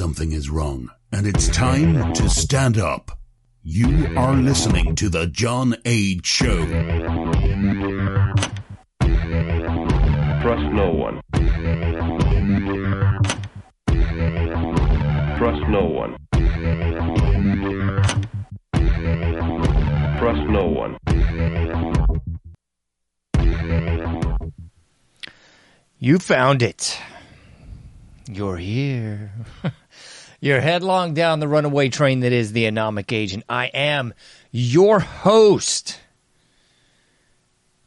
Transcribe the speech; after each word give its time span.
something 0.00 0.32
is 0.32 0.48
wrong, 0.48 0.88
and 1.12 1.26
it's 1.26 1.48
time 1.48 2.14
to 2.14 2.26
stand 2.30 2.78
up. 2.78 3.18
You 3.62 4.08
are 4.16 4.32
listening 4.34 4.94
to 4.94 5.10
The 5.10 5.26
John 5.26 5.76
Age 5.84 6.24
Show. 6.24 6.64
Trust 10.40 10.72
no 10.72 10.90
one. 10.90 11.20
Trust 15.36 15.68
no 15.68 15.84
one. 15.84 16.16
Trust 20.18 20.44
no 20.48 20.64
one. 20.64 20.96
You 25.98 26.18
found 26.18 26.62
it. 26.62 26.98
You're 28.32 28.58
here. 28.58 29.32
You're 30.40 30.60
headlong 30.60 31.14
down 31.14 31.40
the 31.40 31.48
runaway 31.48 31.88
train 31.88 32.20
that 32.20 32.32
is 32.32 32.52
the 32.52 32.64
Anomic 32.64 33.12
Agent. 33.12 33.42
I 33.48 33.66
am 33.66 34.14
your 34.52 35.00
host, 35.00 35.98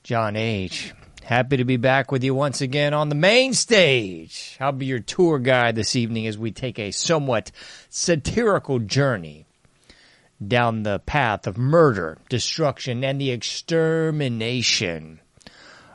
John 0.03 0.35
H. 0.35 0.93
Happy 1.23 1.55
to 1.55 1.63
be 1.63 1.77
back 1.77 2.11
with 2.11 2.25
you 2.25 2.35
once 2.35 2.59
again 2.59 2.93
on 2.93 3.07
the 3.07 3.15
main 3.15 3.53
stage. 3.53 4.57
I'll 4.59 4.73
be 4.73 4.85
your 4.85 4.99
tour 4.99 5.39
guide 5.39 5.75
this 5.75 5.95
evening 5.95 6.27
as 6.27 6.37
we 6.37 6.51
take 6.51 6.77
a 6.77 6.91
somewhat 6.91 7.49
satirical 7.87 8.79
journey 8.79 9.45
down 10.45 10.83
the 10.83 10.99
path 10.99 11.47
of 11.47 11.57
murder, 11.57 12.17
destruction, 12.27 13.01
and 13.05 13.19
the 13.19 13.31
extermination 13.31 15.21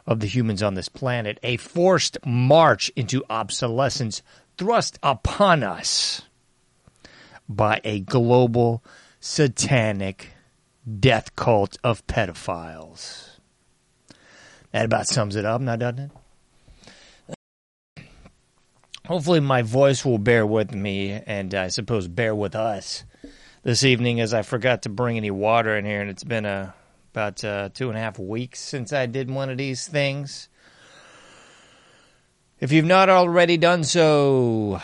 of 0.08 0.20
the 0.20 0.26
humans 0.26 0.62
on 0.62 0.72
this 0.74 0.88
planet. 0.88 1.38
A 1.42 1.58
forced 1.58 2.16
march 2.26 2.90
into 2.96 3.22
obsolescence 3.28 4.22
thrust 4.56 4.98
upon 5.02 5.62
us 5.62 6.22
by 7.48 7.80
a 7.84 8.00
global 8.00 8.82
satanic 9.20 10.30
death 10.98 11.36
cult 11.36 11.76
of 11.84 12.04
pedophiles. 12.06 13.38
That 14.72 14.86
about 14.86 15.08
sums 15.08 15.36
it 15.36 15.44
up, 15.44 15.60
now 15.60 15.76
doesn't 15.76 16.10
it? 17.96 18.06
Hopefully, 19.06 19.40
my 19.40 19.62
voice 19.62 20.04
will 20.04 20.18
bear 20.18 20.46
with 20.46 20.74
me, 20.74 21.12
and 21.12 21.54
I 21.54 21.68
suppose 21.68 22.08
bear 22.08 22.34
with 22.34 22.54
us 22.54 23.04
this 23.62 23.84
evening, 23.84 24.20
as 24.20 24.32
I 24.32 24.42
forgot 24.42 24.82
to 24.82 24.88
bring 24.88 25.16
any 25.16 25.30
water 25.30 25.76
in 25.76 25.84
here, 25.84 26.00
and 26.00 26.10
it's 26.10 26.24
been 26.24 26.44
a 26.46 26.74
about 27.18 27.42
uh, 27.42 27.68
two 27.74 27.88
and 27.88 27.98
a 27.98 28.00
half 28.00 28.16
weeks 28.16 28.60
since 28.60 28.92
I 28.92 29.06
did 29.06 29.28
one 29.28 29.50
of 29.50 29.58
these 29.58 29.88
things. 29.88 30.48
If 32.60 32.70
you've 32.70 32.84
not 32.84 33.08
already 33.08 33.56
done 33.56 33.82
so, 33.82 34.80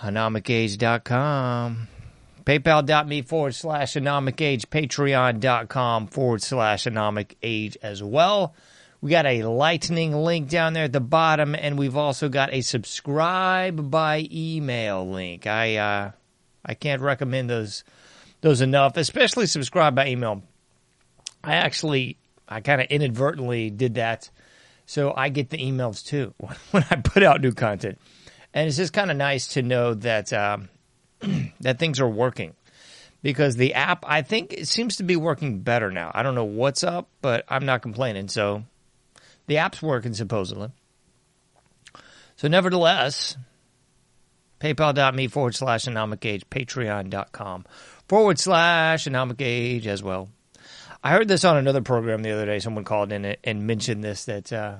anomicage.com, 0.00 1.86
paypal.me 2.44 3.22
forward 3.22 3.54
slash 3.54 3.94
anomicage, 3.94 4.66
patreon.com 4.66 6.08
forward 6.08 6.42
slash 6.42 6.86
anomicage 6.86 7.76
as 7.82 8.02
well. 8.02 8.52
We 9.00 9.12
got 9.12 9.26
a 9.26 9.44
lightning 9.44 10.12
link 10.12 10.48
down 10.48 10.72
there 10.72 10.84
at 10.84 10.92
the 10.92 10.98
bottom, 10.98 11.54
and 11.54 11.78
we've 11.78 11.96
also 11.96 12.28
got 12.28 12.52
a 12.52 12.62
subscribe 12.62 13.92
by 13.92 14.26
email 14.32 15.08
link. 15.08 15.46
I 15.46 15.76
uh, 15.76 16.10
I 16.64 16.74
can't 16.74 17.00
recommend 17.00 17.48
those 17.48 17.84
those 18.40 18.60
enough, 18.60 18.96
especially 18.96 19.46
subscribe 19.46 19.94
by 19.94 20.08
email. 20.08 20.42
I 21.46 21.54
actually 21.54 22.18
I 22.48 22.60
kind 22.60 22.80
of 22.80 22.88
inadvertently 22.88 23.70
did 23.70 23.94
that, 23.94 24.28
so 24.84 25.14
I 25.16 25.28
get 25.30 25.50
the 25.50 25.58
emails 25.58 26.04
too 26.04 26.34
when 26.70 26.84
I 26.90 26.96
put 26.96 27.22
out 27.22 27.40
new 27.40 27.52
content, 27.52 27.98
and 28.52 28.68
it's 28.68 28.76
just 28.76 28.92
kind 28.92 29.10
of 29.10 29.16
nice 29.16 29.48
to 29.48 29.62
know 29.62 29.94
that 29.94 30.32
um, 30.32 30.68
that 31.60 31.78
things 31.78 32.00
are 32.00 32.08
working 32.08 32.54
because 33.22 33.56
the 33.56 33.74
app 33.74 34.04
I 34.06 34.22
think 34.22 34.52
it 34.52 34.68
seems 34.68 34.96
to 34.96 35.04
be 35.04 35.16
working 35.16 35.60
better 35.60 35.90
now. 35.90 36.10
I 36.14 36.22
don't 36.22 36.34
know 36.34 36.44
what's 36.44 36.84
up, 36.84 37.08
but 37.22 37.44
I'm 37.48 37.64
not 37.64 37.80
complaining. 37.80 38.28
So 38.28 38.64
the 39.46 39.58
app's 39.58 39.80
working 39.80 40.14
supposedly. 40.14 40.70
So 42.36 42.48
nevertheless, 42.48 43.36
paypal.me 44.60 45.28
forward 45.28 45.54
slash 45.54 45.84
anomic 45.84 46.24
age, 46.24 46.48
patreon.com 46.50 47.64
forward 48.08 48.38
slash 48.38 49.06
anomic 49.06 49.40
age 49.40 49.86
as 49.86 50.02
well. 50.02 50.28
I 51.06 51.10
heard 51.10 51.28
this 51.28 51.44
on 51.44 51.56
another 51.56 51.82
program 51.82 52.24
the 52.24 52.32
other 52.32 52.46
day. 52.46 52.58
Someone 52.58 52.82
called 52.82 53.12
in 53.12 53.36
and 53.44 53.64
mentioned 53.64 54.02
this 54.02 54.24
that 54.24 54.52
uh, 54.52 54.78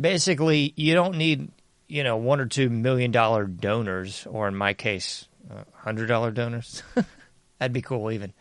basically 0.00 0.72
you 0.76 0.94
don't 0.94 1.16
need 1.16 1.50
you 1.88 2.04
know 2.04 2.16
one 2.16 2.38
or 2.38 2.46
two 2.46 2.70
million 2.70 3.10
dollar 3.10 3.44
donors, 3.44 4.24
or 4.30 4.46
in 4.46 4.54
my 4.54 4.72
case, 4.72 5.26
uh, 5.50 5.64
hundred 5.74 6.06
dollar 6.06 6.30
donors. 6.30 6.84
That'd 7.58 7.72
be 7.72 7.82
cool 7.82 8.12
even. 8.12 8.32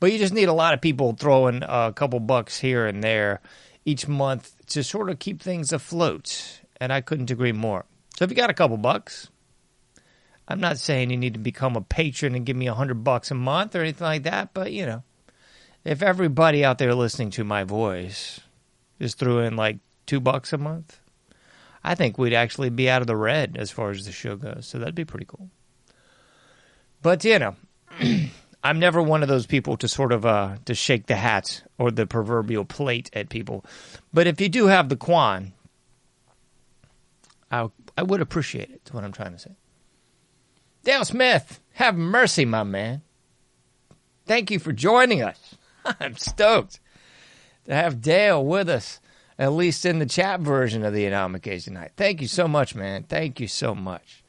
But 0.00 0.10
you 0.10 0.18
just 0.18 0.34
need 0.34 0.48
a 0.48 0.52
lot 0.52 0.74
of 0.74 0.80
people 0.80 1.12
throwing 1.12 1.62
a 1.62 1.92
couple 1.94 2.18
bucks 2.18 2.58
here 2.58 2.84
and 2.84 3.00
there 3.00 3.40
each 3.84 4.08
month 4.08 4.56
to 4.70 4.82
sort 4.82 5.10
of 5.10 5.20
keep 5.20 5.40
things 5.40 5.72
afloat. 5.72 6.62
And 6.80 6.92
I 6.92 7.00
couldn't 7.00 7.30
agree 7.30 7.52
more. 7.52 7.84
So 8.18 8.24
if 8.24 8.32
you 8.32 8.36
got 8.36 8.50
a 8.50 8.54
couple 8.54 8.76
bucks, 8.76 9.30
I'm 10.48 10.58
not 10.58 10.78
saying 10.78 11.10
you 11.10 11.16
need 11.16 11.34
to 11.34 11.38
become 11.38 11.76
a 11.76 11.80
patron 11.80 12.34
and 12.34 12.44
give 12.44 12.56
me 12.56 12.66
a 12.66 12.74
hundred 12.74 13.04
bucks 13.04 13.30
a 13.30 13.36
month 13.36 13.76
or 13.76 13.82
anything 13.82 14.04
like 14.04 14.24
that, 14.24 14.52
but 14.52 14.72
you 14.72 14.84
know, 14.84 15.04
if 15.88 16.02
everybody 16.02 16.66
out 16.66 16.76
there 16.76 16.94
listening 16.94 17.30
to 17.30 17.44
my 17.44 17.64
voice 17.64 18.40
just 19.00 19.18
threw 19.18 19.38
in 19.38 19.56
like 19.56 19.78
two 20.04 20.20
bucks 20.20 20.52
a 20.52 20.58
month, 20.58 21.00
I 21.82 21.94
think 21.94 22.18
we'd 22.18 22.34
actually 22.34 22.68
be 22.68 22.90
out 22.90 23.00
of 23.00 23.06
the 23.06 23.16
red 23.16 23.56
as 23.58 23.70
far 23.70 23.88
as 23.88 24.04
the 24.04 24.12
show 24.12 24.36
goes. 24.36 24.66
So 24.66 24.78
that'd 24.78 24.94
be 24.94 25.06
pretty 25.06 25.24
cool. 25.24 25.48
But 27.00 27.24
you 27.24 27.38
know, 27.38 27.56
I'm 28.62 28.78
never 28.78 29.00
one 29.00 29.22
of 29.22 29.30
those 29.30 29.46
people 29.46 29.78
to 29.78 29.88
sort 29.88 30.12
of 30.12 30.26
uh, 30.26 30.56
to 30.66 30.74
shake 30.74 31.06
the 31.06 31.16
hat 31.16 31.62
or 31.78 31.90
the 31.90 32.06
proverbial 32.06 32.66
plate 32.66 33.08
at 33.14 33.30
people. 33.30 33.64
But 34.12 34.26
if 34.26 34.42
you 34.42 34.50
do 34.50 34.66
have 34.66 34.90
the 34.90 34.96
quan, 34.96 35.54
I 37.50 37.70
I 37.96 38.02
would 38.02 38.20
appreciate 38.20 38.68
it. 38.68 38.82
Is 38.84 38.92
what 38.92 39.04
I'm 39.04 39.12
trying 39.12 39.32
to 39.32 39.38
say. 39.38 39.52
Dale 40.84 41.06
Smith, 41.06 41.60
have 41.72 41.96
mercy, 41.96 42.44
my 42.44 42.62
man. 42.62 43.00
Thank 44.26 44.50
you 44.50 44.58
for 44.58 44.72
joining 44.74 45.22
us. 45.22 45.54
I'm 46.00 46.16
stoked 46.16 46.80
to 47.66 47.74
have 47.74 48.00
Dale 48.00 48.44
with 48.44 48.68
us, 48.68 49.00
at 49.38 49.52
least 49.52 49.84
in 49.84 49.98
the 49.98 50.06
chat 50.06 50.40
version 50.40 50.84
of 50.84 50.92
the 50.92 51.04
Anomic 51.04 51.62
tonight. 51.64 51.92
Thank 51.96 52.20
you 52.20 52.28
so 52.28 52.48
much, 52.48 52.74
man. 52.74 53.04
Thank 53.04 53.40
you 53.40 53.48
so 53.48 53.74
much. 53.74 54.22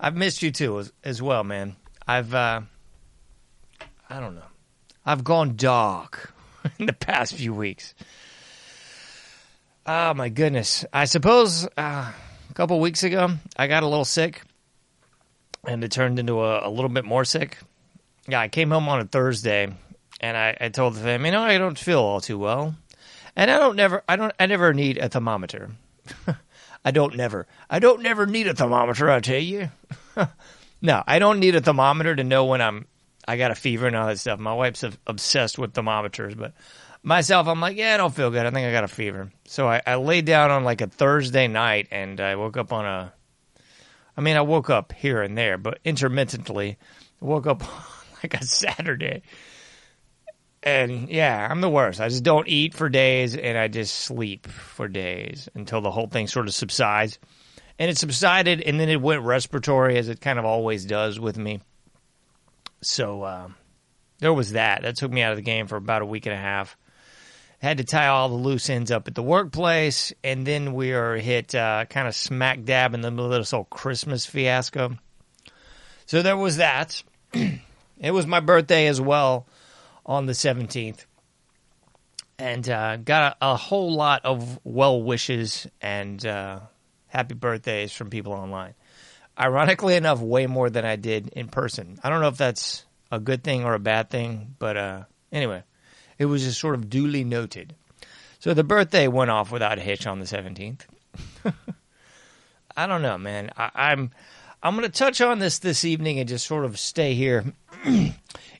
I've 0.00 0.16
missed 0.16 0.42
you 0.42 0.50
too, 0.50 0.78
as, 0.80 0.92
as 1.04 1.22
well, 1.22 1.44
man. 1.44 1.76
I've, 2.06 2.34
uh, 2.34 2.62
I 4.10 4.20
don't 4.20 4.34
know, 4.34 4.42
I've 5.06 5.24
gone 5.24 5.56
dark 5.56 6.32
in 6.78 6.86
the 6.86 6.92
past 6.92 7.34
few 7.34 7.54
weeks. 7.54 7.94
Oh 9.84 10.14
my 10.14 10.28
goodness! 10.28 10.84
I 10.92 11.06
suppose 11.06 11.66
uh, 11.76 12.12
a 12.50 12.54
couple 12.54 12.78
weeks 12.78 13.02
ago 13.02 13.30
I 13.56 13.66
got 13.66 13.82
a 13.82 13.88
little 13.88 14.04
sick, 14.04 14.42
and 15.66 15.82
it 15.82 15.90
turned 15.90 16.20
into 16.20 16.40
a, 16.40 16.68
a 16.68 16.70
little 16.70 16.88
bit 16.88 17.04
more 17.04 17.24
sick. 17.24 17.58
Yeah, 18.28 18.38
I 18.38 18.46
came 18.46 18.70
home 18.70 18.88
on 18.88 19.00
a 19.00 19.04
Thursday, 19.04 19.72
and 20.22 20.36
I, 20.36 20.56
I 20.60 20.68
told 20.68 20.94
the 20.94 21.00
family, 21.00 21.28
you 21.28 21.32
know, 21.32 21.42
I 21.42 21.58
don't 21.58 21.78
feel 21.78 21.98
all 21.98 22.20
too 22.20 22.38
well, 22.38 22.74
and 23.34 23.50
I 23.50 23.58
don't 23.58 23.76
never, 23.76 24.02
I 24.08 24.16
don't, 24.16 24.32
I 24.38 24.46
never 24.46 24.72
need 24.72 24.98
a 24.98 25.08
thermometer. 25.08 25.70
I 26.84 26.90
don't 26.90 27.16
never, 27.16 27.46
I 27.68 27.78
don't 27.78 28.02
never 28.02 28.26
need 28.26 28.46
a 28.46 28.54
thermometer. 28.54 29.10
I 29.10 29.20
tell 29.20 29.38
you, 29.38 29.70
no, 30.82 31.02
I 31.06 31.18
don't 31.18 31.40
need 31.40 31.54
a 31.54 31.60
thermometer 31.60 32.16
to 32.16 32.24
know 32.24 32.44
when 32.44 32.60
I'm, 32.60 32.86
I 33.26 33.36
got 33.36 33.50
a 33.50 33.54
fever 33.54 33.86
and 33.86 33.94
all 33.96 34.06
that 34.08 34.18
stuff. 34.18 34.40
My 34.40 34.54
wife's 34.54 34.84
obsessed 35.06 35.58
with 35.58 35.74
thermometers, 35.74 36.34
but 36.34 36.54
myself, 37.02 37.46
I'm 37.46 37.60
like, 37.60 37.76
yeah, 37.76 37.94
I 37.94 37.96
don't 37.96 38.14
feel 38.14 38.30
good. 38.30 38.46
I 38.46 38.50
think 38.50 38.66
I 38.66 38.72
got 38.72 38.84
a 38.84 38.88
fever. 38.88 39.30
So 39.46 39.68
I, 39.68 39.82
I 39.86 39.94
laid 39.96 40.24
down 40.24 40.50
on 40.50 40.64
like 40.64 40.80
a 40.80 40.88
Thursday 40.88 41.46
night, 41.46 41.88
and 41.90 42.20
I 42.20 42.36
woke 42.36 42.56
up 42.56 42.72
on 42.72 42.84
a, 42.84 43.12
I 44.16 44.20
mean, 44.20 44.36
I 44.36 44.42
woke 44.42 44.70
up 44.70 44.92
here 44.92 45.22
and 45.22 45.38
there, 45.38 45.58
but 45.58 45.78
intermittently, 45.84 46.78
I 47.20 47.24
woke 47.24 47.46
up 47.46 47.62
like 48.22 48.34
a 48.34 48.44
Saturday 48.44 49.22
and 50.62 51.08
yeah, 51.08 51.46
I'm 51.50 51.60
the 51.60 51.68
worst. 51.68 52.00
I 52.00 52.08
just 52.08 52.22
don't 52.22 52.48
eat 52.48 52.74
for 52.74 52.88
days 52.88 53.36
and 53.36 53.58
I 53.58 53.68
just 53.68 53.94
sleep 53.94 54.46
for 54.46 54.88
days 54.88 55.48
until 55.54 55.80
the 55.80 55.90
whole 55.90 56.06
thing 56.06 56.28
sort 56.28 56.46
of 56.46 56.54
subsides. 56.54 57.18
And 57.78 57.90
it 57.90 57.98
subsided 57.98 58.60
and 58.60 58.78
then 58.78 58.88
it 58.88 59.00
went 59.00 59.22
respiratory 59.22 59.98
as 59.98 60.08
it 60.08 60.20
kind 60.20 60.38
of 60.38 60.44
always 60.44 60.84
does 60.84 61.18
with 61.18 61.36
me. 61.36 61.60
So 62.80 63.22
uh, 63.22 63.48
there 64.18 64.32
was 64.32 64.52
that. 64.52 64.82
That 64.82 64.96
took 64.96 65.10
me 65.10 65.22
out 65.22 65.32
of 65.32 65.36
the 65.36 65.42
game 65.42 65.66
for 65.66 65.76
about 65.76 66.02
a 66.02 66.06
week 66.06 66.26
and 66.26 66.34
a 66.34 66.38
half. 66.38 66.76
Had 67.58 67.78
to 67.78 67.84
tie 67.84 68.08
all 68.08 68.28
the 68.28 68.34
loose 68.34 68.68
ends 68.70 68.90
up 68.90 69.06
at 69.06 69.14
the 69.14 69.22
workplace, 69.22 70.12
and 70.24 70.44
then 70.44 70.74
we 70.74 70.94
are 70.94 71.14
hit 71.14 71.54
uh, 71.54 71.84
kind 71.84 72.08
of 72.08 72.14
smack 72.16 72.64
dab 72.64 72.92
in 72.92 73.02
the 73.02 73.10
middle 73.12 73.32
of 73.32 73.38
this 73.40 73.52
whole 73.52 73.64
Christmas 73.64 74.26
fiasco. 74.26 74.98
So 76.06 76.22
there 76.22 76.36
was 76.36 76.56
that. 76.56 77.00
it 77.32 78.10
was 78.10 78.26
my 78.26 78.40
birthday 78.40 78.88
as 78.88 79.00
well 79.00 79.46
on 80.04 80.26
the 80.26 80.32
17th 80.32 81.04
and 82.38 82.68
uh, 82.68 82.96
got 82.96 83.36
a, 83.40 83.52
a, 83.52 83.56
whole 83.56 83.94
lot 83.94 84.24
of 84.24 84.58
well 84.64 85.02
wishes 85.02 85.66
and 85.80 86.24
uh, 86.26 86.60
happy 87.06 87.34
birthdays 87.34 87.92
from 87.92 88.10
people 88.10 88.32
online. 88.32 88.74
Ironically 89.38 89.94
enough, 89.94 90.20
way 90.20 90.46
more 90.46 90.68
than 90.68 90.84
I 90.84 90.96
did 90.96 91.28
in 91.28 91.48
person. 91.48 91.98
I 92.02 92.10
don't 92.10 92.20
know 92.20 92.28
if 92.28 92.36
that's 92.36 92.84
a 93.10 93.18
good 93.18 93.44
thing 93.44 93.64
or 93.64 93.74
a 93.74 93.78
bad 93.78 94.10
thing, 94.10 94.56
but 94.58 94.76
uh, 94.76 95.02
anyway, 95.30 95.62
it 96.18 96.26
was 96.26 96.42
just 96.42 96.60
sort 96.60 96.74
of 96.74 96.90
duly 96.90 97.24
noted. 97.24 97.74
So 98.40 98.54
the 98.54 98.64
birthday 98.64 99.08
went 99.08 99.30
off 99.30 99.52
without 99.52 99.78
a 99.78 99.82
hitch 99.82 100.06
on 100.06 100.18
the 100.18 100.26
17th. 100.26 100.80
I 102.76 102.86
don't 102.86 103.02
know, 103.02 103.18
man. 103.18 103.50
I, 103.56 103.70
I'm 103.74 104.10
I'm 104.62 104.76
going 104.76 104.90
to 104.90 104.96
touch 104.96 105.20
on 105.20 105.38
this 105.38 105.58
this 105.58 105.84
evening 105.84 106.18
and 106.18 106.28
just 106.28 106.46
sort 106.46 106.64
of 106.64 106.78
stay 106.78 107.14
here 107.14 107.44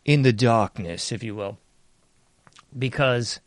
in 0.04 0.22
the 0.22 0.32
darkness, 0.32 1.12
if 1.12 1.22
you 1.22 1.34
will, 1.34 1.58
because 2.76 3.40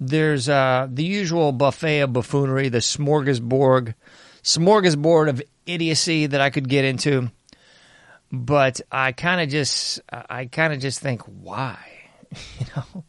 there's 0.00 0.48
uh, 0.48 0.88
the 0.90 1.04
usual 1.04 1.52
buffet 1.52 2.00
of 2.00 2.12
buffoonery, 2.12 2.68
the 2.68 2.78
smorgasbord, 2.78 3.94
smorgasbord 4.42 5.28
of 5.28 5.42
idiocy 5.66 6.26
that 6.26 6.40
I 6.40 6.50
could 6.50 6.68
get 6.68 6.84
into, 6.84 7.30
but 8.30 8.80
I 8.90 9.12
kind 9.12 9.40
of 9.40 9.48
just 9.48 10.00
I 10.10 10.46
kind 10.46 10.72
of 10.72 10.80
just 10.80 11.00
think 11.00 11.22
why, 11.22 11.78
you 12.58 12.66
know. 12.76 13.04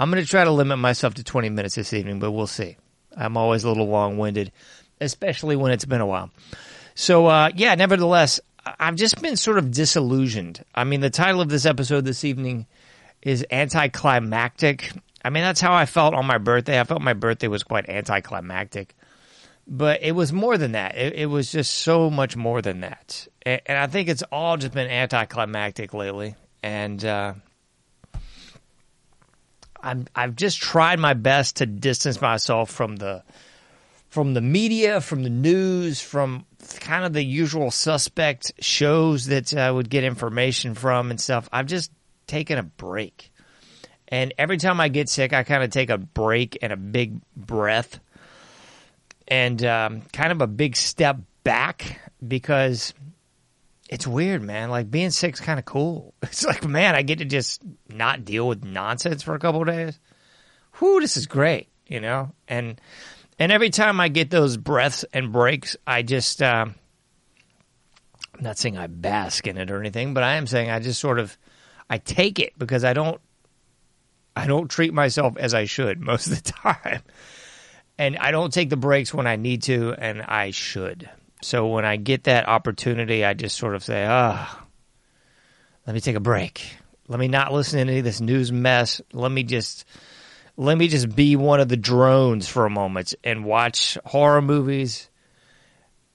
I'm 0.00 0.12
going 0.12 0.22
to 0.22 0.30
try 0.30 0.44
to 0.44 0.52
limit 0.52 0.78
myself 0.78 1.14
to 1.14 1.24
20 1.24 1.50
minutes 1.50 1.74
this 1.74 1.92
evening, 1.92 2.20
but 2.20 2.30
we'll 2.30 2.46
see. 2.46 2.76
I'm 3.16 3.36
always 3.36 3.64
a 3.64 3.68
little 3.68 3.88
long 3.88 4.16
winded, 4.16 4.52
especially 5.00 5.56
when 5.56 5.72
it's 5.72 5.84
been 5.84 6.00
a 6.00 6.06
while. 6.06 6.30
So, 6.94 7.26
uh, 7.26 7.50
yeah, 7.56 7.74
nevertheless, 7.74 8.38
I've 8.78 8.96
just 8.96 9.20
been 9.20 9.36
sort 9.36 9.58
of 9.58 9.70
disillusioned. 9.70 10.64
I 10.74 10.84
mean, 10.84 11.00
the 11.00 11.10
title 11.10 11.40
of 11.40 11.48
this 11.48 11.66
episode 11.66 12.04
this 12.04 12.24
evening 12.24 12.66
is 13.22 13.44
Anticlimactic. 13.50 14.92
I 15.24 15.30
mean, 15.30 15.42
that's 15.42 15.60
how 15.60 15.74
I 15.74 15.86
felt 15.86 16.14
on 16.14 16.26
my 16.26 16.38
birthday. 16.38 16.80
I 16.80 16.84
felt 16.84 17.02
my 17.02 17.12
birthday 17.12 17.48
was 17.48 17.62
quite 17.62 17.88
anticlimactic. 17.88 18.94
But 19.66 20.02
it 20.02 20.12
was 20.12 20.32
more 20.32 20.56
than 20.56 20.72
that. 20.72 20.96
It, 20.96 21.14
it 21.14 21.26
was 21.26 21.52
just 21.52 21.74
so 21.74 22.08
much 22.08 22.36
more 22.36 22.62
than 22.62 22.80
that. 22.80 23.28
And, 23.42 23.60
and, 23.66 23.78
I 23.78 23.86
think 23.86 24.08
it's 24.08 24.22
all 24.32 24.56
just 24.56 24.72
been 24.72 24.90
anticlimactic 24.90 25.92
lately. 25.92 26.36
And, 26.62 27.04
uh, 27.04 27.34
I'm 29.82 30.06
I've 30.14 30.34
just 30.36 30.60
tried 30.60 30.98
my 30.98 31.14
best 31.14 31.56
to 31.56 31.66
distance 31.66 32.20
myself 32.20 32.70
from 32.70 32.96
the 32.96 33.22
from 34.08 34.34
the 34.34 34.40
media, 34.40 35.00
from 35.00 35.22
the 35.22 35.30
news, 35.30 36.00
from 36.00 36.46
kind 36.80 37.04
of 37.04 37.12
the 37.12 37.22
usual 37.22 37.70
suspect 37.70 38.52
shows 38.60 39.26
that 39.26 39.54
I 39.54 39.70
would 39.70 39.88
get 39.88 40.04
information 40.04 40.74
from 40.74 41.10
and 41.10 41.20
stuff. 41.20 41.48
I've 41.52 41.66
just 41.66 41.90
taken 42.26 42.58
a 42.58 42.62
break. 42.62 43.32
And 44.08 44.32
every 44.38 44.56
time 44.56 44.80
I 44.80 44.88
get 44.88 45.08
sick, 45.08 45.32
I 45.32 45.42
kind 45.42 45.62
of 45.62 45.70
take 45.70 45.90
a 45.90 45.98
break 45.98 46.58
and 46.62 46.72
a 46.72 46.76
big 46.76 47.20
breath 47.36 48.00
and 49.28 49.62
um, 49.64 50.02
kind 50.12 50.32
of 50.32 50.40
a 50.40 50.46
big 50.46 50.76
step 50.76 51.18
back 51.44 52.00
because 52.26 52.94
it's 53.88 54.06
weird, 54.06 54.42
man. 54.42 54.70
Like 54.70 54.90
being 54.90 55.10
sick's 55.10 55.40
kind 55.40 55.58
of 55.58 55.64
cool. 55.64 56.14
It's 56.22 56.44
like, 56.44 56.66
man, 56.66 56.94
I 56.94 57.02
get 57.02 57.18
to 57.18 57.24
just 57.24 57.62
not 57.88 58.24
deal 58.24 58.48
with 58.48 58.64
nonsense 58.64 59.22
for 59.22 59.34
a 59.34 59.38
couple 59.38 59.64
days. 59.64 59.98
Whoo, 60.80 61.00
this 61.00 61.16
is 61.16 61.26
great, 61.26 61.68
you 61.86 62.00
know. 62.00 62.32
And 62.46 62.80
and 63.38 63.52
every 63.52 63.70
time 63.70 64.00
I 64.00 64.08
get 64.08 64.30
those 64.30 64.56
breaths 64.56 65.04
and 65.12 65.32
breaks, 65.32 65.76
I 65.86 66.02
just 66.02 66.42
um, 66.42 66.74
I'm 68.34 68.44
not 68.44 68.58
saying 68.58 68.78
I 68.78 68.86
bask 68.86 69.46
in 69.46 69.56
it 69.58 69.70
or 69.70 69.80
anything, 69.80 70.14
but 70.14 70.22
I 70.22 70.34
am 70.34 70.46
saying 70.46 70.70
I 70.70 70.80
just 70.80 71.00
sort 71.00 71.18
of 71.18 71.36
I 71.90 71.98
take 71.98 72.38
it 72.38 72.58
because 72.58 72.84
I 72.84 72.92
don't 72.92 73.20
I 74.36 74.46
don't 74.46 74.68
treat 74.68 74.94
myself 74.94 75.36
as 75.36 75.54
I 75.54 75.64
should 75.64 76.00
most 76.04 76.28
of 76.28 76.42
the 76.42 76.52
time. 76.52 77.02
And 77.98 78.16
I 78.16 78.30
don't 78.30 78.52
take 78.52 78.70
the 78.70 78.76
breaks 78.76 79.12
when 79.12 79.26
I 79.26 79.34
need 79.36 79.64
to 79.64 79.92
and 79.92 80.22
I 80.22 80.52
should. 80.52 81.10
So 81.42 81.66
when 81.66 81.84
I 81.84 81.96
get 81.96 82.24
that 82.24 82.48
opportunity, 82.48 83.24
I 83.24 83.34
just 83.34 83.56
sort 83.56 83.74
of 83.74 83.84
say, 83.84 84.06
ah, 84.08 84.56
oh, 84.60 84.66
let 85.86 85.94
me 85.94 86.00
take 86.00 86.16
a 86.16 86.20
break. 86.20 86.76
Let 87.08 87.18
me 87.18 87.26
not 87.26 87.52
listen 87.52 87.78
to 87.78 87.80
any 87.80 87.98
of 87.98 88.04
this 88.04 88.20
news 88.20 88.52
mess. 88.52 89.00
Let 89.12 89.32
me 89.32 89.42
just 89.42 89.84
let 90.58 90.76
me 90.76 90.88
just 90.88 91.14
be 91.14 91.36
one 91.36 91.60
of 91.60 91.68
the 91.68 91.76
drones 91.76 92.48
for 92.48 92.66
a 92.66 92.70
moment 92.70 93.14
and 93.22 93.44
watch 93.44 93.96
horror 94.04 94.42
movies 94.42 95.08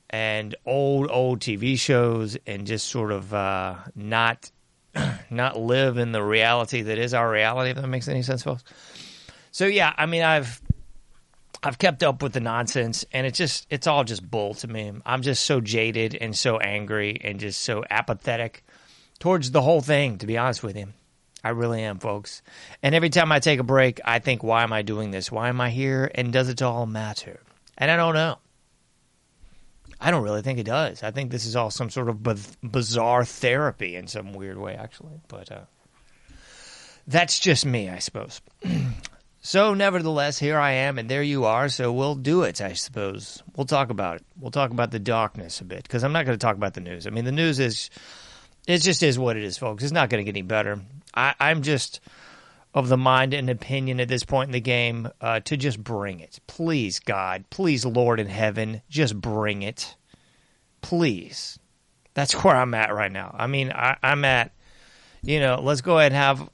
and 0.09 0.53
old 0.65 1.09
old 1.09 1.39
TV 1.39 1.79
shows 1.79 2.37
and 2.45 2.67
just 2.67 2.89
sort 2.89 3.13
of 3.13 3.33
uh, 3.33 3.75
not 3.95 4.51
not 5.29 5.57
live 5.57 5.97
in 5.97 6.11
the 6.11 6.21
reality 6.21 6.81
that 6.81 6.97
is 6.97 7.13
our 7.13 7.31
reality. 7.31 7.71
If 7.71 7.77
that 7.77 7.87
makes 7.87 8.09
any 8.09 8.21
sense, 8.21 8.43
folks. 8.43 8.65
So 9.51 9.65
yeah, 9.65 9.93
I 9.97 10.07
mean, 10.07 10.23
I've 10.23 10.61
I've 11.63 11.77
kept 11.77 12.03
up 12.03 12.21
with 12.21 12.33
the 12.33 12.41
nonsense, 12.41 13.05
and 13.13 13.25
it's 13.25 13.37
just 13.37 13.65
it's 13.69 13.87
all 13.87 14.03
just 14.03 14.29
bull 14.29 14.55
to 14.55 14.67
me. 14.67 14.91
I'm 15.05 15.21
just 15.21 15.45
so 15.45 15.61
jaded 15.61 16.15
and 16.19 16.35
so 16.37 16.57
angry 16.57 17.17
and 17.23 17.39
just 17.39 17.61
so 17.61 17.85
apathetic 17.89 18.65
towards 19.19 19.51
the 19.51 19.61
whole 19.61 19.79
thing. 19.79 20.17
To 20.17 20.27
be 20.27 20.37
honest 20.37 20.63
with 20.63 20.75
you, 20.75 20.87
I 21.43 21.49
really 21.49 21.83
am, 21.83 21.99
folks. 21.99 22.41
And 22.81 22.95
every 22.95 23.09
time 23.09 23.31
I 23.31 23.39
take 23.39 23.59
a 23.59 23.63
break, 23.63 23.99
I 24.05 24.19
think, 24.19 24.43
why 24.43 24.63
am 24.63 24.71
I 24.71 24.81
doing 24.81 25.11
this? 25.11 25.31
Why 25.31 25.49
am 25.49 25.59
I 25.59 25.69
here? 25.69 26.09
And 26.15 26.31
does 26.31 26.47
it 26.47 26.61
all 26.61 26.85
matter? 26.85 27.41
And 27.77 27.91
I 27.91 27.97
don't 27.97 28.13
know. 28.13 28.37
I 29.99 30.11
don't 30.11 30.23
really 30.23 30.41
think 30.41 30.59
it 30.59 30.65
does. 30.65 31.03
I 31.03 31.11
think 31.11 31.31
this 31.31 31.45
is 31.45 31.55
all 31.55 31.69
some 31.69 31.89
sort 31.89 32.09
of 32.09 32.23
bizarre 32.61 33.25
therapy 33.25 33.95
in 33.95 34.07
some 34.07 34.33
weird 34.33 34.57
way, 34.57 34.75
actually. 34.75 35.19
But 35.27 35.51
uh, 35.51 35.61
that's 37.07 37.39
just 37.39 37.65
me, 37.65 37.89
I 37.89 37.99
suppose. 37.99 38.41
So, 39.45 39.73
nevertheless, 39.73 40.39
here 40.39 40.57
I 40.57 40.71
am, 40.71 40.97
and 40.97 41.09
there 41.09 41.21
you 41.21 41.43
are. 41.43 41.67
So, 41.67 41.91
we'll 41.91 42.15
do 42.15 42.43
it, 42.43 42.61
I 42.61 42.71
suppose. 42.71 43.43
We'll 43.57 43.65
talk 43.65 43.89
about 43.89 44.15
it. 44.15 44.25
We'll 44.39 44.51
talk 44.51 44.71
about 44.71 44.91
the 44.91 44.99
darkness 44.99 45.59
a 45.59 45.65
bit, 45.65 45.83
because 45.83 46.05
I'm 46.05 46.13
not 46.13 46.25
going 46.25 46.37
to 46.37 46.41
talk 46.41 46.55
about 46.55 46.75
the 46.75 46.79
news. 46.79 47.05
I 47.05 47.09
mean, 47.09 47.25
the 47.25 47.33
news 47.33 47.59
is, 47.59 47.89
it 48.67 48.77
just 48.77 49.03
is 49.03 49.19
what 49.19 49.35
it 49.35 49.43
is, 49.43 49.57
folks. 49.57 49.83
It's 49.83 49.91
not 49.91 50.09
going 50.09 50.25
to 50.25 50.31
get 50.31 50.37
any 50.37 50.43
better. 50.43 50.79
I, 51.13 51.35
I'm 51.39 51.61
just 51.61 51.99
of 52.73 52.87
the 52.87 52.97
mind 52.97 53.33
and 53.33 53.49
opinion 53.49 53.99
at 53.99 54.07
this 54.07 54.23
point 54.23 54.47
in 54.47 54.53
the 54.53 54.59
game 54.59 55.07
uh, 55.21 55.39
to 55.41 55.55
just 55.55 55.83
bring 55.83 56.19
it. 56.19 56.39
Please, 56.47 56.99
God. 56.99 57.45
Please, 57.49 57.85
Lord 57.85 58.19
in 58.19 58.27
heaven, 58.27 58.81
just 58.89 59.19
bring 59.19 59.61
it. 59.61 59.95
Please. 60.81 61.59
That's 62.15 62.33
where 62.43 62.55
I'm 62.55 62.73
at 62.73 62.93
right 62.93 63.11
now. 63.11 63.35
I 63.37 63.47
mean, 63.47 63.71
I, 63.71 63.97
I'm 64.01 64.25
at, 64.25 64.51
you 65.21 65.39
know, 65.39 65.59
let's 65.61 65.81
go 65.81 65.99
ahead 65.99 66.13
and 66.13 66.21
have 66.21 66.49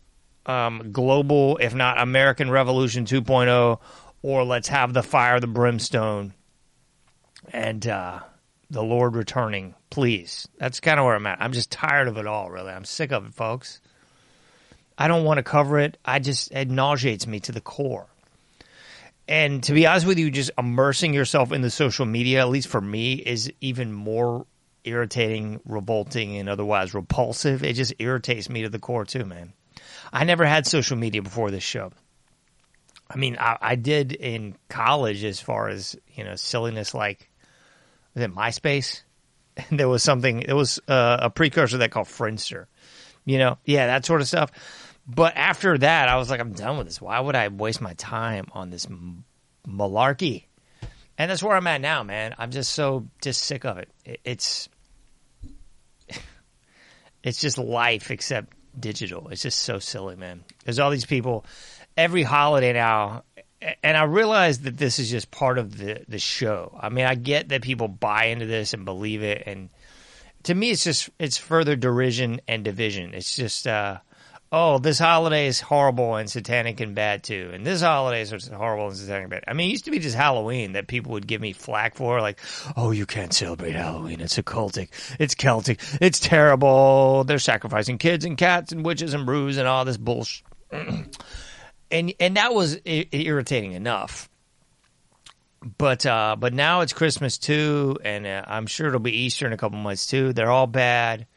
um, 0.45 0.91
global, 0.91 1.57
if 1.57 1.73
not 1.73 2.01
American 2.01 2.49
Revolution 2.49 3.05
2.0, 3.05 3.79
or 4.21 4.43
let's 4.43 4.67
have 4.67 4.93
the 4.93 5.03
fire, 5.03 5.39
the 5.39 5.47
brimstone, 5.47 6.33
and 7.53 7.87
uh, 7.87 8.19
the 8.69 8.83
Lord 8.83 9.15
returning, 9.15 9.73
please. 9.89 10.47
That's 10.57 10.79
kind 10.79 10.99
of 10.99 11.05
where 11.05 11.15
I'm 11.15 11.27
at. 11.27 11.41
I'm 11.41 11.53
just 11.53 11.71
tired 11.71 12.07
of 12.07 12.17
it 12.17 12.27
all, 12.27 12.49
really. 12.51 12.71
I'm 12.71 12.85
sick 12.85 13.11
of 13.11 13.25
it, 13.25 13.33
folks. 13.33 13.79
I 14.99 15.07
don't 15.07 15.23
want 15.23 15.37
to 15.37 15.43
cover 15.43 15.79
it. 15.79 15.97
I 16.03 16.19
just, 16.19 16.51
it 16.51 16.69
nauseates 16.69 17.25
me 17.25 17.39
to 17.41 17.51
the 17.51 17.61
core. 17.61 18.07
And 19.27 19.63
to 19.63 19.73
be 19.73 19.87
honest 19.87 20.05
with 20.05 20.19
you, 20.19 20.29
just 20.29 20.51
immersing 20.57 21.13
yourself 21.13 21.51
in 21.51 21.61
the 21.61 21.69
social 21.69 22.05
media, 22.05 22.39
at 22.39 22.49
least 22.49 22.67
for 22.67 22.81
me, 22.81 23.13
is 23.13 23.51
even 23.61 23.93
more 23.93 24.45
irritating, 24.83 25.61
revolting, 25.65 26.37
and 26.37 26.49
otherwise 26.49 26.93
repulsive. 26.93 27.63
It 27.63 27.73
just 27.73 27.93
irritates 27.99 28.49
me 28.49 28.63
to 28.63 28.69
the 28.69 28.79
core, 28.79 29.05
too, 29.05 29.25
man. 29.25 29.53
I 30.11 30.23
never 30.23 30.45
had 30.45 30.67
social 30.67 30.97
media 30.97 31.21
before 31.21 31.51
this 31.51 31.63
show. 31.63 31.91
I 33.09 33.17
mean, 33.17 33.37
I, 33.39 33.57
I 33.61 33.75
did 33.75 34.11
in 34.11 34.55
college 34.67 35.23
as 35.23 35.39
far 35.39 35.69
as 35.69 35.95
you 36.15 36.23
know 36.23 36.35
silliness 36.35 36.93
like 36.93 37.29
was 38.13 38.23
it 38.23 38.35
MySpace? 38.35 39.01
there 39.71 39.89
was 39.89 40.03
something. 40.03 40.41
It 40.41 40.53
was 40.53 40.79
uh, 40.87 41.17
a 41.21 41.29
precursor 41.29 41.79
that 41.79 41.91
called 41.91 42.07
Friendster. 42.07 42.65
You 43.25 43.37
know, 43.37 43.57
yeah, 43.65 43.87
that 43.87 44.05
sort 44.05 44.21
of 44.21 44.27
stuff. 44.27 44.51
But 45.11 45.35
after 45.35 45.75
that, 45.75 46.07
I 46.07 46.17
was 46.17 46.29
like, 46.29 46.39
I'm 46.39 46.53
done 46.53 46.77
with 46.77 46.85
this. 46.85 47.01
Why 47.01 47.19
would 47.19 47.35
I 47.35 47.47
waste 47.47 47.81
my 47.81 47.93
time 47.95 48.45
on 48.53 48.69
this 48.69 48.85
malarkey? 49.67 50.43
And 51.17 51.31
that's 51.31 51.41
where 51.41 51.55
I'm 51.55 51.65
at 51.65 51.81
now, 51.81 52.03
man. 52.03 52.35
I'm 52.37 52.51
just 52.51 52.73
so 52.73 53.07
just 53.19 53.41
sick 53.41 53.65
of 53.65 53.79
it. 53.79 53.89
it 54.05 54.19
it's 54.23 54.69
it's 57.23 57.41
just 57.41 57.57
life, 57.57 58.11
except 58.11 58.53
digital. 58.79 59.29
It's 59.29 59.41
just 59.41 59.59
so 59.59 59.79
silly, 59.79 60.15
man. 60.15 60.43
There's 60.63 60.77
all 60.77 60.91
these 60.91 61.07
people 61.07 61.43
every 61.97 62.21
holiday 62.21 62.71
now, 62.71 63.23
and 63.83 63.97
I 63.97 64.03
realize 64.03 64.59
that 64.59 64.77
this 64.77 64.99
is 64.99 65.09
just 65.09 65.31
part 65.31 65.57
of 65.57 65.75
the 65.75 66.05
the 66.07 66.19
show. 66.19 66.77
I 66.79 66.89
mean, 66.89 67.05
I 67.05 67.15
get 67.15 67.49
that 67.49 67.63
people 67.63 67.87
buy 67.87 68.25
into 68.25 68.45
this 68.45 68.75
and 68.75 68.85
believe 68.85 69.23
it, 69.23 69.41
and 69.47 69.69
to 70.43 70.53
me, 70.53 70.69
it's 70.69 70.83
just 70.83 71.09
it's 71.17 71.37
further 71.37 71.75
derision 71.75 72.41
and 72.47 72.63
division. 72.63 73.15
It's 73.15 73.35
just 73.35 73.65
uh, 73.65 73.97
oh, 74.51 74.79
this 74.79 74.97
holiday 74.99 75.47
is 75.47 75.59
horrible 75.61 76.15
and 76.15 76.29
satanic 76.29 76.79
and 76.79 76.95
bad 76.95 77.23
too, 77.23 77.51
and 77.53 77.65
this 77.65 77.81
holiday 77.81 78.21
is 78.21 78.47
horrible 78.47 78.87
and 78.87 78.97
satanic 78.97 79.23
and 79.23 79.29
bad. 79.31 79.43
I 79.47 79.53
mean, 79.53 79.69
it 79.69 79.71
used 79.71 79.85
to 79.85 79.91
be 79.91 79.99
just 79.99 80.15
Halloween 80.15 80.73
that 80.73 80.87
people 80.87 81.11
would 81.13 81.27
give 81.27 81.41
me 81.41 81.53
flack 81.53 81.95
for, 81.95 82.21
like, 82.21 82.39
oh, 82.75 82.91
you 82.91 83.05
can't 83.05 83.33
celebrate 83.33 83.75
Halloween. 83.75 84.21
It's 84.21 84.37
occultic. 84.37 84.89
It's 85.19 85.35
Celtic. 85.35 85.79
It's 86.01 86.19
terrible. 86.19 87.23
They're 87.25 87.39
sacrificing 87.39 87.97
kids 87.97 88.25
and 88.25 88.37
cats 88.37 88.71
and 88.71 88.83
witches 88.85 89.13
and 89.13 89.25
brews 89.25 89.57
and 89.57 89.67
all 89.67 89.85
this 89.85 89.97
bullshit. 89.97 90.45
and 90.71 92.13
and 92.19 92.37
that 92.37 92.53
was 92.53 92.79
irritating 92.85 93.73
enough. 93.73 94.29
but 95.77 96.05
uh, 96.05 96.35
but 96.39 96.53
now 96.53 96.81
it's 96.81 96.93
Christmas 96.93 97.37
too, 97.37 97.97
and 98.03 98.25
uh, 98.25 98.43
I'm 98.47 98.67
sure 98.67 98.87
it'll 98.87 98.99
be 98.99 99.15
Easter 99.25 99.45
in 99.45 99.53
a 99.53 99.57
couple 99.57 99.77
months 99.77 100.07
too. 100.07 100.33
They're 100.33 100.51
all 100.51 100.67
bad, 100.67 101.27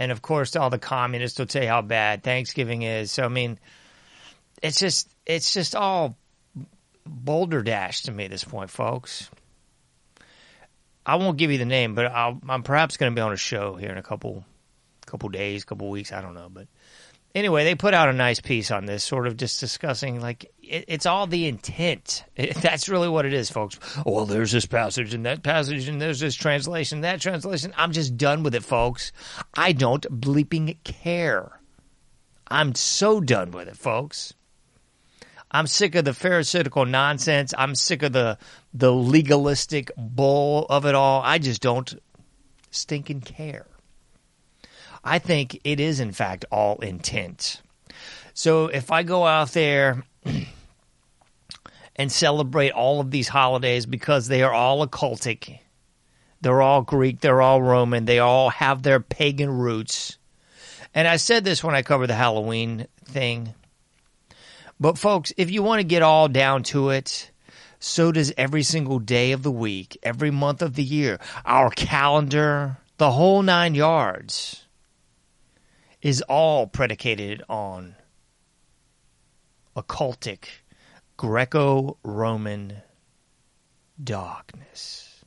and 0.00 0.10
of 0.10 0.22
course, 0.22 0.56
all 0.56 0.70
the 0.70 0.78
communists 0.78 1.38
will 1.38 1.46
tell 1.46 1.62
you 1.62 1.68
how 1.68 1.82
bad 1.82 2.22
Thanksgiving 2.22 2.82
is. 2.82 3.12
So 3.12 3.22
I 3.22 3.28
mean, 3.28 3.58
it's 4.62 4.80
just 4.80 5.08
it's 5.26 5.52
just 5.52 5.76
all 5.76 6.16
boulder 7.06 7.62
dash 7.62 8.04
to 8.04 8.12
me 8.12 8.24
at 8.24 8.30
this 8.30 8.42
point, 8.42 8.70
folks. 8.70 9.30
I 11.04 11.16
won't 11.16 11.36
give 11.36 11.50
you 11.50 11.58
the 11.58 11.66
name, 11.66 11.94
but 11.94 12.06
i 12.06 12.34
am 12.48 12.62
perhaps 12.62 12.96
going 12.96 13.12
to 13.12 13.14
be 13.14 13.20
on 13.20 13.32
a 13.32 13.36
show 13.36 13.74
here 13.74 13.90
in 13.90 13.98
a 13.98 14.02
couple 14.02 14.42
couple 15.04 15.28
days, 15.28 15.64
couple 15.64 15.90
weeks. 15.90 16.12
I 16.12 16.22
don't 16.22 16.34
know, 16.34 16.48
but 16.50 16.66
anyway, 17.34 17.64
they 17.64 17.74
put 17.74 17.94
out 17.94 18.08
a 18.08 18.12
nice 18.12 18.40
piece 18.40 18.70
on 18.70 18.86
this, 18.86 19.04
sort 19.04 19.26
of 19.26 19.36
just 19.36 19.60
discussing 19.60 20.20
like 20.20 20.50
it, 20.62 20.84
it's 20.88 21.06
all 21.06 21.26
the 21.26 21.46
intent. 21.46 22.24
It, 22.36 22.54
that's 22.62 22.88
really 22.88 23.08
what 23.08 23.26
it 23.26 23.32
is, 23.32 23.50
folks. 23.50 23.78
Well, 24.04 24.26
there's 24.26 24.52
this 24.52 24.66
passage 24.66 25.14
and 25.14 25.26
that 25.26 25.42
passage, 25.42 25.88
and 25.88 26.00
there's 26.00 26.20
this 26.20 26.34
translation, 26.34 27.02
that 27.02 27.20
translation. 27.20 27.72
I'm 27.76 27.92
just 27.92 28.16
done 28.16 28.42
with 28.42 28.54
it, 28.54 28.64
folks. 28.64 29.12
I 29.54 29.72
don't 29.72 30.20
bleeping 30.20 30.82
care. 30.84 31.60
I'm 32.48 32.74
so 32.74 33.20
done 33.20 33.52
with 33.52 33.68
it, 33.68 33.76
folks. 33.76 34.34
I'm 35.52 35.66
sick 35.66 35.94
of 35.96 36.04
the 36.04 36.12
pharisaical 36.12 36.88
nonsense. 36.88 37.52
I'm 37.56 37.74
sick 37.74 38.02
of 38.02 38.12
the 38.12 38.38
the 38.72 38.92
legalistic 38.92 39.90
bull 39.96 40.66
of 40.70 40.86
it 40.86 40.94
all. 40.94 41.22
I 41.22 41.38
just 41.38 41.60
don't 41.60 41.92
stinking 42.70 43.22
care. 43.22 43.66
I 45.04 45.18
think 45.18 45.60
it 45.64 45.80
is 45.80 46.00
in 46.00 46.12
fact 46.12 46.44
all 46.50 46.78
intent. 46.80 47.62
So 48.34 48.66
if 48.66 48.90
I 48.90 49.02
go 49.02 49.26
out 49.26 49.52
there 49.52 50.02
and 51.96 52.12
celebrate 52.12 52.70
all 52.70 53.00
of 53.00 53.10
these 53.10 53.28
holidays 53.28 53.86
because 53.86 54.28
they 54.28 54.42
are 54.42 54.52
all 54.52 54.86
occultic, 54.86 55.58
they're 56.40 56.62
all 56.62 56.82
Greek, 56.82 57.20
they're 57.20 57.42
all 57.42 57.62
Roman, 57.62 58.04
they 58.04 58.18
all 58.18 58.50
have 58.50 58.82
their 58.82 59.00
pagan 59.00 59.50
roots. 59.50 60.18
And 60.94 61.06
I 61.06 61.16
said 61.16 61.44
this 61.44 61.62
when 61.62 61.74
I 61.74 61.82
covered 61.82 62.08
the 62.08 62.14
Halloween 62.14 62.86
thing. 63.04 63.54
But 64.78 64.98
folks, 64.98 65.32
if 65.36 65.50
you 65.50 65.62
want 65.62 65.80
to 65.80 65.86
get 65.86 66.02
all 66.02 66.28
down 66.28 66.62
to 66.64 66.90
it, 66.90 67.30
so 67.78 68.12
does 68.12 68.32
every 68.36 68.62
single 68.62 68.98
day 68.98 69.32
of 69.32 69.42
the 69.42 69.50
week, 69.50 69.98
every 70.02 70.30
month 70.30 70.62
of 70.62 70.74
the 70.74 70.82
year, 70.82 71.18
our 71.44 71.70
calendar, 71.70 72.78
the 72.96 73.10
whole 73.10 73.42
nine 73.42 73.74
yards 73.74 74.64
is 76.02 76.22
all 76.22 76.66
predicated 76.66 77.42
on 77.48 77.94
occultic 79.76 80.44
Greco 81.16 81.98
Roman 82.02 82.82
darkness. 84.02 85.22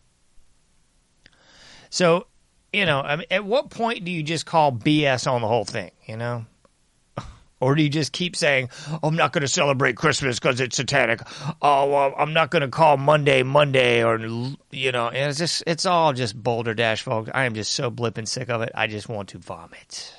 So, 1.90 2.26
you 2.72 2.86
know, 2.86 3.02
I 3.02 3.18
mean, 3.18 3.28
at 3.30 3.46
what 3.46 3.70
point 3.70 4.04
do 4.04 4.12
you 4.12 4.24
just 4.24 4.48
call 4.48 4.72
BS 4.72 5.32
on 5.32 5.42
the 5.42 5.48
whole 5.48 5.66
thing, 5.66 5.92
you 6.06 6.18
know? 6.18 6.46
Or 7.60 7.76
do 7.76 7.84
you 7.84 7.88
just 7.88 8.12
keep 8.12 8.36
saying, 8.36 8.68
oh, 8.92 9.00
I'm 9.04 9.16
not 9.16 9.32
going 9.32 9.44
to 9.44 9.48
celebrate 9.48 9.96
Christmas 9.96 10.38
because 10.38 10.60
it's 10.60 10.76
satanic? 10.76 11.22
Oh, 11.62 11.90
well, 11.90 12.14
I'm 12.18 12.34
not 12.34 12.52
going 12.52 12.64
to 12.64 12.68
call 12.68 12.98
Monday 12.98 13.42
Monday 13.42 14.04
or, 14.04 14.20
you 14.70 14.92
know, 14.92 15.08
and 15.08 15.30
it's 15.30 15.40
just, 15.40 15.64
it's 15.66 15.86
all 15.86 16.12
just 16.12 16.36
boulder 16.36 16.74
dash, 16.74 17.04
folks. 17.04 17.30
I 17.34 17.46
am 17.46 17.54
just 17.54 17.74
so 17.74 17.90
blip 17.90 18.18
and 18.18 18.28
sick 18.28 18.50
of 18.50 18.64
it. 18.64 18.72
I 18.76 18.88
just 18.88 19.08
want 19.08 19.30
to 19.30 19.38
vomit. 19.38 20.14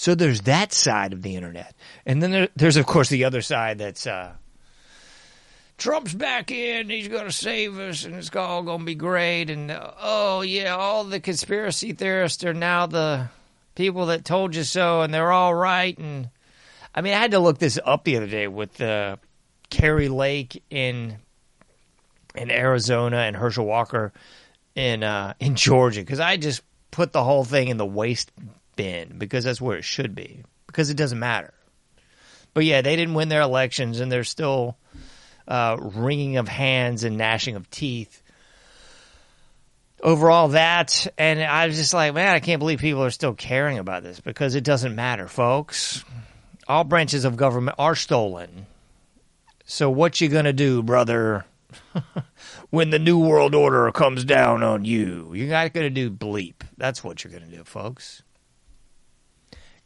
So 0.00 0.14
there's 0.14 0.40
that 0.42 0.72
side 0.72 1.12
of 1.12 1.20
the 1.20 1.36
internet. 1.36 1.74
And 2.06 2.22
then 2.22 2.30
there, 2.30 2.48
there's, 2.56 2.78
of 2.78 2.86
course, 2.86 3.10
the 3.10 3.24
other 3.24 3.42
side 3.42 3.76
that's, 3.76 4.06
uh, 4.06 4.32
Trump's 5.76 6.14
back 6.14 6.50
in. 6.50 6.88
He's 6.88 7.08
going 7.08 7.26
to 7.26 7.32
save 7.32 7.78
us, 7.78 8.06
and 8.06 8.14
it's 8.14 8.34
all 8.34 8.62
going 8.62 8.78
to 8.78 8.84
be 8.86 8.94
great. 8.94 9.50
And 9.50 9.70
uh, 9.70 9.90
oh 10.00 10.40
yeah, 10.40 10.74
all 10.74 11.04
the 11.04 11.20
conspiracy 11.20 11.92
theorists 11.92 12.42
are 12.44 12.54
now 12.54 12.86
the 12.86 13.28
people 13.74 14.06
that 14.06 14.24
told 14.24 14.56
you 14.56 14.62
so, 14.62 15.02
and 15.02 15.12
they're 15.12 15.32
all 15.32 15.54
right. 15.54 15.98
And 15.98 16.30
I 16.94 17.02
mean, 17.02 17.12
I 17.12 17.18
had 17.18 17.32
to 17.32 17.38
look 17.38 17.58
this 17.58 17.78
up 17.84 18.04
the 18.04 18.16
other 18.16 18.26
day 18.26 18.48
with 18.48 18.80
uh, 18.80 19.16
Kari 19.68 20.08
Lake 20.08 20.62
in 20.70 21.18
in 22.34 22.50
Arizona 22.50 23.18
and 23.18 23.36
Herschel 23.36 23.66
Walker 23.66 24.14
in 24.74 25.02
uh, 25.02 25.34
in 25.40 25.56
Georgia 25.56 26.00
because 26.00 26.20
I 26.20 26.38
just 26.38 26.62
put 26.90 27.12
the 27.12 27.22
whole 27.22 27.44
thing 27.44 27.68
in 27.68 27.76
the 27.76 27.84
waste 27.84 28.32
because 29.18 29.44
that's 29.44 29.60
where 29.60 29.76
it 29.76 29.84
should 29.84 30.14
be 30.14 30.42
because 30.66 30.90
it 30.90 30.96
doesn't 30.96 31.18
matter. 31.18 31.52
But 32.54 32.64
yeah, 32.64 32.82
they 32.82 32.96
didn't 32.96 33.14
win 33.14 33.28
their 33.28 33.42
elections, 33.42 34.00
and 34.00 34.10
they're 34.10 34.24
still 34.24 34.76
uh, 35.46 35.76
wringing 35.80 36.36
of 36.36 36.48
hands 36.48 37.04
and 37.04 37.16
gnashing 37.16 37.56
of 37.56 37.70
teeth 37.70 38.22
over 40.02 40.30
all 40.30 40.48
that. 40.48 41.06
And 41.18 41.42
I 41.42 41.66
was 41.66 41.76
just 41.76 41.94
like, 41.94 42.14
man, 42.14 42.34
I 42.34 42.40
can't 42.40 42.58
believe 42.58 42.80
people 42.80 43.04
are 43.04 43.10
still 43.10 43.34
caring 43.34 43.78
about 43.78 44.02
this 44.02 44.20
because 44.20 44.54
it 44.54 44.64
doesn't 44.64 44.94
matter, 44.94 45.28
folks. 45.28 46.04
All 46.68 46.84
branches 46.84 47.24
of 47.24 47.36
government 47.36 47.76
are 47.78 47.94
stolen. 47.94 48.66
So 49.64 49.90
what 49.90 50.20
you 50.20 50.28
gonna 50.28 50.52
do, 50.52 50.82
brother? 50.82 51.44
when 52.70 52.90
the 52.90 52.98
new 52.98 53.18
world 53.18 53.54
order 53.54 53.90
comes 53.92 54.24
down 54.24 54.62
on 54.62 54.84
you, 54.84 55.32
you're 55.34 55.48
not 55.48 55.72
gonna 55.72 55.90
do 55.90 56.10
bleep. 56.10 56.54
That's 56.76 57.04
what 57.04 57.22
you're 57.22 57.32
gonna 57.32 57.46
do, 57.50 57.64
folks. 57.64 58.22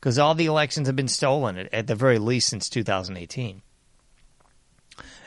Because 0.04 0.18
all 0.18 0.34
the 0.34 0.44
elections 0.44 0.86
have 0.86 0.96
been 0.96 1.08
stolen 1.08 1.56
at, 1.56 1.72
at 1.72 1.86
the 1.86 1.94
very 1.94 2.18
least 2.18 2.50
since 2.50 2.68
2018. 2.68 3.62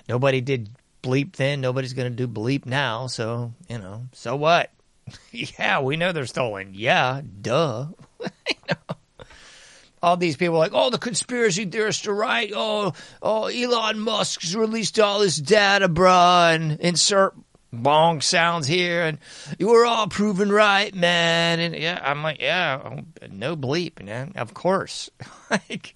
Nobody 0.07 0.39
did 0.39 0.69
bleep 1.01 1.35
then. 1.35 1.61
Nobody's 1.61 1.93
going 1.93 2.15
to 2.15 2.15
do 2.15 2.31
bleep 2.31 2.67
now. 2.67 3.07
So, 3.07 3.53
you 3.67 3.79
know, 3.79 4.03
so 4.11 4.35
what? 4.35 4.69
yeah, 5.31 5.81
we 5.81 5.95
know 5.95 6.11
they're 6.11 6.27
stolen. 6.27 6.73
Yeah, 6.75 7.21
duh. 7.41 7.87
All 10.03 10.15
these 10.15 10.37
people 10.37 10.59
like, 10.59 10.73
oh, 10.75 10.91
the 10.91 10.99
conspiracy 10.99 11.65
theorists 11.65 12.05
are 12.05 12.13
right. 12.13 12.51
Oh, 12.55 12.93
oh, 13.19 13.45
Elon 13.47 13.99
Musk's 13.99 14.53
released 14.53 14.99
all 14.99 15.21
this 15.21 15.37
data, 15.37 15.89
bruh, 15.89 16.53
and 16.53 16.79
insert 16.79 17.33
bong 17.71 18.21
sounds 18.21 18.67
here, 18.67 19.03
and 19.03 19.17
you 19.59 19.67
were 19.67 19.85
all 19.85 20.07
proven 20.07 20.51
right, 20.51 20.93
man. 20.93 21.59
And 21.59 21.75
yeah, 21.75 21.99
I'm 22.01 22.23
like, 22.23 22.41
yeah, 22.41 22.81
oh, 22.83 23.27
no 23.29 23.55
bleep, 23.55 24.01
man. 24.01 24.33
Of 24.35 24.53
course. 24.53 25.09
like, 25.49 25.95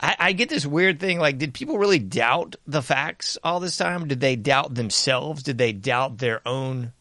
I, 0.00 0.16
I 0.18 0.32
get 0.32 0.48
this 0.48 0.66
weird 0.66 1.00
thing. 1.00 1.18
Like, 1.18 1.38
did 1.38 1.54
people 1.54 1.78
really 1.78 1.98
doubt 1.98 2.56
the 2.66 2.82
facts 2.82 3.38
all 3.42 3.60
this 3.60 3.76
time? 3.76 4.08
Did 4.08 4.20
they 4.20 4.36
doubt 4.36 4.74
themselves? 4.74 5.42
Did 5.42 5.58
they 5.58 5.72
doubt 5.72 6.18
their 6.18 6.46
own 6.46 6.92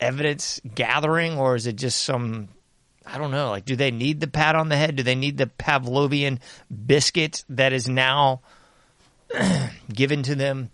evidence 0.00 0.60
gathering, 0.74 1.38
or 1.38 1.56
is 1.56 1.66
it 1.66 1.76
just 1.76 2.02
some 2.02 2.48
I 3.10 3.16
don't 3.16 3.30
know. 3.30 3.48
Like, 3.48 3.64
do 3.64 3.74
they 3.74 3.90
need 3.90 4.20
the 4.20 4.26
pat 4.26 4.54
on 4.54 4.68
the 4.68 4.76
head? 4.76 4.96
Do 4.96 5.02
they 5.02 5.14
need 5.14 5.38
the 5.38 5.46
Pavlovian 5.46 6.40
biscuit 6.70 7.42
that 7.48 7.72
is 7.72 7.88
now 7.88 8.42
given 9.92 10.22
to 10.24 10.34
them 10.34 10.70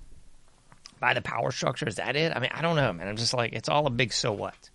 by 1.04 1.12
the 1.12 1.20
power 1.20 1.50
structure? 1.50 1.86
Is 1.86 1.96
that 1.96 2.16
it? 2.16 2.34
I 2.34 2.38
mean, 2.38 2.48
I 2.54 2.62
don't 2.62 2.76
know, 2.76 2.90
man. 2.90 3.06
I'm 3.06 3.18
just 3.18 3.34
like, 3.34 3.52
it's 3.52 3.68
all 3.68 3.86
a 3.86 3.90
big 3.90 4.10
so 4.10 4.32
what. 4.32 4.70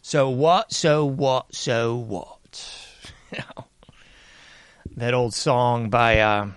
So 0.00 0.30
what? 0.30 0.72
So 0.72 1.04
what? 1.04 1.54
So 1.54 1.96
what? 1.96 2.96
that 4.96 5.12
old 5.12 5.34
song 5.34 5.90
by, 5.90 6.20
uh, 6.20 6.48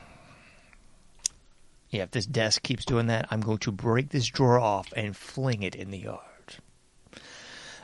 yeah, 1.89 2.03
if 2.03 2.11
this 2.11 2.27
desk 2.27 2.63
keeps 2.63 2.85
doing 2.85 3.07
that, 3.07 3.27
I'm 3.29 3.41
going 3.41 3.57
to 3.57 3.73
break 3.73 4.07
this 4.07 4.25
drawer 4.25 4.57
off 4.57 4.93
and 4.95 5.13
fling 5.13 5.63
it 5.63 5.75
in 5.75 5.91
the 5.91 5.97
yard. 5.97 6.21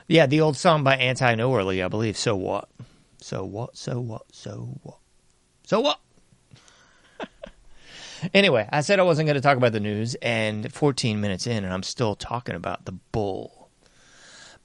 Yeah, 0.08 0.24
the 0.24 0.40
old 0.40 0.56
song 0.56 0.84
by 0.84 0.96
Anti-Nowhere 0.96 1.64
League, 1.64 1.82
I 1.82 1.88
believe. 1.88 2.16
So 2.16 2.34
what? 2.34 2.70
So 3.20 3.44
what? 3.44 3.76
So 3.76 4.00
what? 4.00 4.22
So 4.32 4.78
what? 4.82 5.00
So 5.66 5.80
what? 5.80 6.00
Anyway, 8.34 8.68
I 8.72 8.80
said 8.80 8.98
I 8.98 9.04
wasn't 9.04 9.26
going 9.26 9.36
to 9.36 9.40
talk 9.40 9.56
about 9.56 9.72
the 9.72 9.80
news, 9.80 10.14
and 10.16 10.72
14 10.72 11.20
minutes 11.20 11.46
in, 11.46 11.64
and 11.64 11.72
I'm 11.72 11.82
still 11.82 12.14
talking 12.14 12.54
about 12.54 12.84
the 12.84 12.92
bull. 12.92 13.70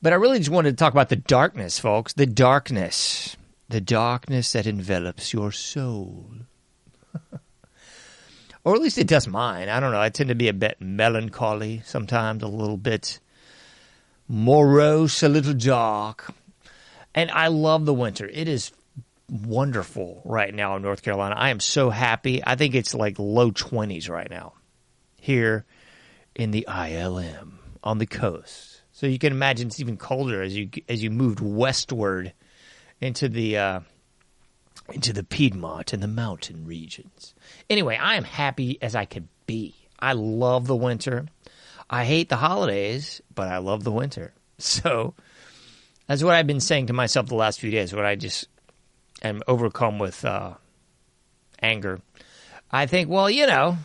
But 0.01 0.13
I 0.13 0.15
really 0.15 0.39
just 0.39 0.49
wanted 0.49 0.71
to 0.71 0.77
talk 0.77 0.93
about 0.93 1.09
the 1.09 1.15
darkness, 1.15 1.79
folks. 1.79 2.13
The 2.13 2.25
darkness. 2.25 3.37
The 3.69 3.81
darkness 3.81 4.51
that 4.53 4.65
envelops 4.65 5.31
your 5.31 5.51
soul. 5.51 6.31
or 8.63 8.75
at 8.75 8.81
least 8.81 8.97
it 8.97 9.07
does 9.07 9.27
mine. 9.27 9.69
I 9.69 9.79
don't 9.79 9.91
know. 9.91 10.01
I 10.01 10.09
tend 10.09 10.29
to 10.29 10.35
be 10.35 10.47
a 10.47 10.53
bit 10.53 10.81
melancholy 10.81 11.81
sometimes, 11.85 12.41
a 12.41 12.47
little 12.47 12.77
bit 12.77 13.19
morose, 14.27 15.21
a 15.21 15.29
little 15.29 15.53
dark. 15.53 16.33
And 17.13 17.29
I 17.29 17.47
love 17.47 17.85
the 17.85 17.93
winter. 17.93 18.27
It 18.27 18.47
is 18.47 18.71
wonderful 19.31 20.21
right 20.25 20.53
now 20.53 20.75
in 20.75 20.81
North 20.81 21.01
Carolina. 21.01 21.35
I 21.37 21.49
am 21.49 21.61
so 21.61 21.89
happy. 21.89 22.43
I 22.45 22.55
think 22.55 22.75
it's 22.75 22.93
like 22.93 23.17
low 23.17 23.51
20s 23.51 24.09
right 24.09 24.29
now 24.29 24.53
here 25.15 25.65
in 26.35 26.51
the 26.51 26.65
ILM 26.67 27.53
on 27.81 27.97
the 27.97 28.05
coast. 28.05 28.81
So 28.91 29.07
you 29.07 29.17
can 29.17 29.31
imagine 29.31 29.67
it's 29.67 29.79
even 29.79 29.97
colder 29.97 30.43
as 30.43 30.55
you 30.55 30.69
as 30.87 31.01
you 31.01 31.09
moved 31.09 31.39
westward 31.39 32.33
into 32.99 33.29
the 33.29 33.57
uh, 33.57 33.79
into 34.93 35.13
the 35.13 35.23
Piedmont 35.23 35.93
and 35.93 36.03
the 36.03 36.07
mountain 36.07 36.65
regions. 36.65 37.33
Anyway, 37.69 37.97
I 37.97 38.15
am 38.15 38.25
happy 38.25 38.77
as 38.81 38.95
I 38.95 39.05
could 39.05 39.27
be. 39.47 39.73
I 39.97 40.13
love 40.13 40.67
the 40.67 40.75
winter. 40.75 41.27
I 41.89 42.05
hate 42.05 42.29
the 42.29 42.35
holidays, 42.35 43.21
but 43.33 43.47
I 43.47 43.57
love 43.57 43.83
the 43.83 43.91
winter. 43.91 44.33
So 44.59 45.15
that's 46.05 46.21
what 46.21 46.35
I've 46.35 46.45
been 46.45 46.59
saying 46.59 46.87
to 46.87 46.93
myself 46.93 47.25
the 47.25 47.33
last 47.33 47.59
few 47.59 47.71
days. 47.71 47.95
When 47.95 48.05
I 48.05 48.13
just 48.13 48.47
am 49.21 49.41
overcome 49.47 49.99
with 49.99 50.23
uh, 50.25 50.53
anger, 51.61 52.01
I 52.69 52.85
think, 52.85 53.09
well, 53.09 53.29
you 53.29 53.47
know, 53.47 53.77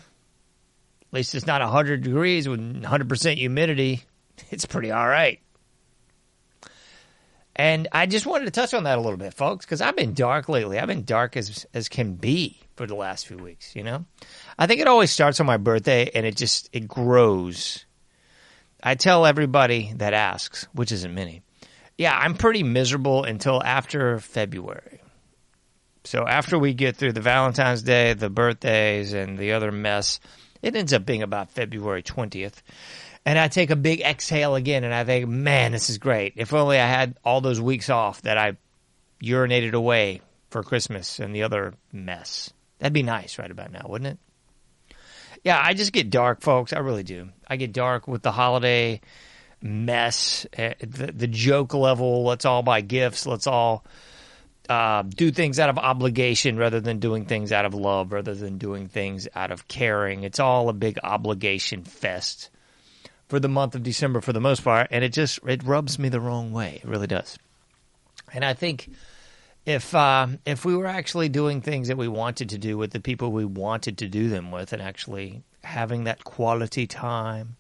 at 1.03 1.13
least 1.13 1.35
it's 1.35 1.47
not 1.47 1.61
100 1.61 2.03
degrees 2.03 2.49
with 2.49 2.61
100% 2.61 3.37
humidity. 3.37 4.03
It's 4.51 4.67
pretty 4.67 4.91
all 4.91 5.09
right. 5.09 5.41
And 7.57 7.89
I 7.91 8.05
just 8.05 8.27
wanted 8.27 8.45
to 8.45 8.51
touch 8.51 8.75
on 8.75 8.85
that 8.85 8.99
a 8.99 9.01
little 9.01 9.17
bit, 9.17 9.33
folks, 9.33 9.65
because 9.65 9.81
I've 9.81 9.97
been 9.97 10.13
dark 10.13 10.51
lately. 10.51 10.79
I've 10.79 10.89
been 10.89 11.05
dark 11.05 11.39
as 11.39 11.67
as 11.73 11.89
can 11.89 12.17
be 12.17 12.61
for 12.77 12.87
the 12.87 12.95
last 12.95 13.27
few 13.27 13.39
weeks. 13.39 13.75
You 13.75 13.83
know, 13.83 14.05
I 14.59 14.67
think 14.67 14.83
it 14.83 14.89
always 14.89 15.11
starts 15.11 15.41
on 15.41 15.47
my 15.47 15.57
birthday, 15.57 16.11
and 16.15 16.27
it 16.27 16.37
just 16.37 16.69
it 16.75 16.87
grows. 16.87 17.87
I 18.83 18.95
tell 18.95 19.25
everybody 19.25 19.95
that 19.97 20.13
asks, 20.13 20.69
which 20.75 20.93
isn't 20.93 21.15
many, 21.15 21.41
yeah, 21.97 22.17
I'm 22.17 22.35
pretty 22.35 22.63
miserable 22.63 23.25
until 23.25 23.63
after 23.63 24.19
February. 24.19 25.01
So 26.07 26.27
after 26.27 26.59
we 26.59 26.73
get 26.73 26.97
through 26.97 27.13
the 27.13 27.21
Valentine's 27.21 27.83
Day, 27.83 28.15
the 28.15 28.31
birthdays, 28.31 29.13
and 29.13 29.37
the 29.37 29.53
other 29.53 29.73
mess, 29.73 30.21
it 30.63 30.77
ends 30.77 30.93
up 30.93 31.05
being 31.05 31.23
about 31.23 31.51
February 31.51 32.03
20th. 32.03 32.63
And 33.25 33.39
I 33.39 33.49
take 33.49 33.71
a 33.71 33.77
big 33.77 34.01
exhale 34.03 34.55
again 34.55 34.85
and 34.85 34.95
I 34.95 35.03
think, 35.03 35.29
man, 35.29 35.73
this 35.73 35.91
is 35.91 35.99
great. 35.99 36.35
If 36.37 36.55
only 36.55 36.79
I 36.79 36.87
had 36.87 37.17
all 37.25 37.41
those 37.41 37.61
weeks 37.61 37.91
off 37.91 38.23
that 38.23 38.39
I 38.39 38.57
urinated 39.21 39.73
away 39.73 40.21
for 40.51 40.63
Christmas 40.63 41.19
and 41.19 41.35
the 41.35 41.43
other 41.43 41.75
mess. 41.93 42.53
That'd 42.79 42.93
be 42.93 43.03
nice 43.03 43.39
right 43.39 43.51
about 43.51 43.73
now, 43.73 43.87
wouldn't 43.89 44.19
it? 44.91 44.97
Yeah, 45.43 45.61
I 45.61 45.75
just 45.75 45.93
get 45.93 46.11
dark, 46.11 46.41
folks. 46.41 46.73
I 46.73 46.79
really 46.79 47.03
do. 47.03 47.31
I 47.49 47.57
get 47.57 47.73
dark 47.73 48.07
with 48.07 48.23
the 48.23 48.33
holiday 48.33 49.01
mess, 49.61 50.47
uh, 50.57 50.75
the, 50.79 51.11
the 51.13 51.27
joke 51.27 51.75
level. 51.75 52.25
Let's 52.25 52.45
all 52.45 52.63
buy 52.63 52.81
gifts. 52.81 53.27
Let's 53.27 53.49
all 53.49 53.85
uh, 54.69 55.03
do 55.03 55.31
things 55.31 55.59
out 55.59 55.71
of 55.71 55.79
obligation 55.79 56.57
rather 56.57 56.81
than 56.81 56.99
doing 56.99 57.25
things 57.25 57.53
out 57.53 57.65
of 57.65 57.75
love, 57.75 58.13
rather 58.13 58.35
than 58.35 58.59
doing 58.59 58.89
things 58.89 59.29
out 59.35 59.51
of 59.51 59.69
caring. 59.69 60.25
It's 60.25 60.41
all 60.41 60.69
a 60.69 60.73
big 60.73 60.99
obligation 61.03 61.85
fest 61.85 62.51
for 63.29 63.41
the 63.41 63.49
month 63.49 63.75
of 63.75 63.83
December 63.83 64.21
for 64.21 64.33
the 64.33 64.41
most 64.41 64.63
part, 64.65 64.89
and 64.91 65.05
it 65.05 65.13
just 65.13 65.41
it 65.47 65.63
rubs 65.65 65.99
me 65.99 66.09
the 66.09 66.21
wrong 66.21 66.53
way. 66.53 66.81
It 66.83 66.89
really 66.89 67.07
does. 67.07 67.39
And 68.33 68.45
I 68.45 68.55
think 68.55 68.91
if 69.65 69.95
uh, 69.95 70.29
if 70.45 70.65
we 70.65 70.77
were 70.77 70.87
actually 70.87 71.29
doing 71.29 71.61
things 71.61 71.89
that 71.89 71.97
we 71.97 72.09
wanted 72.09 72.51
to 72.51 72.59
do 72.59 72.79
with 72.79 72.93
the 72.93 73.01
people 73.01 73.33
we 73.33 73.45
wanted 73.45 73.99
to 73.99 74.09
do 74.09 74.29
them 74.29 74.51
with, 74.51 74.73
and 74.73 74.83
actually 74.83 75.43
having 75.65 76.05
that 76.05 76.25
quality 76.25 76.87
time, 76.87 77.57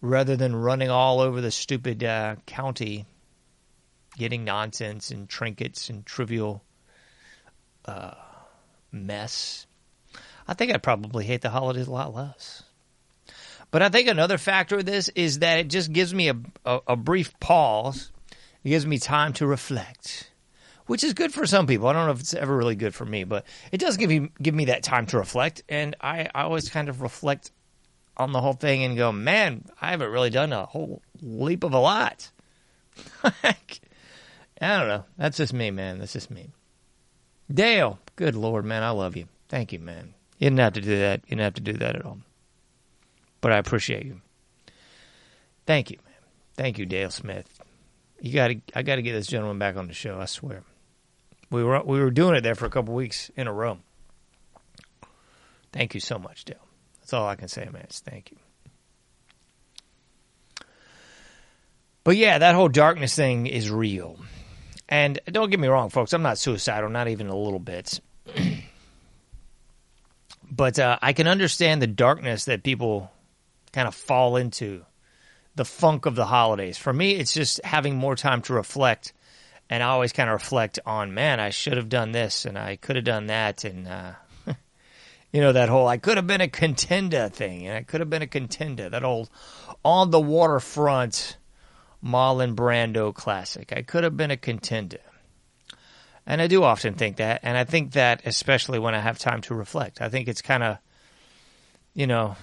rather 0.00 0.36
than 0.36 0.54
running 0.54 0.90
all 0.90 1.20
over 1.20 1.40
the 1.40 1.50
stupid 1.50 2.04
uh, 2.04 2.36
county, 2.46 3.06
getting 4.20 4.44
nonsense 4.44 5.10
and 5.10 5.30
trinkets 5.30 5.88
and 5.88 6.04
trivial 6.04 6.62
uh, 7.86 8.12
mess, 8.92 9.66
I 10.46 10.52
think 10.52 10.72
I'd 10.72 10.82
probably 10.82 11.24
hate 11.24 11.40
the 11.40 11.48
holidays 11.48 11.86
a 11.86 11.90
lot 11.90 12.14
less. 12.14 12.62
But 13.70 13.80
I 13.80 13.88
think 13.88 14.08
another 14.08 14.36
factor 14.36 14.76
of 14.76 14.84
this 14.84 15.08
is 15.08 15.38
that 15.38 15.58
it 15.58 15.68
just 15.68 15.90
gives 15.90 16.12
me 16.12 16.28
a, 16.28 16.36
a, 16.66 16.80
a 16.88 16.96
brief 16.96 17.38
pause. 17.40 18.12
It 18.62 18.68
gives 18.68 18.84
me 18.84 18.98
time 18.98 19.32
to 19.34 19.46
reflect, 19.46 20.30
which 20.84 21.02
is 21.02 21.14
good 21.14 21.32
for 21.32 21.46
some 21.46 21.66
people. 21.66 21.88
I 21.88 21.94
don't 21.94 22.04
know 22.04 22.12
if 22.12 22.20
it's 22.20 22.34
ever 22.34 22.54
really 22.54 22.76
good 22.76 22.94
for 22.94 23.06
me, 23.06 23.24
but 23.24 23.46
it 23.72 23.78
does 23.78 23.96
give 23.96 24.10
me 24.10 24.30
give 24.42 24.54
me 24.54 24.66
that 24.66 24.82
time 24.82 25.06
to 25.06 25.18
reflect. 25.18 25.62
And 25.66 25.96
I, 25.98 26.28
I 26.34 26.42
always 26.42 26.68
kind 26.68 26.90
of 26.90 27.00
reflect 27.00 27.52
on 28.18 28.32
the 28.32 28.40
whole 28.42 28.52
thing 28.52 28.84
and 28.84 28.98
go, 28.98 29.12
man, 29.12 29.64
I 29.80 29.92
haven't 29.92 30.10
really 30.10 30.28
done 30.28 30.52
a 30.52 30.66
whole 30.66 31.00
leap 31.22 31.64
of 31.64 31.72
a 31.72 31.78
lot. 31.78 32.30
I 34.60 34.78
don't 34.78 34.88
know. 34.88 35.04
That's 35.16 35.38
just 35.38 35.52
me, 35.52 35.70
man. 35.70 35.98
That's 35.98 36.12
just 36.12 36.30
me. 36.30 36.50
Dale, 37.52 37.98
good 38.16 38.34
Lord, 38.34 38.64
man, 38.64 38.82
I 38.82 38.90
love 38.90 39.16
you. 39.16 39.26
Thank 39.48 39.72
you, 39.72 39.78
man. 39.78 40.14
You 40.38 40.46
didn't 40.46 40.60
have 40.60 40.74
to 40.74 40.80
do 40.80 40.98
that. 40.98 41.22
You 41.24 41.30
didn't 41.30 41.40
have 41.40 41.54
to 41.54 41.60
do 41.60 41.72
that 41.74 41.96
at 41.96 42.04
all 42.04 42.18
but 43.40 43.52
I 43.52 43.58
appreciate 43.58 44.04
you. 44.04 44.20
Thank 45.66 45.90
you, 45.90 45.98
man. 46.04 46.14
Thank 46.56 46.78
you, 46.78 46.86
Dale 46.86 47.10
Smith. 47.10 47.60
You 48.20 48.34
got 48.34 48.48
to, 48.48 48.60
I 48.74 48.82
got 48.82 48.96
to 48.96 49.02
get 49.02 49.12
this 49.12 49.26
gentleman 49.26 49.58
back 49.58 49.76
on 49.76 49.86
the 49.86 49.94
show. 49.94 50.20
I 50.20 50.26
swear. 50.26 50.62
We 51.50 51.64
were 51.64 51.82
we 51.82 51.98
were 52.00 52.10
doing 52.10 52.36
it 52.36 52.42
there 52.42 52.54
for 52.54 52.66
a 52.66 52.70
couple 52.70 52.94
weeks 52.94 53.30
in 53.36 53.46
a 53.46 53.52
row. 53.52 53.78
Thank 55.72 55.94
you 55.94 56.00
so 56.00 56.18
much, 56.18 56.44
Dale. 56.44 56.56
That's 57.00 57.12
all 57.12 57.26
I 57.26 57.34
can 57.34 57.48
say, 57.48 57.68
man. 57.72 57.86
Thank 57.88 58.30
you. 58.30 58.36
But 62.04 62.16
yeah, 62.16 62.38
that 62.38 62.54
whole 62.54 62.68
darkness 62.68 63.14
thing 63.14 63.46
is 63.46 63.70
real. 63.70 64.18
And 64.90 65.20
don't 65.26 65.50
get 65.50 65.60
me 65.60 65.68
wrong, 65.68 65.88
folks, 65.88 66.12
I'm 66.12 66.22
not 66.22 66.36
suicidal, 66.36 66.90
not 66.90 67.06
even 67.06 67.28
a 67.28 67.36
little 67.36 67.60
bit. 67.60 68.00
but 70.50 70.78
uh, 70.80 70.98
I 71.00 71.12
can 71.12 71.28
understand 71.28 71.80
the 71.80 71.86
darkness 71.86 72.46
that 72.46 72.64
people 72.64 73.10
kind 73.72 73.86
of 73.86 73.94
fall 73.94 74.36
into 74.36 74.84
the 75.54 75.64
funk 75.64 76.06
of 76.06 76.16
the 76.16 76.26
holidays. 76.26 76.76
For 76.76 76.92
me, 76.92 77.12
it's 77.12 77.32
just 77.32 77.64
having 77.64 77.94
more 77.94 78.16
time 78.16 78.42
to 78.42 78.54
reflect. 78.54 79.12
And 79.68 79.82
I 79.82 79.90
always 79.90 80.12
kind 80.12 80.28
of 80.28 80.34
reflect 80.34 80.80
on, 80.84 81.14
man, 81.14 81.38
I 81.38 81.50
should 81.50 81.76
have 81.76 81.88
done 81.88 82.10
this 82.10 82.44
and 82.44 82.58
I 82.58 82.74
could 82.74 82.96
have 82.96 83.04
done 83.04 83.28
that. 83.28 83.62
And, 83.62 83.86
uh, 83.86 84.12
you 85.32 85.40
know, 85.40 85.52
that 85.52 85.68
whole 85.68 85.86
I 85.86 85.98
could 85.98 86.16
have 86.16 86.26
been 86.26 86.40
a 86.40 86.48
contender 86.48 87.28
thing. 87.28 87.68
And 87.68 87.76
I 87.76 87.82
could 87.82 88.00
have 88.00 88.10
been 88.10 88.22
a 88.22 88.26
contender. 88.26 88.88
That 88.88 89.04
old 89.04 89.30
on 89.84 90.10
the 90.10 90.20
waterfront 90.20 91.36
Marlon 92.04 92.54
Brando 92.54 93.14
classic. 93.14 93.72
I 93.74 93.82
could 93.82 94.04
have 94.04 94.16
been 94.16 94.30
a 94.30 94.36
contender. 94.36 95.00
And 96.26 96.40
I 96.40 96.46
do 96.46 96.62
often 96.62 96.94
think 96.94 97.16
that. 97.16 97.40
And 97.42 97.56
I 97.56 97.64
think 97.64 97.92
that 97.92 98.22
especially 98.24 98.78
when 98.78 98.94
I 98.94 99.00
have 99.00 99.18
time 99.18 99.40
to 99.42 99.54
reflect. 99.54 100.00
I 100.00 100.08
think 100.08 100.28
it's 100.28 100.42
kind 100.42 100.62
of, 100.62 100.78
you 101.94 102.06
know, 102.06 102.36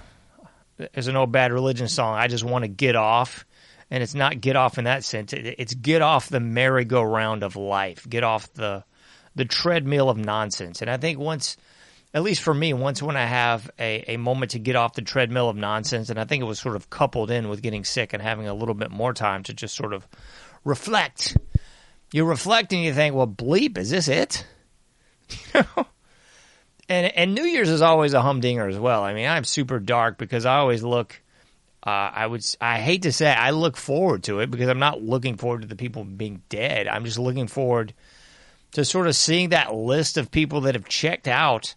there's 0.78 1.08
an 1.08 1.16
old 1.16 1.32
bad 1.32 1.52
religion 1.52 1.88
song. 1.88 2.16
I 2.18 2.28
just 2.28 2.44
want 2.44 2.64
to 2.64 2.68
get 2.68 2.96
off, 2.96 3.46
and 3.90 4.04
it's 4.04 4.14
not 4.14 4.42
get 4.42 4.56
off 4.56 4.78
in 4.78 4.84
that 4.84 5.04
sense. 5.04 5.34
It's 5.34 5.74
get 5.74 6.02
off 6.02 6.30
the 6.30 6.40
merry-go-round 6.40 7.44
of 7.44 7.56
life. 7.56 8.08
Get 8.08 8.24
off 8.24 8.52
the 8.54 8.84
the 9.36 9.46
treadmill 9.46 10.10
of 10.10 10.18
nonsense. 10.18 10.82
And 10.82 10.90
I 10.90 10.98
think 10.98 11.20
once, 11.20 11.58
at 12.18 12.24
least 12.24 12.42
for 12.42 12.54
me, 12.54 12.74
once 12.74 13.02
when 13.02 13.16
I 13.16 13.28
have 13.28 13.70
a, 13.78 14.14
a 14.14 14.18
moment 14.18 14.52
to 14.52 14.60
get 14.60 14.76
off 14.76 14.94
the 14.94 15.04
treadmill 15.04 15.50
of 15.50 15.56
nonsense, 15.56 16.10
and 16.10 16.20
I 16.20 16.26
think 16.26 16.42
it 16.42 16.48
was 16.48 16.60
sort 16.60 16.76
of 16.76 16.90
coupled 16.90 17.30
in 17.30 17.48
with 17.48 17.62
getting 17.62 17.84
sick 17.84 18.12
and 18.12 18.24
having 18.24 18.48
a 18.48 18.56
little 18.56 18.74
bit 18.74 18.90
more 18.90 19.14
time 19.14 19.44
to 19.44 19.54
just 19.54 19.76
sort 19.76 19.94
of 19.94 20.08
reflect. 20.64 21.38
You 22.12 22.26
reflect 22.26 22.74
and 22.74 22.82
you 22.82 22.92
think, 22.92 23.14
well, 23.14 23.28
bleep, 23.28 23.78
is 23.78 23.92
this 23.92 24.08
it? 24.08 24.46
You 25.54 25.62
know? 25.78 25.86
and 26.90 27.06
and 27.16 27.36
New 27.36 27.44
Year's 27.44 27.70
is 27.70 27.82
always 27.82 28.14
a 28.14 28.22
humdinger 28.22 28.68
as 28.68 28.80
well. 28.80 29.04
I 29.04 29.14
mean, 29.14 29.28
I'm 29.28 29.44
super 29.44 29.80
dark 29.80 30.18
because 30.18 30.46
I 30.46 30.56
always 30.56 30.84
look. 30.84 31.22
Uh, 31.86 32.12
I 32.14 32.26
would. 32.26 32.44
I 32.60 32.80
hate 32.80 33.04
to 33.04 33.12
say, 33.12 33.32
I 33.32 33.52
look 33.52 33.78
forward 33.78 34.24
to 34.24 34.40
it 34.40 34.50
because 34.50 34.70
I'm 34.70 34.80
not 34.80 35.04
looking 35.04 35.38
forward 35.38 35.62
to 35.62 35.68
the 35.68 35.76
people 35.76 36.04
being 36.04 36.42
dead. 36.50 36.88
I'm 36.88 37.06
just 37.06 37.20
looking 37.20 37.48
forward 37.48 37.94
to 38.72 38.84
sort 38.84 39.08
of 39.08 39.16
seeing 39.16 39.50
that 39.50 39.76
list 39.76 40.18
of 40.18 40.32
people 40.32 40.62
that 40.62 40.76
have 40.76 40.88
checked 40.88 41.28
out. 41.28 41.76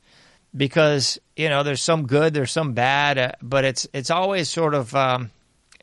Because 0.56 1.18
you 1.36 1.48
know, 1.48 1.62
there's 1.62 1.82
some 1.82 2.06
good, 2.06 2.34
there's 2.34 2.50
some 2.50 2.72
bad, 2.72 3.18
uh, 3.18 3.32
but 3.40 3.64
it's 3.64 3.86
it's 3.92 4.10
always 4.10 4.48
sort 4.48 4.74
of 4.74 4.94
um, 4.94 5.30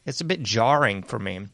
it's 0.06 0.22
a 0.22 0.26
bit 0.26 0.44
jarring 0.44 1.04
for 1.04 1.18
me. 1.18 1.48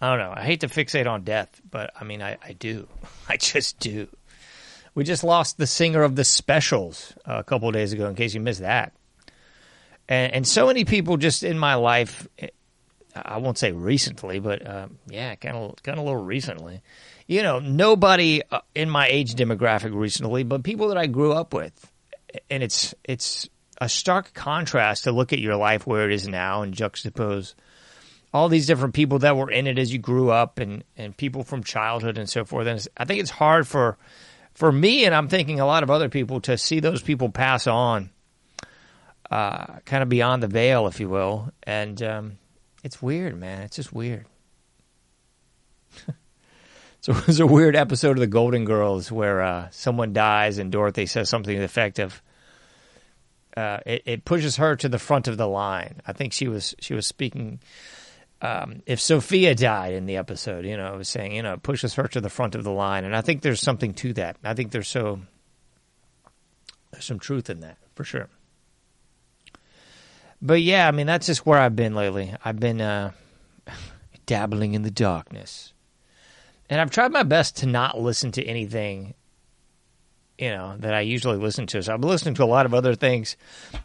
I 0.00 0.08
don't 0.08 0.18
know. 0.18 0.32
I 0.34 0.42
hate 0.42 0.60
to 0.60 0.68
fixate 0.68 1.06
on 1.06 1.24
death, 1.24 1.60
but 1.70 1.90
I 2.00 2.04
mean, 2.04 2.22
I, 2.22 2.38
I 2.42 2.54
do. 2.54 2.88
I 3.28 3.36
just 3.36 3.78
do. 3.78 4.08
We 4.94 5.04
just 5.04 5.22
lost 5.22 5.58
the 5.58 5.66
singer 5.66 6.02
of 6.02 6.16
the 6.16 6.24
Specials 6.24 7.12
uh, 7.26 7.36
a 7.38 7.44
couple 7.44 7.70
days 7.70 7.92
ago. 7.92 8.08
In 8.08 8.14
case 8.14 8.34
you 8.34 8.40
missed 8.40 8.60
that, 8.60 8.92
and, 10.08 10.32
and 10.32 10.46
so 10.46 10.66
many 10.66 10.84
people 10.84 11.16
just 11.16 11.42
in 11.42 11.58
my 11.58 11.74
life. 11.74 12.26
I 13.14 13.38
won't 13.38 13.58
say 13.58 13.72
recently, 13.72 14.38
but 14.38 14.64
uh, 14.64 14.86
yeah, 15.08 15.34
kind 15.34 15.56
of 15.56 15.82
kind 15.82 15.98
of 15.98 16.04
a 16.04 16.08
little 16.08 16.22
recently. 16.22 16.80
You 17.30 17.44
know, 17.44 17.60
nobody 17.60 18.42
uh, 18.50 18.62
in 18.74 18.90
my 18.90 19.06
age 19.06 19.36
demographic 19.36 19.94
recently, 19.94 20.42
but 20.42 20.64
people 20.64 20.88
that 20.88 20.98
I 20.98 21.06
grew 21.06 21.32
up 21.32 21.54
with, 21.54 21.88
and 22.50 22.60
it's 22.60 22.92
it's 23.04 23.48
a 23.80 23.88
stark 23.88 24.34
contrast 24.34 25.04
to 25.04 25.12
look 25.12 25.32
at 25.32 25.38
your 25.38 25.54
life 25.54 25.86
where 25.86 26.10
it 26.10 26.12
is 26.12 26.26
now 26.26 26.62
and 26.62 26.74
juxtapose 26.74 27.54
all 28.34 28.48
these 28.48 28.66
different 28.66 28.94
people 28.94 29.20
that 29.20 29.36
were 29.36 29.48
in 29.48 29.68
it 29.68 29.78
as 29.78 29.92
you 29.92 30.00
grew 30.00 30.30
up 30.30 30.58
and, 30.58 30.82
and 30.96 31.16
people 31.16 31.44
from 31.44 31.62
childhood 31.62 32.18
and 32.18 32.28
so 32.28 32.44
forth. 32.44 32.66
And 32.66 32.84
I 32.96 33.04
think 33.04 33.20
it's 33.20 33.30
hard 33.30 33.68
for 33.68 33.96
for 34.54 34.72
me, 34.72 35.04
and 35.04 35.14
I'm 35.14 35.28
thinking 35.28 35.60
a 35.60 35.66
lot 35.66 35.84
of 35.84 35.90
other 35.92 36.08
people, 36.08 36.40
to 36.40 36.58
see 36.58 36.80
those 36.80 37.00
people 37.00 37.28
pass 37.28 37.68
on, 37.68 38.10
uh, 39.30 39.78
kind 39.84 40.02
of 40.02 40.08
beyond 40.08 40.42
the 40.42 40.48
veil, 40.48 40.88
if 40.88 40.98
you 40.98 41.08
will. 41.08 41.52
And 41.62 42.02
um, 42.02 42.38
it's 42.82 43.00
weird, 43.00 43.38
man. 43.38 43.62
It's 43.62 43.76
just 43.76 43.92
weird. 43.92 44.26
so 47.02 47.12
it 47.12 47.26
was 47.26 47.40
a 47.40 47.46
weird 47.46 47.76
episode 47.76 48.12
of 48.12 48.20
The 48.20 48.26
Golden 48.26 48.66
Girls 48.66 49.10
where 49.10 49.40
uh, 49.40 49.68
someone 49.70 50.12
dies 50.12 50.58
and 50.58 50.70
Dorothy 50.70 51.06
says 51.06 51.30
something 51.30 51.54
to 51.54 51.58
the 51.58 51.64
effect 51.64 51.98
of, 51.98 52.20
uh, 53.56 53.78
it, 53.86 54.02
it 54.04 54.24
pushes 54.26 54.56
her 54.56 54.76
to 54.76 54.88
the 54.88 54.98
front 54.98 55.26
of 55.26 55.38
the 55.38 55.48
line. 55.48 56.02
I 56.06 56.12
think 56.12 56.34
she 56.34 56.46
was 56.46 56.74
she 56.78 56.94
was 56.94 57.06
speaking. 57.06 57.60
Um, 58.42 58.82
if 58.86 59.00
Sophia 59.00 59.54
died 59.54 59.94
in 59.94 60.06
the 60.06 60.16
episode, 60.16 60.64
you 60.64 60.76
know, 60.76 60.96
was 60.96 61.08
saying, 61.08 61.34
you 61.34 61.42
know, 61.42 61.54
it 61.54 61.62
pushes 61.62 61.94
her 61.94 62.06
to 62.08 62.20
the 62.20 62.30
front 62.30 62.54
of 62.54 62.64
the 62.64 62.70
line, 62.70 63.04
and 63.04 63.16
I 63.16 63.22
think 63.22 63.42
there's 63.42 63.60
something 63.60 63.92
to 63.94 64.12
that. 64.14 64.36
I 64.44 64.54
think 64.54 64.70
there's 64.70 64.88
so 64.88 65.20
there's 66.90 67.04
some 67.04 67.18
truth 67.18 67.50
in 67.50 67.60
that 67.60 67.78
for 67.94 68.04
sure. 68.04 68.28
But 70.42 70.62
yeah, 70.62 70.86
I 70.86 70.90
mean, 70.90 71.06
that's 71.06 71.26
just 71.26 71.44
where 71.44 71.58
I've 71.58 71.76
been 71.76 71.94
lately. 71.94 72.34
I've 72.44 72.60
been 72.60 72.80
uh, 72.80 73.12
dabbling 74.26 74.74
in 74.74 74.82
the 74.82 74.90
darkness, 74.90 75.72
and 76.70 76.80
I've 76.80 76.90
tried 76.90 77.12
my 77.12 77.24
best 77.24 77.58
to 77.58 77.66
not 77.66 78.00
listen 78.00 78.32
to 78.32 78.44
anything 78.44 79.14
you 80.40 80.48
know 80.48 80.74
that 80.78 80.94
I 80.94 81.00
usually 81.00 81.36
listen 81.36 81.66
to. 81.68 81.82
So 81.82 81.92
I've 81.92 82.00
been 82.00 82.08
listening 82.08 82.34
to 82.36 82.44
a 82.44 82.46
lot 82.46 82.64
of 82.64 82.72
other 82.72 82.94
things. 82.94 83.36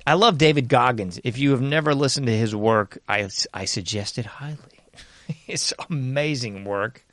I 0.07 0.13
love 0.13 0.37
David 0.37 0.69
Goggins. 0.69 1.19
If 1.23 1.37
you 1.37 1.51
have 1.51 1.61
never 1.61 1.93
listened 1.93 2.27
to 2.27 2.35
his 2.37 2.55
work, 2.55 2.97
I 3.09 3.27
I 3.53 3.65
suggest 3.65 4.17
it 4.17 4.25
highly. 4.25 4.57
it's 5.47 5.73
amazing 5.89 6.63
work. 6.63 7.05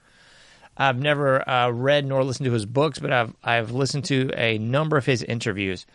I've 0.76 0.98
never 0.98 1.46
uh, 1.46 1.70
read 1.70 2.06
nor 2.06 2.24
listened 2.24 2.46
to 2.46 2.52
his 2.52 2.66
books, 2.66 3.00
but 3.00 3.12
I've 3.12 3.34
I've 3.42 3.72
listened 3.72 4.04
to 4.06 4.30
a 4.36 4.58
number 4.58 4.96
of 4.96 5.06
his 5.06 5.24
interviews. 5.24 5.86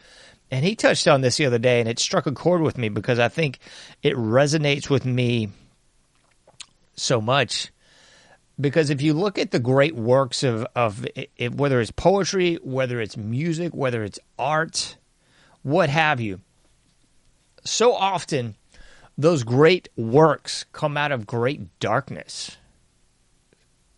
And 0.52 0.64
he 0.64 0.76
touched 0.76 1.08
on 1.08 1.22
this 1.22 1.38
the 1.38 1.46
other 1.46 1.58
day, 1.58 1.80
and 1.80 1.90
it 1.90 2.00
struck 2.00 2.26
a 2.26 2.32
chord 2.32 2.62
with 2.62 2.78
me 2.78 2.90
because 2.90 3.20
I 3.20 3.28
think 3.28 3.60
it 4.04 4.14
resonates 4.16 4.90
with 4.90 5.06
me 5.06 5.50
so 6.96 7.20
much 7.22 7.72
because 8.60 8.90
if 8.90 9.02
you 9.02 9.14
look 9.14 9.38
at 9.38 9.52
the 9.52 9.60
great 9.60 9.96
works 9.96 10.44
of 10.44 10.66
of 10.76 11.06
it, 11.16 11.32
it, 11.38 11.56
whether 11.56 11.80
it's 11.80 11.92
poetry, 11.92 12.56
whether 12.64 13.00
it's 13.00 13.18
music, 13.18 13.74
whether 13.74 14.04
it's 14.04 14.20
art, 14.38 14.98
what 15.64 15.90
have 15.90 16.20
you, 16.20 16.42
so 17.64 17.94
often 17.94 18.56
those 19.18 19.44
great 19.44 19.90
works 19.96 20.66
come 20.72 20.98
out 20.98 21.12
of 21.12 21.26
great 21.26 21.80
darkness. 21.80 22.58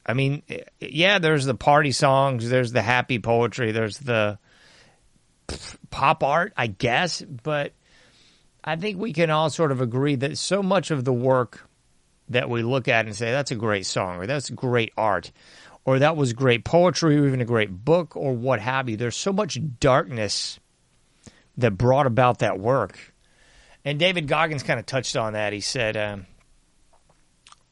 I 0.05 0.13
mean, 0.13 0.41
yeah, 0.79 1.19
there's 1.19 1.45
the 1.45 1.53
party 1.53 1.91
songs, 1.91 2.49
there's 2.49 2.71
the 2.71 2.81
happy 2.81 3.19
poetry, 3.19 3.71
there's 3.71 3.99
the 3.99 4.39
pop 5.91 6.23
art, 6.23 6.53
I 6.57 6.67
guess, 6.67 7.21
but 7.21 7.73
I 8.63 8.75
think 8.75 8.97
we 8.97 9.13
can 9.13 9.29
all 9.29 9.49
sort 9.49 9.71
of 9.71 9.81
agree 9.81 10.15
that 10.15 10.37
so 10.37 10.63
much 10.63 10.89
of 10.89 11.05
the 11.05 11.13
work 11.13 11.68
that 12.29 12.49
we 12.49 12.61
look 12.61 12.87
at 12.87 13.05
and 13.05 13.15
say 13.15 13.31
that's 13.31 13.51
a 13.51 13.55
great 13.55 13.85
song 13.85 14.17
or 14.17 14.27
that's 14.27 14.49
great 14.49 14.93
art 14.97 15.31
or 15.85 15.99
that 15.99 16.15
was 16.15 16.33
great 16.33 16.63
poetry 16.63 17.17
or 17.17 17.27
even 17.27 17.41
a 17.41 17.45
great 17.45 17.71
book 17.83 18.15
or 18.15 18.33
what 18.33 18.59
have 18.59 18.89
you. 18.89 18.97
There's 18.97 19.15
so 19.15 19.33
much 19.33 19.59
darkness 19.79 20.59
that 21.57 21.71
brought 21.71 22.05
about 22.05 22.39
that 22.39 22.59
work. 22.59 23.13
And 23.83 23.97
David 23.97 24.27
Goggins 24.27 24.63
kind 24.63 24.79
of 24.79 24.85
touched 24.85 25.15
on 25.15 25.33
that. 25.33 25.53
He 25.53 25.61
said, 25.61 25.97
um, 25.97 26.25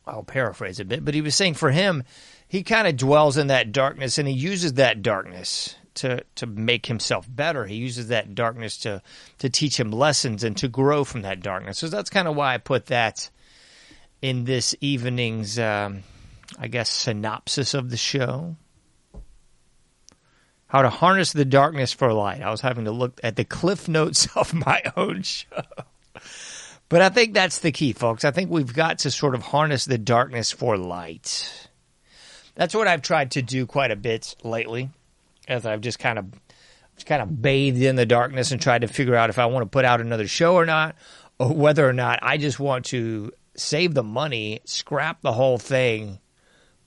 I'll 0.06 0.24
paraphrase 0.24 0.80
a 0.80 0.86
bit, 0.86 1.04
but 1.04 1.14
he 1.14 1.22
was 1.22 1.36
saying 1.36 1.56
for 1.56 1.70
him, 1.70 2.04
he 2.48 2.64
kind 2.64 2.88
of 2.88 2.96
dwells 2.96 3.38
in 3.38 3.48
that 3.48 3.72
darkness 3.72 4.18
and 4.18 4.28
he 4.28 4.34
uses 4.34 4.74
that 4.74 5.02
darkness 5.02 5.76
to, 5.96 6.24
to 6.36 6.46
make 6.46 6.86
himself 6.86 7.28
better. 7.30 7.66
He 7.66 7.76
uses 7.76 8.08
that 8.08 8.36
darkness 8.36 8.78
to, 8.80 9.02
to 9.40 9.50
teach 9.50 9.80
him 9.80 9.92
lessons 9.92 10.44
and 10.44 10.56
to 10.58 10.68
grow 10.68 11.04
from 11.04 11.24
that 11.24 11.42
darkness. 11.42 11.78
So 11.78 11.88
that's 11.88 12.10
kind 12.10 12.28
of 12.28 12.36
why 12.36 12.54
I 12.54 12.58
put 12.58 12.86
that 12.88 13.30
in 14.22 14.46
this 14.46 14.76
evening's, 14.82 15.60
um, 15.60 16.04
I 16.60 16.68
guess, 16.68 16.90
synopsis 16.90 17.74
of 17.74 17.90
the 17.90 17.98
show. 17.98 18.56
How 20.68 20.82
to 20.82 20.90
harness 20.90 21.32
the 21.32 21.46
darkness 21.46 21.94
for 21.94 22.12
light. 22.12 22.42
I 22.42 22.52
was 22.52 22.62
having 22.62 22.86
to 22.86 22.92
look 22.92 23.20
at 23.24 23.36
the 23.36 23.46
cliff 23.46 23.88
notes 23.88 24.28
of 24.36 24.54
my 24.54 24.82
own 24.96 25.22
show. 25.24 25.62
But 26.90 27.02
I 27.02 27.10
think 27.10 27.34
that's 27.34 27.60
the 27.60 27.72
key, 27.72 27.94
folks. 27.94 28.24
I 28.24 28.32
think 28.32 28.50
we've 28.50 28.74
got 28.74 29.00
to 29.00 29.12
sort 29.12 29.36
of 29.36 29.42
harness 29.42 29.86
the 29.86 29.98
darkness 29.98 30.52
for 30.52 30.78
light. 30.78 31.70
That's 32.56 32.74
what 32.74 32.88
I've 32.88 33.02
tried 33.02 33.32
to 33.32 33.42
do 33.42 33.66
quite 33.66 33.92
a 33.92 33.96
bit 33.96 34.36
lately, 34.44 34.90
as 35.48 35.66
I've 35.66 35.82
just 35.82 36.00
kind 36.00 36.18
of 36.18 36.26
just 36.96 37.06
kind 37.06 37.22
of 37.22 37.42
bathed 37.42 37.82
in 37.82 37.96
the 37.96 38.06
darkness 38.06 38.52
and 38.52 38.60
tried 38.60 38.82
to 38.82 38.88
figure 38.88 39.16
out 39.16 39.30
if 39.30 39.38
I 39.38 39.46
want 39.46 39.64
to 39.64 39.70
put 39.70 39.86
out 39.86 40.02
another 40.02 40.28
show 40.28 40.56
or 40.56 40.66
not, 40.66 40.96
or 41.40 41.54
whether 41.54 41.88
or 41.88 41.94
not 41.94 42.20
I 42.22 42.38
just 42.38 42.60
want 42.60 42.86
to 42.86 43.32
save 43.58 43.94
the 43.94 44.04
money, 44.04 44.62
scrap 44.64 45.22
the 45.22 45.34
whole 45.34 45.58
thing, 45.58 46.20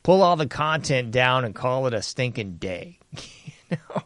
pull 0.03 0.23
all 0.23 0.37
the 0.37 0.47
content 0.47 1.11
down, 1.11 1.45
and 1.45 1.55
call 1.55 1.87
it 1.87 1.95
a 1.95 2.03
stinking 2.03 2.57
day. 2.57 2.99
you 3.71 3.77
know? 3.77 4.03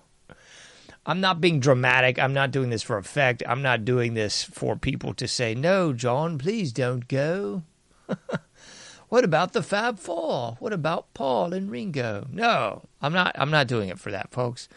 I'm 1.07 1.21
not 1.21 1.41
being 1.41 1.61
dramatic. 1.61 2.19
I'm 2.19 2.33
not 2.33 2.51
doing 2.51 2.71
this 2.71 2.83
for 2.83 2.97
effect. 2.97 3.43
I'm 3.47 3.61
not 3.61 3.85
doing 3.85 4.15
this 4.15 4.43
for 4.43 4.75
people 4.75 5.13
to 5.15 5.29
say, 5.29 5.55
no, 5.55 5.93
John, 5.93 6.39
please 6.39 6.73
don't 6.73 7.07
go. 7.07 7.63
what 9.09 9.25
about 9.25 9.53
the 9.53 9.63
Fab 9.63 9.99
Four? 9.99 10.57
What 10.61 10.73
about 10.73 11.13
Paul 11.13 11.53
and 11.53 11.71
Ringo? 11.71 12.27
No, 12.31 12.89
I'm 13.03 13.13
not. 13.13 13.37
I'm 13.39 13.51
not 13.51 13.67
doing 13.67 13.91
it 13.91 13.99
for 13.99 14.11
that, 14.13 14.33
folks. 14.33 14.69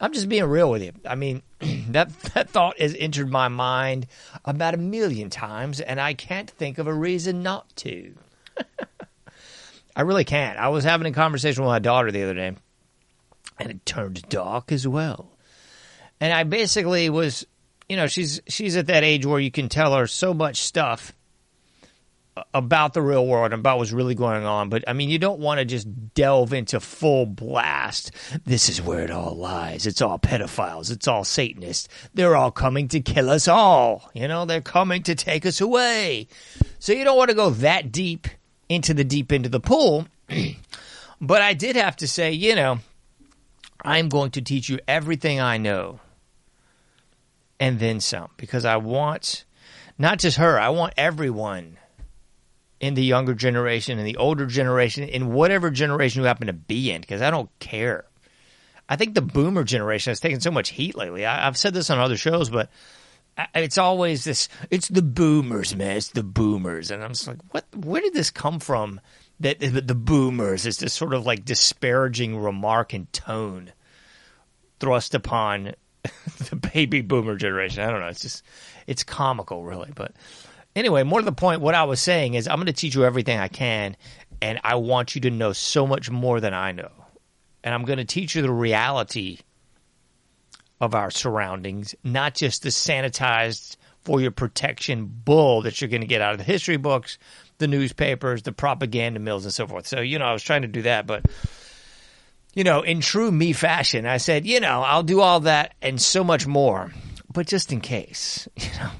I'm 0.00 0.12
just 0.12 0.28
being 0.28 0.44
real 0.44 0.70
with 0.70 0.82
you. 0.82 0.92
I 1.04 1.14
mean, 1.14 1.42
that 1.90 2.10
that 2.34 2.50
thought 2.50 2.80
has 2.80 2.94
entered 2.98 3.30
my 3.30 3.48
mind 3.48 4.06
about 4.44 4.74
a 4.74 4.78
million 4.78 5.30
times, 5.30 5.80
and 5.80 6.00
I 6.00 6.14
can't 6.14 6.50
think 6.50 6.78
of 6.78 6.86
a 6.86 6.94
reason 6.94 7.42
not 7.42 7.68
to. 7.76 8.14
I 9.96 10.02
really 10.02 10.24
can't. 10.24 10.58
I 10.58 10.68
was 10.68 10.84
having 10.84 11.08
a 11.08 11.12
conversation 11.12 11.64
with 11.64 11.70
my 11.70 11.80
daughter 11.80 12.12
the 12.12 12.22
other 12.22 12.34
day, 12.34 12.54
and 13.58 13.70
it 13.70 13.84
turned 13.84 14.22
dark 14.28 14.70
as 14.70 14.86
well. 14.86 15.32
And 16.20 16.32
I 16.32 16.44
basically 16.44 17.10
was, 17.10 17.46
you 17.88 17.96
know, 17.96 18.06
she's 18.06 18.40
she's 18.46 18.76
at 18.76 18.86
that 18.86 19.02
age 19.02 19.26
where 19.26 19.40
you 19.40 19.50
can 19.50 19.68
tell 19.68 19.94
her 19.96 20.06
so 20.06 20.32
much 20.32 20.62
stuff 20.62 21.12
about 22.54 22.94
the 22.94 23.02
real 23.02 23.26
world 23.26 23.52
and 23.52 23.60
about 23.60 23.78
what's 23.78 23.92
really 23.92 24.14
going 24.14 24.44
on. 24.44 24.68
But 24.68 24.84
I 24.86 24.92
mean, 24.92 25.08
you 25.08 25.18
don't 25.18 25.40
want 25.40 25.58
to 25.58 25.64
just 25.64 26.14
delve 26.14 26.52
into 26.52 26.80
full 26.80 27.26
blast. 27.26 28.10
This 28.44 28.68
is 28.68 28.82
where 28.82 29.00
it 29.00 29.10
all 29.10 29.34
lies. 29.34 29.86
It's 29.86 30.02
all 30.02 30.18
pedophiles. 30.18 30.90
It's 30.90 31.08
all 31.08 31.24
Satanists. 31.24 31.88
They're 32.14 32.36
all 32.36 32.50
coming 32.50 32.88
to 32.88 33.00
kill 33.00 33.30
us 33.30 33.48
all. 33.48 34.10
You 34.14 34.28
know, 34.28 34.44
they're 34.44 34.60
coming 34.60 35.02
to 35.04 35.14
take 35.14 35.46
us 35.46 35.60
away. 35.60 36.28
So 36.78 36.92
you 36.92 37.04
don't 37.04 37.16
want 37.16 37.30
to 37.30 37.36
go 37.36 37.50
that 37.50 37.92
deep 37.92 38.28
into 38.68 38.94
the 38.94 39.04
deep 39.04 39.32
end 39.32 39.46
of 39.46 39.52
the 39.52 39.60
pool. 39.60 40.06
but 41.20 41.42
I 41.42 41.54
did 41.54 41.76
have 41.76 41.96
to 41.96 42.08
say, 42.08 42.32
you 42.32 42.54
know, 42.54 42.78
I'm 43.82 44.08
going 44.08 44.32
to 44.32 44.42
teach 44.42 44.68
you 44.68 44.78
everything 44.86 45.40
I 45.40 45.56
know 45.56 46.00
and 47.60 47.78
then 47.78 48.00
some 48.00 48.30
because 48.36 48.64
I 48.64 48.76
want 48.76 49.44
not 49.98 50.18
just 50.18 50.36
her, 50.36 50.58
I 50.60 50.68
want 50.68 50.94
everyone 50.96 51.78
in 52.80 52.94
the 52.94 53.04
younger 53.04 53.34
generation 53.34 53.98
and 53.98 54.06
the 54.06 54.16
older 54.16 54.46
generation, 54.46 55.04
in 55.04 55.32
whatever 55.32 55.70
generation 55.70 56.22
you 56.22 56.26
happen 56.26 56.46
to 56.46 56.52
be 56.52 56.90
in, 56.90 57.00
because 57.00 57.22
I 57.22 57.30
don't 57.30 57.50
care. 57.58 58.04
I 58.88 58.96
think 58.96 59.14
the 59.14 59.22
boomer 59.22 59.64
generation 59.64 60.10
has 60.12 60.20
taken 60.20 60.40
so 60.40 60.50
much 60.50 60.70
heat 60.70 60.96
lately. 60.96 61.26
I, 61.26 61.44
have 61.44 61.56
said 61.56 61.74
this 61.74 61.90
on 61.90 61.98
other 61.98 62.16
shows, 62.16 62.48
but 62.48 62.70
it's 63.54 63.78
always 63.78 64.24
this 64.24 64.48
it's 64.70 64.88
the 64.88 65.02
boomers, 65.02 65.76
man. 65.76 65.96
It's 65.96 66.08
the 66.08 66.22
boomers. 66.22 66.90
And 66.90 67.04
I'm 67.04 67.10
just 67.10 67.26
like, 67.26 67.38
what? 67.50 67.64
Where 67.76 68.00
did 68.00 68.14
this 68.14 68.30
come 68.30 68.60
from? 68.60 69.00
That 69.40 69.60
the 69.60 69.94
boomers 69.94 70.66
is 70.66 70.78
this 70.78 70.92
sort 70.92 71.14
of 71.14 71.24
like 71.24 71.44
disparaging 71.44 72.36
remark 72.36 72.92
and 72.92 73.12
tone 73.12 73.72
thrust 74.80 75.14
upon 75.14 75.74
the 76.50 76.56
baby 76.56 77.02
boomer 77.02 77.36
generation. 77.36 77.84
I 77.84 77.90
don't 77.90 78.00
know. 78.00 78.08
It's 78.08 78.22
just, 78.22 78.44
it's 78.88 79.04
comical, 79.04 79.62
really. 79.62 79.92
But 79.94 80.12
Anyway, 80.78 81.02
more 81.02 81.18
to 81.18 81.24
the 81.24 81.32
point, 81.32 81.60
what 81.60 81.74
I 81.74 81.82
was 81.82 82.00
saying 82.00 82.34
is 82.34 82.46
I'm 82.46 82.58
going 82.58 82.66
to 82.66 82.72
teach 82.72 82.94
you 82.94 83.04
everything 83.04 83.36
I 83.36 83.48
can, 83.48 83.96
and 84.40 84.60
I 84.62 84.76
want 84.76 85.16
you 85.16 85.22
to 85.22 85.30
know 85.30 85.52
so 85.52 85.88
much 85.88 86.08
more 86.08 86.38
than 86.38 86.54
I 86.54 86.70
know. 86.70 86.92
And 87.64 87.74
I'm 87.74 87.84
going 87.84 87.98
to 87.98 88.04
teach 88.04 88.36
you 88.36 88.42
the 88.42 88.52
reality 88.52 89.40
of 90.80 90.94
our 90.94 91.10
surroundings, 91.10 91.96
not 92.04 92.36
just 92.36 92.62
the 92.62 92.68
sanitized 92.68 93.76
for 94.04 94.20
your 94.20 94.30
protection 94.30 95.06
bull 95.06 95.62
that 95.62 95.80
you're 95.80 95.90
going 95.90 96.02
to 96.02 96.06
get 96.06 96.20
out 96.20 96.30
of 96.30 96.38
the 96.38 96.44
history 96.44 96.76
books, 96.76 97.18
the 97.58 97.66
newspapers, 97.66 98.44
the 98.44 98.52
propaganda 98.52 99.18
mills, 99.18 99.44
and 99.44 99.52
so 99.52 99.66
forth. 99.66 99.84
So, 99.84 99.98
you 99.98 100.20
know, 100.20 100.26
I 100.26 100.32
was 100.32 100.44
trying 100.44 100.62
to 100.62 100.68
do 100.68 100.82
that, 100.82 101.08
but, 101.08 101.26
you 102.54 102.62
know, 102.62 102.82
in 102.82 103.00
true 103.00 103.32
me 103.32 103.52
fashion, 103.52 104.06
I 104.06 104.18
said, 104.18 104.46
you 104.46 104.60
know, 104.60 104.82
I'll 104.82 105.02
do 105.02 105.20
all 105.22 105.40
that 105.40 105.74
and 105.82 106.00
so 106.00 106.22
much 106.22 106.46
more, 106.46 106.92
but 107.32 107.48
just 107.48 107.72
in 107.72 107.80
case, 107.80 108.46
you 108.56 108.70
know 108.78 108.90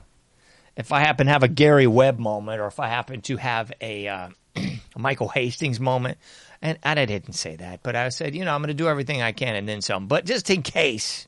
if 0.79 0.93
I 0.93 1.01
happen 1.01 1.27
to 1.27 1.33
have 1.33 1.43
a 1.43 1.49
Gary 1.49 1.89
Webb 1.89 2.21
moment, 2.21 2.61
or 2.61 2.67
if 2.69 2.79
I 2.79 2.87
happen 2.87 3.21
to 3.23 3.37
have 3.37 3.73
a, 3.81 4.07
uh, 4.07 4.29
a 4.57 4.99
Michael 4.99 5.29
Hastings 5.29 5.81
moment, 5.81 6.19
and, 6.63 6.79
and 6.85 7.01
I 7.01 7.05
didn't 7.05 7.35
say 7.35 7.57
that, 7.57 7.83
but 7.83 7.97
I 7.97 8.09
said, 8.11 8.35
you 8.35 8.45
know, 8.45 8.55
I'm 8.55 8.61
going 8.63 8.69
to 8.69 8.75
do 8.75 8.89
everything 8.89 9.21
I 9.21 9.33
can 9.33 9.57
and 9.57 9.69
then 9.69 9.83
some. 9.83 10.07
But 10.07 10.25
just 10.25 10.49
in 10.51 10.63
case, 10.63 11.27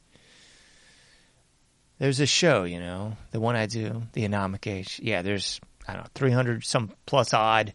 there's 1.99 2.21
a 2.21 2.27
show, 2.27 2.63
you 2.63 2.79
know, 2.79 3.17
the 3.33 3.41
one 3.41 3.57
I 3.57 3.67
do, 3.67 4.05
the 4.13 4.27
Anomic 4.27 4.71
Age. 4.71 5.01
Yeah, 5.03 5.23
there's 5.23 5.61
I 5.89 5.95
don't 5.95 6.05
know, 6.05 6.11
300 6.15 6.65
some 6.65 6.93
plus 7.05 7.35
odd. 7.35 7.75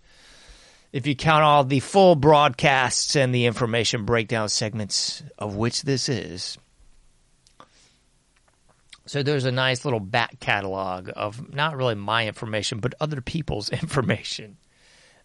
If 0.93 1.05
you 1.05 1.15
count 1.15 1.43
all 1.43 1.65
the 1.65 1.81
full 1.81 2.15
broadcasts 2.15 3.17
and 3.17 3.35
the 3.35 3.47
information 3.47 4.05
breakdown 4.05 4.47
segments 4.47 5.23
of 5.37 5.57
which 5.57 5.81
this 5.81 6.07
is, 6.07 6.57
So 9.07 9.21
there's 9.21 9.45
a 9.45 9.51
nice 9.51 9.85
little 9.85 9.99
back 9.99 10.39
catalog 10.39 11.09
of 11.15 11.53
not 11.53 11.77
really 11.77 11.95
my 11.95 12.27
information, 12.27 12.79
but 12.79 12.95
other 12.99 13.21
people's 13.21 13.69
information 13.81 14.57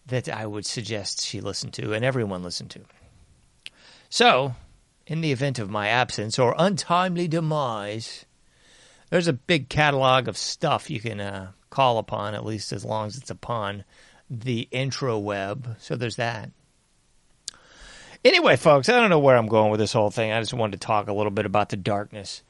that 0.06 0.28
I 0.28 0.46
would 0.46 0.66
suggest 0.66 1.24
she 1.24 1.40
listen 1.40 1.70
to 1.72 1.92
and 1.92 2.04
everyone 2.04 2.42
listen 2.42 2.68
to. 2.68 2.80
So, 4.08 4.54
in 5.06 5.20
the 5.20 5.32
event 5.32 5.58
of 5.58 5.70
my 5.70 5.88
absence 5.88 6.38
or 6.38 6.54
untimely 6.58 7.28
demise, 7.28 8.26
there's 9.10 9.28
a 9.28 9.32
big 9.32 9.68
catalog 9.68 10.28
of 10.28 10.36
stuff 10.36 10.90
you 10.90 11.00
can 11.00 11.20
uh, 11.20 11.52
call 11.70 11.98
upon, 11.98 12.34
at 12.34 12.44
least 12.44 12.72
as 12.72 12.84
long 12.84 13.06
as 13.06 13.16
it's 13.16 13.30
upon 13.30 13.84
the 14.28 14.68
intro 14.70 15.18
web. 15.18 15.76
So 15.78 15.96
there's 15.96 16.16
that. 16.16 16.50
Anyway, 18.24 18.56
folks, 18.56 18.88
I 18.88 19.00
don't 19.00 19.10
know 19.10 19.18
where 19.18 19.36
I'm 19.36 19.48
going 19.48 19.70
with 19.70 19.80
this 19.80 19.92
whole 19.92 20.10
thing. 20.10 20.30
I 20.30 20.40
just 20.40 20.52
wanted 20.52 20.80
to 20.80 20.86
talk 20.86 21.08
a 21.08 21.12
little 21.12 21.30
bit 21.30 21.46
about 21.46 21.70
the 21.70 21.76
darkness. 21.76 22.42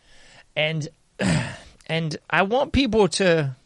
And 0.56 0.88
and 1.86 2.16
I 2.28 2.42
want 2.42 2.72
people 2.72 3.08
to 3.08 3.56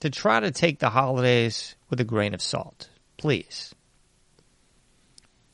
to 0.00 0.10
try 0.10 0.40
to 0.40 0.50
take 0.50 0.78
the 0.80 0.90
holidays 0.90 1.76
with 1.88 2.00
a 2.00 2.04
grain 2.04 2.34
of 2.34 2.42
salt. 2.42 2.90
Please. 3.16 3.74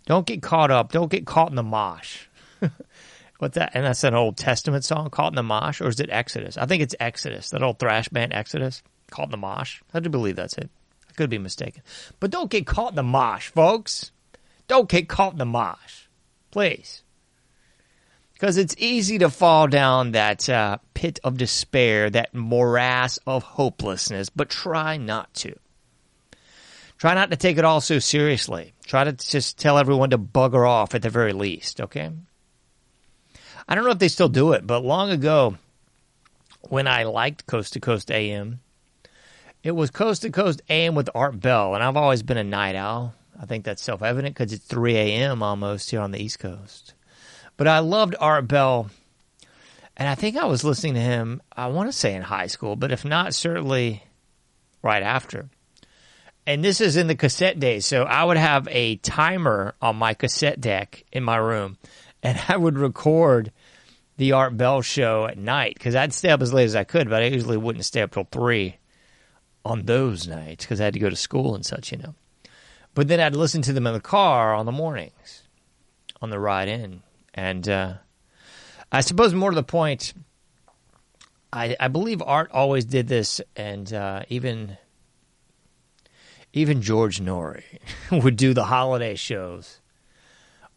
Don't 0.07 0.27
get 0.27 0.43
caught 0.43 0.73
up. 0.73 0.91
Don't 0.91 1.11
get 1.11 1.25
caught 1.25 1.51
in 1.51 1.57
the 1.57 1.63
mosh. 1.63 2.27
What's 3.41 3.55
that? 3.55 3.73
And 3.75 3.87
that's 3.87 4.05
an 4.05 4.15
Old 4.15 4.37
Testament 4.37 4.85
song, 4.85 5.09
Caught 5.09 5.33
in 5.33 5.37
the 5.37 5.43
Mosh, 5.43 5.81
or 5.81 5.89
is 5.89 5.99
it 5.99 6.11
Exodus? 6.11 6.59
I 6.59 6.67
think 6.67 6.83
it's 6.83 6.95
Exodus, 7.01 7.49
that 7.51 7.63
old 7.63 7.79
thrash 7.79 8.07
band 8.11 8.35
Exodus, 8.35 8.83
Caught 9.11 9.29
in 9.29 9.31
the 9.31 9.37
Mosh. 9.39 9.81
I 9.95 10.01
do 10.01 10.11
believe 10.11 10.37
that's 10.37 10.59
it. 10.59 10.69
I 11.09 11.13
could 11.15 11.31
be 11.31 11.39
mistaken. 11.39 11.83
But 12.21 12.31
don't 12.31 12.51
get 12.51 12.67
caught 12.67 12.91
in 12.91 12.97
the 12.97 13.03
mosh, 13.03 13.49
folks. 13.49 14.13
Don't 14.69 14.91
get 14.91 15.09
caught 15.09 15.33
in 15.33 15.39
the 15.39 15.47
mosh. 15.47 16.07
Please. 16.51 17.03
Because 18.41 18.57
it's 18.57 18.75
easy 18.79 19.19
to 19.19 19.29
fall 19.29 19.69
down 19.69 20.13
that 20.13 20.49
uh, 20.49 20.79
pit 20.95 21.19
of 21.23 21.37
despair, 21.37 22.09
that 22.09 22.33
morass 22.33 23.19
of 23.27 23.43
hopelessness, 23.43 24.31
but 24.31 24.49
try 24.49 24.97
not 24.97 25.33
to. 25.35 25.55
Try 26.97 27.13
not 27.13 27.31
to 27.33 27.37
take 27.37 27.59
it 27.59 27.67
all 27.67 27.83
so 27.83 27.99
seriously. 27.99 28.73
Try 28.87 29.05
to 29.05 29.13
just 29.13 29.59
tell 29.59 29.77
everyone 29.77 30.09
to 30.11 30.19
bugger 30.19 30.67
off 30.67 30.95
at 30.95 31.03
the 31.03 31.11
very 31.11 31.35
least, 31.35 31.83
okay? 31.83 32.11
I 33.69 33.75
don't 33.75 33.85
know 33.85 33.91
if 33.91 33.99
they 33.99 34.09
still 34.09 34.31
do 34.31 34.53
it, 34.53 34.67
but 34.67 34.87
long 34.87 35.11
ago, 35.11 35.57
when 36.63 36.89
I 36.89 37.03
liked 37.03 37.47
Coast 37.47 37.75
to 37.75 37.81
Coast 37.81 38.11
AM, 38.11 38.61
it 39.63 39.73
was 39.73 39.91
Coast 39.91 40.23
to 40.23 40.31
Coast 40.31 40.63
AM 40.71 40.95
with 40.95 41.11
Art 41.15 41.39
Bell, 41.39 41.75
and 41.75 41.85
I've 41.85 41.99
always 41.99 42.23
been 42.23 42.39
a 42.39 42.45
night 42.45 42.75
owl. 42.75 43.13
I 43.39 43.45
think 43.45 43.67
that's 43.67 43.83
self 43.83 44.03
evident 44.03 44.35
because 44.35 44.55
it's 44.55 44.65
3 44.65 44.97
a.m. 44.97 45.43
almost 45.43 45.91
here 45.91 46.01
on 46.01 46.13
the 46.13 46.23
East 46.23 46.39
Coast. 46.39 46.95
But 47.61 47.69
I 47.69 47.81
loved 47.81 48.17
Art 48.19 48.49
Bell, 48.49 48.89
and 49.95 50.09
I 50.09 50.15
think 50.15 50.39
I 50.39 50.47
was 50.47 50.65
listening 50.65 50.95
to 50.95 51.01
him, 51.01 51.43
I 51.55 51.67
want 51.67 51.91
to 51.91 51.93
say 51.93 52.15
in 52.15 52.23
high 52.23 52.47
school, 52.47 52.75
but 52.75 52.91
if 52.91 53.05
not, 53.05 53.35
certainly 53.35 54.03
right 54.81 55.03
after. 55.03 55.51
And 56.47 56.65
this 56.65 56.81
is 56.81 56.97
in 56.97 57.07
the 57.07 57.15
cassette 57.15 57.61
days, 57.61 57.85
so 57.85 58.05
I 58.05 58.25
would 58.25 58.39
have 58.39 58.67
a 58.71 58.97
timer 58.97 59.75
on 59.83 59.97
my 59.97 60.15
cassette 60.15 60.63
deck 60.63 61.05
in 61.13 61.23
my 61.23 61.37
room, 61.37 61.77
and 62.23 62.41
I 62.49 62.57
would 62.57 62.79
record 62.79 63.53
the 64.17 64.33
Art 64.33 64.57
Bell 64.57 64.81
show 64.81 65.27
at 65.27 65.37
night 65.37 65.75
because 65.75 65.95
I'd 65.95 66.15
stay 66.15 66.31
up 66.31 66.41
as 66.41 66.55
late 66.55 66.65
as 66.65 66.77
I 66.77 66.85
could, 66.85 67.11
but 67.11 67.23
I 67.23 67.27
usually 67.27 67.59
wouldn't 67.59 67.85
stay 67.85 68.01
up 68.01 68.13
till 68.13 68.27
three 68.33 68.79
on 69.67 69.83
those 69.83 70.27
nights 70.27 70.65
because 70.65 70.81
I 70.81 70.85
had 70.85 70.95
to 70.95 70.99
go 70.99 71.11
to 71.11 71.15
school 71.15 71.55
and 71.55 71.67
such, 71.67 71.93
you 71.93 71.99
know. 71.99 72.15
But 72.95 73.09
then 73.09 73.21
I'd 73.21 73.37
listen 73.37 73.61
to 73.61 73.75
them 73.75 73.87
in 73.87 73.93
the 73.93 74.01
car 74.01 74.55
on 74.55 74.65
the 74.65 74.73
mornings, 74.73 75.43
on 76.23 76.31
the 76.31 76.41
ride 76.41 76.69
in, 76.69 77.03
and 77.35 77.69
uh, 77.69 77.95
I 78.93 79.01
suppose 79.01 79.35
more 79.35 79.51
to 79.51 79.55
the 79.55 79.63
point, 79.63 80.15
I, 81.53 81.77
I 81.79 81.89
believe 81.89 82.23
Art 82.23 82.51
always 82.53 82.85
did 82.85 83.09
this, 83.09 83.41
and 83.57 83.93
uh, 83.93 84.23
even 84.29 84.77
even 86.53 86.83
George 86.83 87.21
Noory 87.21 87.63
would 88.13 88.37
do 88.37 88.55
the 88.55 88.65
holiday 88.65 89.15
shows 89.15 89.81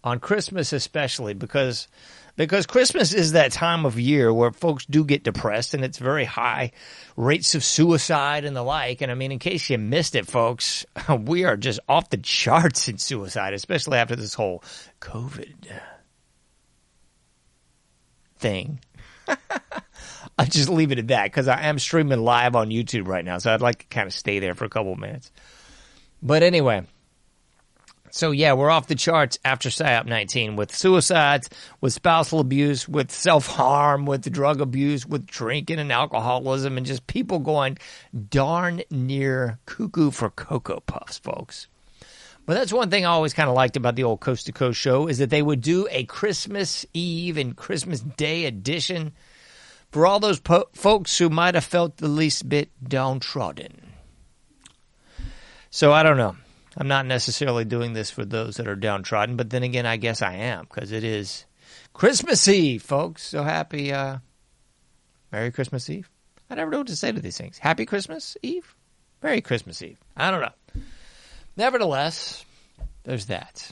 on 0.04 0.20
Christmas, 0.20 0.74
especially 0.74 1.34
because 1.34 1.88
because 2.36 2.66
Christmas 2.66 3.14
is 3.14 3.34
that 3.34 3.52
time 3.52 3.86
of 3.86 4.00
year 4.00 4.34
where 4.34 4.52
folks 4.52 4.86
do 4.88 5.06
get 5.06 5.24
depressed 5.24 5.76
and 5.76 5.84
it's 5.84 6.00
very 6.00 6.26
high 6.26 6.72
rates 7.16 7.54
of 7.54 7.64
suicide 7.64 8.44
and 8.44 8.56
the 8.56 8.64
like. 8.64 9.02
And 9.02 9.12
I 9.12 9.16
mean, 9.16 9.32
in 9.32 9.38
case 9.38 9.70
you 9.70 9.78
missed 9.78 10.16
it, 10.16 10.26
folks, 10.26 10.84
we 11.20 11.46
are 11.46 11.58
just 11.58 11.80
off 11.88 12.10
the 12.10 12.18
charts 12.18 12.88
in 12.88 12.98
suicide, 12.98 13.54
especially 13.54 13.98
after 14.00 14.16
this 14.16 14.34
whole 14.34 14.64
COVID 15.00 15.54
thing. 18.44 18.80
I'll 20.38 20.46
just 20.46 20.70
leave 20.70 20.92
it 20.92 21.00
at 21.00 21.08
that 21.08 21.24
because 21.26 21.48
I 21.48 21.62
am 21.62 21.80
streaming 21.80 22.20
live 22.20 22.56
on 22.56 22.70
YouTube 22.70 23.08
right 23.08 23.24
now. 23.24 23.38
So 23.38 23.54
I'd 23.54 23.62
like 23.62 23.80
to 23.80 23.86
kind 23.88 24.06
of 24.06 24.14
stay 24.14 24.40
there 24.40 24.54
for 24.54 24.66
a 24.66 24.70
couple 24.70 24.96
minutes. 24.96 25.32
But 26.22 26.44
anyway, 26.44 26.84
so 28.12 28.32
yeah, 28.32 28.54
we're 28.54 28.70
off 28.70 28.88
the 28.88 28.96
charts 28.96 29.40
after 29.46 29.70
PSYOP 29.70 30.06
19 30.06 30.56
with 30.56 30.76
suicides, 30.76 31.50
with 31.82 31.94
spousal 31.94 32.40
abuse, 32.40 32.88
with 32.88 33.12
self 33.12 33.48
harm, 33.48 34.06
with 34.06 34.32
drug 34.32 34.60
abuse, 34.62 35.06
with 35.06 35.26
drinking 35.26 35.80
and 35.80 35.92
alcoholism, 35.92 36.78
and 36.78 36.86
just 36.86 37.08
people 37.08 37.40
going 37.40 37.78
darn 38.30 38.84
near 38.92 39.60
cuckoo 39.66 40.12
for 40.12 40.30
Cocoa 40.30 40.82
Puffs, 40.82 41.18
folks. 41.18 41.68
But 42.46 42.56
that's 42.56 42.74
one 42.74 42.90
thing 42.90 43.06
I 43.06 43.10
always 43.10 43.34
kind 43.34 43.50
of 43.50 43.56
liked 43.56 43.78
about 43.78 43.96
the 43.96 44.04
old 44.04 44.20
Coast 44.20 44.48
to 44.48 44.52
Coast 44.52 44.80
show 44.80 45.08
is 45.08 45.20
that 45.20 45.30
they 45.30 45.42
would 45.42 45.62
do 45.62 45.88
a 45.90 46.04
Christmas 46.04 46.86
Eve 46.94 47.38
and 47.38 47.56
Christmas 47.56 48.02
Day 48.02 48.46
edition 48.46 49.14
for 49.92 50.06
all 50.06 50.20
those 50.20 50.40
po- 50.40 50.70
folks 50.74 51.18
who 51.18 51.30
might 51.30 51.56
have 51.56 51.64
felt 51.64 51.98
the 51.98 52.08
least 52.08 52.50
bit 52.50 52.70
downtrodden. 52.84 53.94
So 55.70 55.94
I 55.94 56.04
don't 56.04 56.18
know. 56.18 56.36
I'm 56.76 56.88
not 56.88 57.06
necessarily 57.06 57.66
doing 57.66 57.94
this 57.94 58.12
for 58.12 58.26
those 58.26 58.58
that 58.58 58.68
are 58.68 58.76
downtrodden, 58.76 59.38
but 59.38 59.50
then 59.50 59.64
again, 59.64 59.86
I 59.86 59.98
guess 59.98 60.22
I 60.22 60.34
am 60.34 60.66
because 60.66 60.92
it 60.92 61.04
is 61.04 61.46
Christmas 61.94 62.48
Eve, 62.48 62.82
folks. 62.82 63.24
So 63.24 63.44
happy, 63.44 63.94
uh, 63.94 64.18
Merry 65.32 65.52
Christmas 65.52 65.90
Eve. 65.90 66.10
I 66.50 66.56
never 66.56 66.72
know 66.72 66.80
what 66.80 66.88
to 66.88 66.96
say 66.96 67.12
to 67.12 67.22
these 67.22 67.38
things. 67.38 67.58
Happy 67.58 67.86
Christmas 67.86 68.36
Eve? 68.42 68.76
Merry 69.22 69.42
Christmas 69.42 69.82
Eve. 69.82 69.98
I 70.18 70.30
don't 70.30 70.42
know. 70.42 70.52
Nevertheless, 71.56 72.46
there's 73.04 73.28
that. 73.28 73.72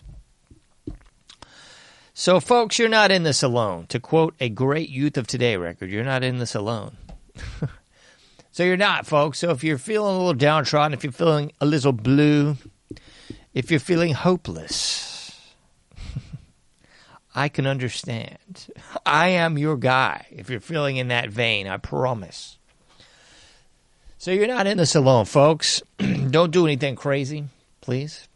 So, 2.14 2.40
folks, 2.40 2.78
you're 2.78 2.90
not 2.90 3.10
in 3.10 3.24
this 3.24 3.42
alone. 3.42 3.88
To 3.88 4.00
quote 4.00 4.36
a 4.40 4.50
great 4.50 4.90
Youth 4.90 5.18
of 5.18 5.26
Today 5.26 5.58
record, 5.58 5.90
you're 5.90 6.04
not 6.04 6.24
in 6.24 6.38
this 6.38 6.54
alone. 6.54 6.98
so, 8.52 8.64
you're 8.64 8.78
not, 8.78 9.08
folks. 9.08 9.40
So, 9.40 9.50
if 9.50 9.64
you're 9.64 9.80
feeling 9.80 10.16
a 10.16 10.18
little 10.20 10.34
downtrodden, 10.34 10.94
if 10.94 11.04
you're 11.04 11.14
feeling 11.14 11.52
a 11.60 11.66
little 11.66 11.94
blue, 11.94 12.58
if 13.54 13.72
you're 13.72 13.80
feeling 13.80 14.14
hopeless, 14.14 15.56
I 17.36 17.50
can 17.50 17.66
understand. 17.66 18.68
I 19.06 19.30
am 19.30 19.58
your 19.58 19.78
guy 19.78 20.28
if 20.30 20.50
you're 20.50 20.60
feeling 20.60 20.98
in 20.98 21.08
that 21.08 21.30
vein, 21.30 21.66
I 21.68 21.78
promise. 21.78 22.60
So 24.20 24.30
you're 24.30 24.46
not 24.46 24.68
in 24.68 24.78
this 24.78 24.94
alone, 24.94 25.26
folks. 25.26 25.82
Don't 26.30 26.52
do 26.52 26.68
anything 26.68 26.96
crazy, 26.96 27.46
please. 27.82 28.28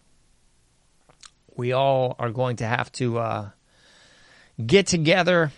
We 1.55 1.71
all 1.71 2.15
are 2.19 2.31
going 2.31 2.57
to 2.57 2.65
have 2.65 2.91
to 2.93 3.19
uh, 3.19 3.49
get 4.63 4.87
together 4.87 5.51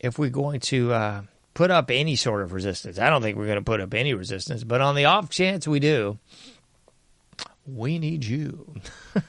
if 0.00 0.18
we're 0.18 0.30
going 0.30 0.60
to 0.60 0.92
uh, 0.92 1.22
put 1.52 1.70
up 1.70 1.90
any 1.90 2.16
sort 2.16 2.42
of 2.42 2.52
resistance. 2.52 2.98
I 2.98 3.10
don't 3.10 3.22
think 3.22 3.36
we're 3.36 3.46
going 3.46 3.56
to 3.56 3.62
put 3.62 3.80
up 3.80 3.92
any 3.94 4.14
resistance, 4.14 4.64
but 4.64 4.80
on 4.80 4.94
the 4.94 5.04
off 5.04 5.30
chance 5.30 5.68
we 5.68 5.80
do, 5.80 6.18
we 7.66 7.98
need 7.98 8.24
you. 8.24 8.74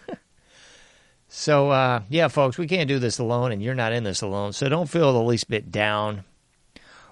so, 1.28 1.70
uh, 1.70 2.02
yeah, 2.10 2.28
folks, 2.28 2.58
we 2.58 2.68
can't 2.68 2.88
do 2.88 3.00
this 3.00 3.20
alone, 3.20 3.52
and 3.52 3.62
you're 3.62 3.76
not 3.76 3.94
in 3.94 4.04
this 4.04 4.22
alone. 4.22 4.54
So 4.54 4.70
don't 4.70 4.90
feel 4.90 5.14
the 5.14 5.24
least 5.24 5.50
bit 5.50 5.72
down. 5.72 6.24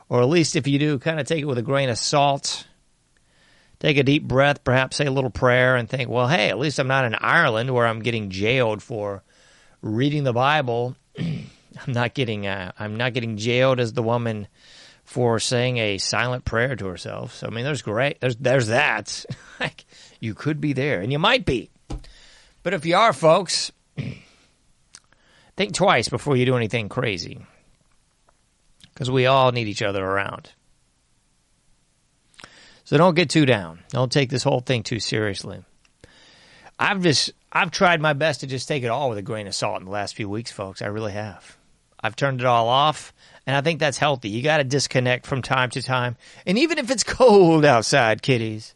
Or 0.09 0.21
at 0.21 0.29
least 0.29 0.55
if 0.55 0.67
you 0.67 0.79
do, 0.79 0.99
kind 0.99 1.19
of 1.19 1.27
take 1.27 1.41
it 1.41 1.45
with 1.45 1.57
a 1.57 1.63
grain 1.63 1.89
of 1.89 1.97
salt. 1.97 2.67
Take 3.83 3.97
a 3.97 4.03
deep 4.03 4.23
breath, 4.23 4.63
perhaps 4.63 4.95
say 4.95 5.07
a 5.07 5.11
little 5.11 5.29
prayer, 5.29 5.75
and 5.75 5.89
think, 5.89 6.09
well, 6.09 6.29
hey, 6.29 6.47
at 6.47 6.57
least 6.57 6.79
I'm 6.79 6.87
not 6.87 7.03
in 7.03 7.15
Ireland 7.15 7.73
where 7.73 7.85
I'm 7.85 8.01
getting 8.01 8.29
jailed 8.29 8.81
for 8.81 9.23
reading 9.81 10.23
the 10.23 10.31
Bible. 10.31 10.95
I'm 11.19 11.43
not 11.87 12.13
getting 12.13 12.47
uh, 12.47 12.71
I'm 12.79 12.95
not 12.95 13.13
getting 13.13 13.35
jailed 13.35 13.81
as 13.81 13.91
the 13.91 14.01
woman 14.01 14.47
for 15.03 15.37
saying 15.37 15.79
a 15.79 15.97
silent 15.97 16.45
prayer 16.45 16.77
to 16.77 16.85
herself. 16.85 17.35
So 17.35 17.47
I 17.47 17.49
mean, 17.49 17.65
there's 17.65 17.81
great 17.81 18.21
there's 18.21 18.37
there's 18.37 18.67
that. 18.67 19.25
like 19.59 19.83
you 20.21 20.33
could 20.33 20.61
be 20.61 20.71
there, 20.71 21.01
and 21.01 21.11
you 21.11 21.19
might 21.19 21.45
be. 21.45 21.69
But 22.63 22.73
if 22.73 22.85
you 22.85 22.95
are, 22.95 23.11
folks, 23.11 23.73
think 25.57 25.73
twice 25.73 26.07
before 26.07 26.37
you 26.37 26.45
do 26.45 26.55
anything 26.55 26.87
crazy. 26.87 27.45
Because 28.93 29.11
we 29.11 29.25
all 29.25 29.51
need 29.51 29.67
each 29.67 29.81
other 29.81 30.05
around. 30.05 30.51
So 32.93 32.99
don't 32.99 33.15
get 33.15 33.31
too 33.31 33.47
down. 33.47 33.79
Don't 33.89 34.11
take 34.11 34.29
this 34.29 34.43
whole 34.43 34.59
thing 34.59 34.83
too 34.83 34.99
seriously. 34.99 35.63
I've 36.77 37.01
just 37.01 37.31
I've 37.51 37.71
tried 37.71 38.01
my 38.01 38.13
best 38.13 38.41
to 38.41 38.47
just 38.47 38.67
take 38.67 38.83
it 38.83 38.89
all 38.89 39.09
with 39.09 39.17
a 39.17 39.23
grain 39.23 39.47
of 39.47 39.55
salt 39.55 39.79
in 39.79 39.85
the 39.85 39.91
last 39.91 40.13
few 40.13 40.29
weeks, 40.29 40.51
folks. 40.51 40.79
I 40.79 40.85
really 40.85 41.13
have. 41.13 41.57
I've 41.99 42.15
turned 42.15 42.39
it 42.39 42.45
all 42.45 42.69
off, 42.69 43.11
and 43.47 43.55
I 43.55 43.61
think 43.61 43.79
that's 43.79 43.97
healthy. 43.97 44.29
You 44.29 44.43
got 44.43 44.57
to 44.57 44.63
disconnect 44.63 45.25
from 45.25 45.41
time 45.41 45.71
to 45.71 45.81
time, 45.81 46.17
and 46.45 46.55
even 46.59 46.77
if 46.77 46.91
it's 46.91 47.03
cold 47.03 47.65
outside, 47.65 48.21
kiddies, 48.21 48.75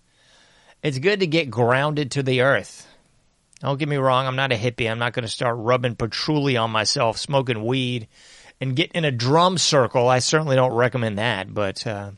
it's 0.81 0.97
good 0.97 1.19
to 1.19 1.27
get 1.27 1.51
grounded 1.51 2.09
to 2.13 2.23
the 2.23 2.41
earth. 2.41 2.87
Don't 3.59 3.77
get 3.77 3.87
me 3.87 3.97
wrong, 3.97 4.25
I'm 4.25 4.35
not 4.35 4.51
a 4.51 4.55
hippie. 4.55 4.89
I'm 4.89 4.97
not 4.97 5.13
going 5.13 5.25
to 5.25 5.31
start 5.31 5.57
rubbing 5.59 5.95
patchouli 5.95 6.57
on 6.57 6.71
myself, 6.71 7.19
smoking 7.19 7.63
weed, 7.63 8.07
and 8.59 8.75
get 8.75 8.93
in 8.93 9.05
a 9.05 9.11
drum 9.11 9.59
circle. 9.59 10.09
I 10.09 10.17
certainly 10.17 10.55
don't 10.55 10.73
recommend 10.73 11.19
that, 11.19 11.53
but 11.53 11.85
uh, 11.85 12.13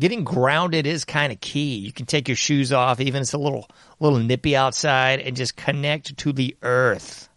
getting 0.00 0.24
grounded 0.24 0.86
is 0.86 1.04
kind 1.04 1.32
of 1.32 1.40
key. 1.40 1.76
You 1.76 1.92
can 1.92 2.06
take 2.06 2.28
your 2.28 2.36
shoes 2.36 2.72
off, 2.72 3.00
even 3.00 3.16
if 3.16 3.22
it's 3.22 3.32
a 3.32 3.38
little 3.38 3.68
little 4.00 4.18
nippy 4.18 4.56
outside, 4.56 5.20
and 5.20 5.36
just 5.36 5.56
connect 5.56 6.16
to 6.18 6.32
the 6.32 6.56
earth. 6.62 7.28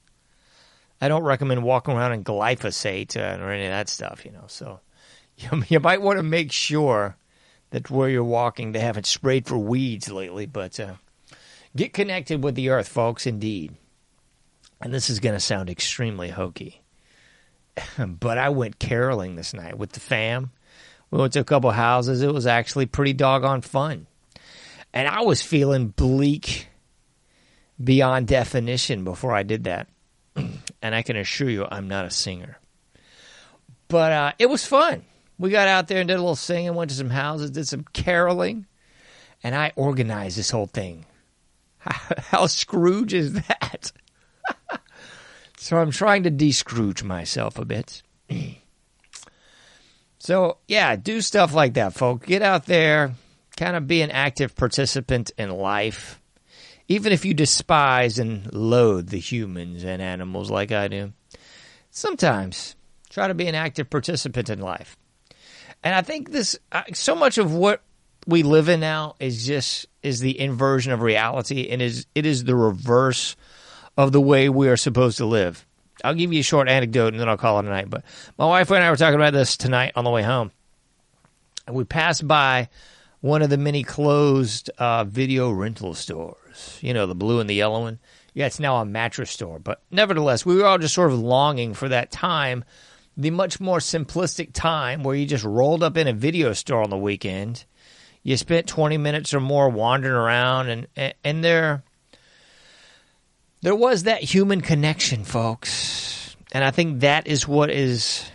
I 0.99 1.07
don't 1.07 1.23
recommend 1.23 1.63
walking 1.63 1.95
around 1.95 2.13
in 2.13 2.23
glyphosate 2.23 3.17
uh, 3.17 3.43
or 3.43 3.51
any 3.51 3.65
of 3.65 3.71
that 3.71 3.89
stuff, 3.89 4.23
you 4.23 4.31
know. 4.31 4.45
So 4.47 4.79
you, 5.37 5.63
you 5.67 5.79
might 5.79 6.01
want 6.01 6.17
to 6.17 6.23
make 6.23 6.51
sure 6.51 7.17
that 7.71 7.89
where 7.89 8.09
you're 8.09 8.23
walking 8.23 8.71
they 8.71 8.79
haven't 8.79 9.05
sprayed 9.05 9.47
for 9.47 9.57
weeds 9.57 10.11
lately, 10.11 10.45
but 10.45 10.79
uh, 10.79 10.93
get 11.75 11.93
connected 11.93 12.43
with 12.43 12.55
the 12.55 12.69
earth, 12.69 12.87
folks. 12.87 13.25
Indeed, 13.25 13.73
and 14.79 14.93
this 14.93 15.09
is 15.09 15.19
going 15.19 15.35
to 15.35 15.39
sound 15.39 15.69
extremely 15.69 16.29
hokey, 16.29 16.81
but 17.97 18.37
I 18.37 18.49
went 18.49 18.77
caroling 18.77 19.35
this 19.35 19.53
night 19.53 19.77
with 19.77 19.93
the 19.93 19.99
fam. 19.99 20.51
We 21.11 21.19
went 21.19 21.33
to 21.33 21.41
a 21.41 21.45
couple 21.45 21.71
houses. 21.71 22.21
It 22.21 22.33
was 22.33 22.47
actually 22.47 22.85
pretty 22.85 23.13
doggone 23.13 23.61
fun. 23.61 24.07
And 24.93 25.07
I 25.07 25.21
was 25.21 25.41
feeling 25.41 25.89
bleak 25.89 26.67
beyond 27.81 28.27
definition 28.27 29.03
before 29.03 29.33
I 29.33 29.43
did 29.43 29.65
that. 29.65 29.87
and 30.81 30.95
I 30.95 31.01
can 31.01 31.17
assure 31.17 31.49
you, 31.49 31.67
I'm 31.69 31.87
not 31.87 32.05
a 32.05 32.09
singer. 32.09 32.57
But 33.89 34.11
uh, 34.11 34.31
it 34.39 34.49
was 34.49 34.65
fun. 34.65 35.03
We 35.37 35.49
got 35.49 35.67
out 35.67 35.87
there 35.87 35.99
and 35.99 36.07
did 36.07 36.15
a 36.15 36.21
little 36.21 36.35
singing, 36.35 36.75
went 36.75 36.91
to 36.91 36.95
some 36.95 37.09
houses, 37.09 37.51
did 37.51 37.67
some 37.67 37.85
caroling, 37.93 38.67
and 39.43 39.55
I 39.55 39.73
organized 39.75 40.37
this 40.37 40.51
whole 40.51 40.67
thing. 40.67 41.05
How 41.79 42.45
Scrooge 42.45 43.13
is 43.13 43.33
that? 43.33 43.91
so 45.57 45.77
I'm 45.77 45.91
trying 45.91 46.23
to 46.23 46.29
de 46.29 46.51
Scrooge 46.51 47.03
myself 47.03 47.57
a 47.57 47.65
bit. 47.65 48.03
so, 50.21 50.59
yeah, 50.67 50.95
do 50.97 51.19
stuff 51.19 51.55
like 51.55 51.73
that, 51.73 51.95
folks. 51.95 52.27
Get 52.27 52.43
out 52.43 52.67
there, 52.67 53.15
kind 53.57 53.75
of 53.75 53.87
be 53.87 54.03
an 54.03 54.11
active 54.11 54.55
participant 54.55 55.31
in 55.35 55.49
life. 55.49 56.21
Even 56.87 57.11
if 57.11 57.25
you 57.25 57.33
despise 57.33 58.19
and 58.19 58.53
loathe 58.53 59.09
the 59.09 59.17
humans 59.17 59.83
and 59.83 59.99
animals 59.99 60.51
like 60.51 60.71
I 60.71 60.89
do, 60.89 61.13
sometimes 61.89 62.75
try 63.09 63.29
to 63.29 63.33
be 63.33 63.47
an 63.47 63.55
active 63.55 63.89
participant 63.89 64.51
in 64.51 64.59
life. 64.59 64.95
And 65.83 65.95
I 65.95 66.03
think 66.03 66.31
this, 66.31 66.55
uh, 66.71 66.83
so 66.93 67.15
much 67.15 67.39
of 67.39 67.55
what 67.55 67.81
we 68.27 68.43
live 68.43 68.69
in 68.69 68.79
now 68.79 69.15
is 69.19 69.43
just 69.43 69.87
is 70.03 70.19
the 70.19 70.39
inversion 70.39 70.91
of 70.91 71.01
reality, 71.01 71.69
and 71.71 71.81
is 71.81 72.05
it 72.13 72.27
is 72.27 72.43
the 72.43 72.55
reverse 72.55 73.35
of 73.97 74.11
the 74.11 74.21
way 74.21 74.49
we 74.49 74.69
are 74.69 74.77
supposed 74.77 75.17
to 75.17 75.25
live. 75.25 75.65
I'll 76.03 76.13
give 76.13 76.33
you 76.33 76.39
a 76.39 76.43
short 76.43 76.67
anecdote, 76.67 77.13
and 77.13 77.19
then 77.19 77.29
I'll 77.29 77.37
call 77.37 77.59
it 77.59 77.65
a 77.65 77.69
night. 77.69 77.89
But 77.89 78.03
my 78.37 78.45
wife 78.45 78.71
and 78.71 78.83
I 78.83 78.89
were 78.89 78.97
talking 78.97 79.15
about 79.15 79.33
this 79.33 79.57
tonight 79.57 79.93
on 79.95 80.03
the 80.03 80.09
way 80.09 80.23
home, 80.23 80.51
we 81.69 81.83
passed 81.83 82.27
by 82.27 82.69
one 83.21 83.41
of 83.41 83.49
the 83.49 83.57
many 83.57 83.83
closed 83.83 84.69
uh, 84.77 85.03
video 85.03 85.51
rental 85.51 85.93
stores. 85.93 86.79
You 86.81 86.93
know, 86.93 87.05
the 87.05 87.15
blue 87.15 87.39
and 87.39 87.49
the 87.49 87.55
yellow 87.55 87.81
one. 87.81 87.99
Yeah, 88.33 88.47
it's 88.47 88.59
now 88.59 88.77
a 88.77 88.85
mattress 88.85 89.31
store. 89.31 89.59
But 89.59 89.81
nevertheless, 89.91 90.45
we 90.45 90.55
were 90.55 90.65
all 90.65 90.77
just 90.77 90.95
sort 90.95 91.11
of 91.11 91.19
longing 91.19 91.73
for 91.73 91.89
that 91.89 92.11
time, 92.11 92.63
the 93.17 93.29
much 93.29 93.59
more 93.59 93.79
simplistic 93.79 94.53
time 94.53 95.03
where 95.03 95.15
you 95.15 95.25
just 95.25 95.43
rolled 95.43 95.83
up 95.83 95.97
in 95.97 96.07
a 96.07 96.13
video 96.13 96.53
store 96.53 96.81
on 96.81 96.89
the 96.89 96.97
weekend. 96.97 97.65
You 98.23 98.37
spent 98.37 98.67
20 98.67 98.97
minutes 98.97 99.33
or 99.33 99.39
more 99.39 99.69
wandering 99.69 100.15
around, 100.15 100.69
and, 100.69 100.87
and, 100.95 101.13
and 101.23 101.43
there, 101.43 101.83
there 103.61 103.75
was 103.75 104.03
that 104.03 104.23
human 104.23 104.61
connection, 104.61 105.23
folks. 105.23 106.35
And 106.51 106.63
I 106.63 106.71
think 106.71 107.01
that 107.01 107.27
is 107.27 107.47
what 107.47 107.69
is 107.69 108.29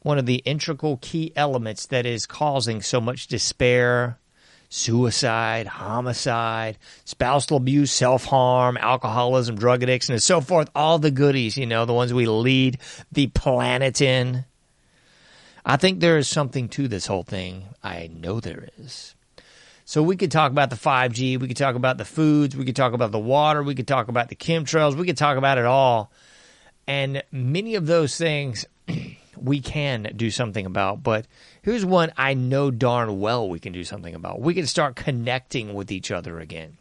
one 0.00 0.18
of 0.18 0.26
the 0.26 0.36
integral 0.36 0.98
key 1.00 1.32
elements 1.34 1.86
that 1.86 2.06
is 2.06 2.26
causing 2.26 2.82
so 2.82 3.00
much 3.00 3.26
despair, 3.26 4.18
suicide, 4.68 5.66
homicide, 5.66 6.78
spousal 7.04 7.56
abuse, 7.56 7.90
self 7.90 8.26
harm, 8.26 8.76
alcoholism, 8.76 9.56
drug 9.56 9.82
addiction, 9.82 10.12
and 10.12 10.22
so 10.22 10.40
forth. 10.40 10.70
All 10.74 10.98
the 10.98 11.10
goodies, 11.10 11.56
you 11.56 11.66
know, 11.66 11.86
the 11.86 11.94
ones 11.94 12.14
we 12.14 12.26
lead 12.26 12.78
the 13.10 13.26
planet 13.28 14.00
in. 14.00 14.44
I 15.64 15.76
think 15.76 16.00
there 16.00 16.18
is 16.18 16.28
something 16.28 16.68
to 16.70 16.88
this 16.88 17.06
whole 17.06 17.24
thing. 17.24 17.64
I 17.82 18.08
know 18.14 18.40
there 18.40 18.68
is. 18.78 19.14
So 19.88 20.02
we 20.02 20.18
could 20.18 20.30
talk 20.30 20.50
about 20.50 20.68
the 20.68 20.76
5G, 20.76 21.40
we 21.40 21.48
could 21.48 21.56
talk 21.56 21.74
about 21.74 21.96
the 21.96 22.04
foods, 22.04 22.54
we 22.54 22.66
could 22.66 22.76
talk 22.76 22.92
about 22.92 23.10
the 23.10 23.18
water, 23.18 23.62
we 23.62 23.74
could 23.74 23.88
talk 23.88 24.08
about 24.08 24.28
the 24.28 24.36
chemtrails, 24.36 24.94
we 24.94 25.06
could 25.06 25.16
talk 25.16 25.38
about 25.38 25.56
it 25.56 25.64
all. 25.64 26.12
And 26.86 27.22
many 27.32 27.74
of 27.74 27.86
those 27.86 28.14
things 28.14 28.66
we 29.40 29.60
can 29.60 30.12
do 30.14 30.30
something 30.30 30.66
about. 30.66 31.02
But 31.02 31.26
here's 31.62 31.86
one 31.86 32.12
I 32.18 32.34
know 32.34 32.70
darn 32.70 33.18
well 33.18 33.48
we 33.48 33.60
can 33.60 33.72
do 33.72 33.82
something 33.82 34.14
about. 34.14 34.42
We 34.42 34.52
can 34.52 34.66
start 34.66 34.94
connecting 34.94 35.72
with 35.72 35.90
each 35.90 36.10
other 36.10 36.38
again. 36.38 36.76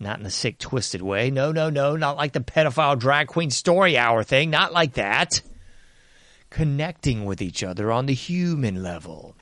Not 0.00 0.18
in 0.18 0.24
a 0.24 0.30
sick, 0.30 0.56
twisted 0.56 1.02
way. 1.02 1.30
No, 1.30 1.52
no, 1.52 1.68
no. 1.68 1.94
Not 1.94 2.16
like 2.16 2.32
the 2.32 2.40
pedophile 2.40 2.98
drag 2.98 3.26
queen 3.26 3.50
story 3.50 3.98
hour 3.98 4.22
thing. 4.22 4.48
Not 4.48 4.72
like 4.72 4.94
that. 4.94 5.42
Connecting 6.48 7.26
with 7.26 7.42
each 7.42 7.62
other 7.62 7.92
on 7.92 8.06
the 8.06 8.14
human 8.14 8.82
level. 8.82 9.36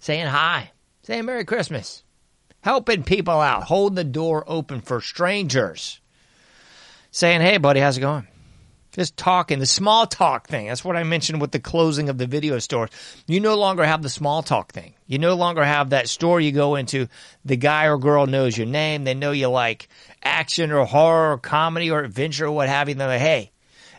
Saying 0.00 0.26
hi. 0.26 0.72
Saying 1.04 1.26
Merry 1.26 1.44
Christmas. 1.44 2.02
Helping 2.62 3.02
people 3.02 3.38
out. 3.38 3.64
Holding 3.64 3.96
the 3.96 4.04
door 4.04 4.42
open 4.46 4.80
for 4.80 5.02
strangers. 5.02 6.00
Saying, 7.10 7.42
hey, 7.42 7.58
buddy, 7.58 7.80
how's 7.80 7.98
it 7.98 8.00
going? 8.00 8.26
Just 8.92 9.16
talking, 9.16 9.58
the 9.58 9.66
small 9.66 10.06
talk 10.06 10.46
thing. 10.46 10.68
That's 10.68 10.84
what 10.84 10.96
I 10.96 11.02
mentioned 11.02 11.40
with 11.40 11.50
the 11.50 11.58
closing 11.58 12.08
of 12.08 12.16
the 12.16 12.26
video 12.26 12.58
stores. 12.58 12.90
You 13.26 13.40
no 13.40 13.56
longer 13.56 13.84
have 13.84 14.02
the 14.02 14.08
small 14.08 14.42
talk 14.42 14.72
thing. 14.72 14.94
You 15.06 15.18
no 15.18 15.34
longer 15.34 15.62
have 15.62 15.90
that 15.90 16.08
store 16.08 16.40
you 16.40 16.52
go 16.52 16.76
into. 16.76 17.08
The 17.44 17.56
guy 17.56 17.86
or 17.86 17.98
girl 17.98 18.26
knows 18.26 18.56
your 18.56 18.68
name. 18.68 19.04
They 19.04 19.14
know 19.14 19.32
you 19.32 19.48
like 19.48 19.88
action 20.22 20.70
or 20.70 20.86
horror 20.86 21.32
or 21.32 21.38
comedy 21.38 21.90
or 21.90 22.00
adventure 22.00 22.46
or 22.46 22.52
what 22.52 22.68
have 22.68 22.88
you. 22.88 22.94
They're 22.94 23.08
like, 23.08 23.20
hey, 23.20 23.50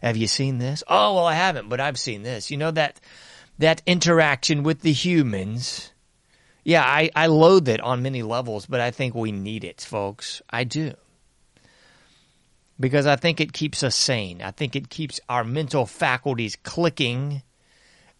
have 0.01 0.17
you 0.17 0.27
seen 0.27 0.57
this? 0.57 0.83
Oh, 0.87 1.15
well, 1.15 1.25
I 1.25 1.33
haven't, 1.33 1.69
but 1.69 1.81
I've 1.81 1.99
seen 1.99 2.23
this. 2.23 2.49
You 2.49 2.57
know 2.57 2.71
that 2.71 2.99
that 3.59 3.83
interaction 3.85 4.63
with 4.63 4.81
the 4.81 4.93
humans. 4.93 5.91
Yeah, 6.65 6.83
I, 6.83 7.09
I 7.15 7.27
loathe 7.27 7.69
it 7.69 7.79
on 7.79 8.01
many 8.01 8.23
levels, 8.23 8.65
but 8.65 8.81
I 8.81 8.91
think 8.91 9.15
we 9.15 9.31
need 9.31 9.63
it, 9.63 9.79
folks. 9.79 10.41
I 10.49 10.65
do 10.65 10.95
because 12.79 13.05
I 13.05 13.15
think 13.15 13.39
it 13.39 13.53
keeps 13.53 13.83
us 13.83 13.95
sane. 13.95 14.41
I 14.41 14.51
think 14.51 14.75
it 14.75 14.89
keeps 14.89 15.19
our 15.29 15.43
mental 15.43 15.85
faculties 15.85 16.55
clicking. 16.55 17.41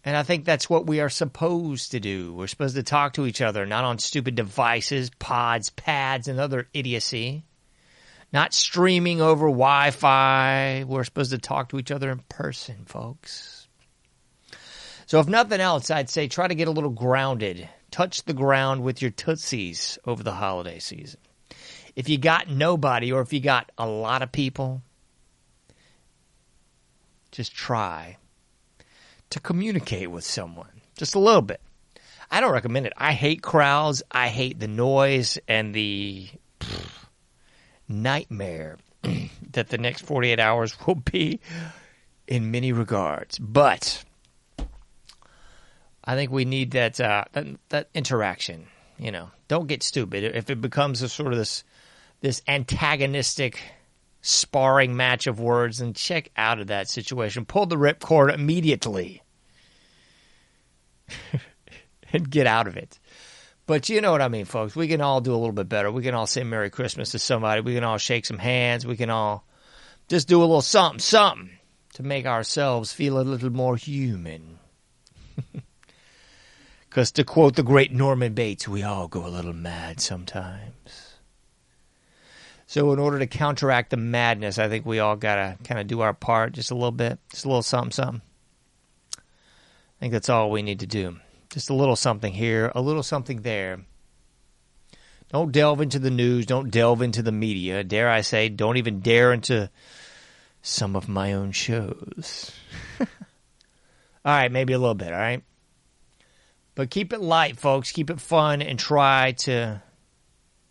And 0.04 0.16
I 0.16 0.22
think 0.22 0.44
that's 0.44 0.70
what 0.70 0.86
we 0.86 1.00
are 1.00 1.08
supposed 1.08 1.90
to 1.90 2.00
do. 2.00 2.32
We're 2.32 2.46
supposed 2.46 2.76
to 2.76 2.82
talk 2.82 3.14
to 3.14 3.26
each 3.26 3.42
other, 3.42 3.66
not 3.66 3.84
on 3.84 3.98
stupid 3.98 4.34
devices, 4.36 5.10
pods, 5.18 5.70
pads, 5.70 6.28
and 6.28 6.38
other 6.38 6.68
idiocy. 6.72 7.44
Not 8.32 8.54
streaming 8.54 9.20
over 9.20 9.46
Wi 9.46 9.90
Fi. 9.90 10.84
We're 10.86 11.04
supposed 11.04 11.30
to 11.30 11.38
talk 11.38 11.70
to 11.70 11.78
each 11.78 11.90
other 11.90 12.10
in 12.10 12.18
person, 12.28 12.84
folks. 12.86 13.68
So, 15.06 15.20
if 15.20 15.28
nothing 15.28 15.60
else, 15.60 15.90
I'd 15.90 16.10
say 16.10 16.26
try 16.26 16.48
to 16.48 16.54
get 16.54 16.66
a 16.66 16.72
little 16.72 16.90
grounded. 16.90 17.68
Touch 17.96 18.24
the 18.24 18.34
ground 18.34 18.82
with 18.82 19.00
your 19.00 19.10
Tootsies 19.10 19.98
over 20.04 20.22
the 20.22 20.32
holiday 20.32 20.78
season 20.78 21.18
if 21.96 22.10
you 22.10 22.18
got 22.18 22.50
nobody 22.50 23.10
or 23.10 23.22
if 23.22 23.32
you 23.32 23.40
got 23.40 23.72
a 23.78 23.88
lot 23.88 24.20
of 24.20 24.30
people, 24.30 24.82
just 27.32 27.54
try 27.54 28.18
to 29.30 29.40
communicate 29.40 30.10
with 30.10 30.24
someone 30.24 30.82
just 30.96 31.14
a 31.14 31.18
little 31.18 31.40
bit. 31.40 31.60
I 32.30 32.42
don't 32.42 32.52
recommend 32.52 32.86
it. 32.86 32.92
I 32.98 33.12
hate 33.12 33.42
crowds. 33.42 34.02
I 34.10 34.28
hate 34.28 34.60
the 34.60 34.68
noise 34.68 35.38
and 35.48 35.74
the 35.74 36.28
pff, 36.60 37.06
nightmare 37.88 38.76
that 39.52 39.68
the 39.70 39.78
next 39.78 40.02
48 40.02 40.38
hours 40.38 40.76
will 40.86 40.96
be 40.96 41.40
in 42.26 42.50
many 42.50 42.72
regards. 42.72 43.38
But 43.38 44.04
I 46.06 46.14
think 46.14 46.30
we 46.30 46.44
need 46.44 46.72
that, 46.72 47.00
uh, 47.00 47.24
that, 47.32 47.46
that 47.70 47.88
interaction. 47.94 48.66
You 48.98 49.10
know, 49.10 49.30
don't 49.48 49.66
get 49.66 49.82
stupid. 49.82 50.24
If 50.24 50.48
it 50.50 50.60
becomes 50.60 51.02
a 51.02 51.08
sort 51.08 51.32
of 51.32 51.38
this 51.38 51.64
this 52.20 52.42
antagonistic 52.48 53.60
sparring 54.22 54.96
match 54.96 55.26
of 55.26 55.38
words 55.38 55.78
then 55.78 55.92
check 55.92 56.30
out 56.36 56.58
of 56.60 56.68
that 56.68 56.88
situation. 56.88 57.44
Pull 57.44 57.66
the 57.66 57.76
ripcord 57.76 58.34
immediately 58.34 59.22
and 62.12 62.30
get 62.30 62.46
out 62.46 62.66
of 62.66 62.76
it. 62.76 62.98
But 63.66 63.88
you 63.88 64.00
know 64.00 64.12
what 64.12 64.22
I 64.22 64.28
mean, 64.28 64.44
folks. 64.44 64.74
We 64.76 64.88
can 64.88 65.00
all 65.00 65.20
do 65.20 65.32
a 65.32 65.36
little 65.36 65.52
bit 65.52 65.68
better. 65.68 65.90
We 65.90 66.02
can 66.02 66.14
all 66.14 66.26
say 66.26 66.44
Merry 66.44 66.70
Christmas 66.70 67.10
to 67.10 67.18
somebody. 67.18 67.60
We 67.60 67.74
can 67.74 67.84
all 67.84 67.98
shake 67.98 68.24
some 68.24 68.38
hands. 68.38 68.86
We 68.86 68.96
can 68.96 69.10
all 69.10 69.44
just 70.08 70.28
do 70.28 70.38
a 70.38 70.42
little 70.42 70.62
something, 70.62 71.00
something 71.00 71.50
to 71.94 72.02
make 72.02 72.26
ourselves 72.26 72.92
feel 72.92 73.20
a 73.20 73.22
little 73.22 73.50
more 73.50 73.76
human. 73.76 74.58
Because 76.96 77.12
to 77.12 77.24
quote 77.24 77.56
the 77.56 77.62
great 77.62 77.92
Norman 77.92 78.32
Bates, 78.32 78.66
we 78.66 78.82
all 78.82 79.06
go 79.06 79.26
a 79.26 79.28
little 79.28 79.52
mad 79.52 80.00
sometimes. 80.00 81.18
So, 82.66 82.90
in 82.94 82.98
order 82.98 83.18
to 83.18 83.26
counteract 83.26 83.90
the 83.90 83.98
madness, 83.98 84.58
I 84.58 84.70
think 84.70 84.86
we 84.86 84.98
all 84.98 85.14
got 85.14 85.34
to 85.34 85.58
kind 85.62 85.78
of 85.78 85.88
do 85.88 86.00
our 86.00 86.14
part 86.14 86.54
just 86.54 86.70
a 86.70 86.74
little 86.74 86.90
bit, 86.92 87.18
just 87.30 87.44
a 87.44 87.48
little 87.48 87.60
something, 87.60 87.90
something. 87.90 88.22
I 89.18 89.20
think 90.00 90.14
that's 90.14 90.30
all 90.30 90.50
we 90.50 90.62
need 90.62 90.80
to 90.80 90.86
do. 90.86 91.18
Just 91.50 91.68
a 91.68 91.74
little 91.74 91.96
something 91.96 92.32
here, 92.32 92.72
a 92.74 92.80
little 92.80 93.02
something 93.02 93.42
there. 93.42 93.80
Don't 95.30 95.52
delve 95.52 95.82
into 95.82 95.98
the 95.98 96.10
news. 96.10 96.46
Don't 96.46 96.70
delve 96.70 97.02
into 97.02 97.20
the 97.20 97.30
media. 97.30 97.84
Dare 97.84 98.08
I 98.08 98.22
say, 98.22 98.48
don't 98.48 98.78
even 98.78 99.00
dare 99.00 99.34
into 99.34 99.68
some 100.62 100.96
of 100.96 101.10
my 101.10 101.34
own 101.34 101.52
shows. 101.52 102.52
all 103.00 103.06
right, 104.24 104.50
maybe 104.50 104.72
a 104.72 104.78
little 104.78 104.94
bit, 104.94 105.12
all 105.12 105.18
right? 105.18 105.42
But 106.76 106.90
keep 106.90 107.14
it 107.14 107.20
light, 107.22 107.58
folks. 107.58 107.90
Keep 107.90 108.10
it 108.10 108.20
fun 108.20 108.62
and 108.62 108.78
try 108.78 109.32
to 109.32 109.82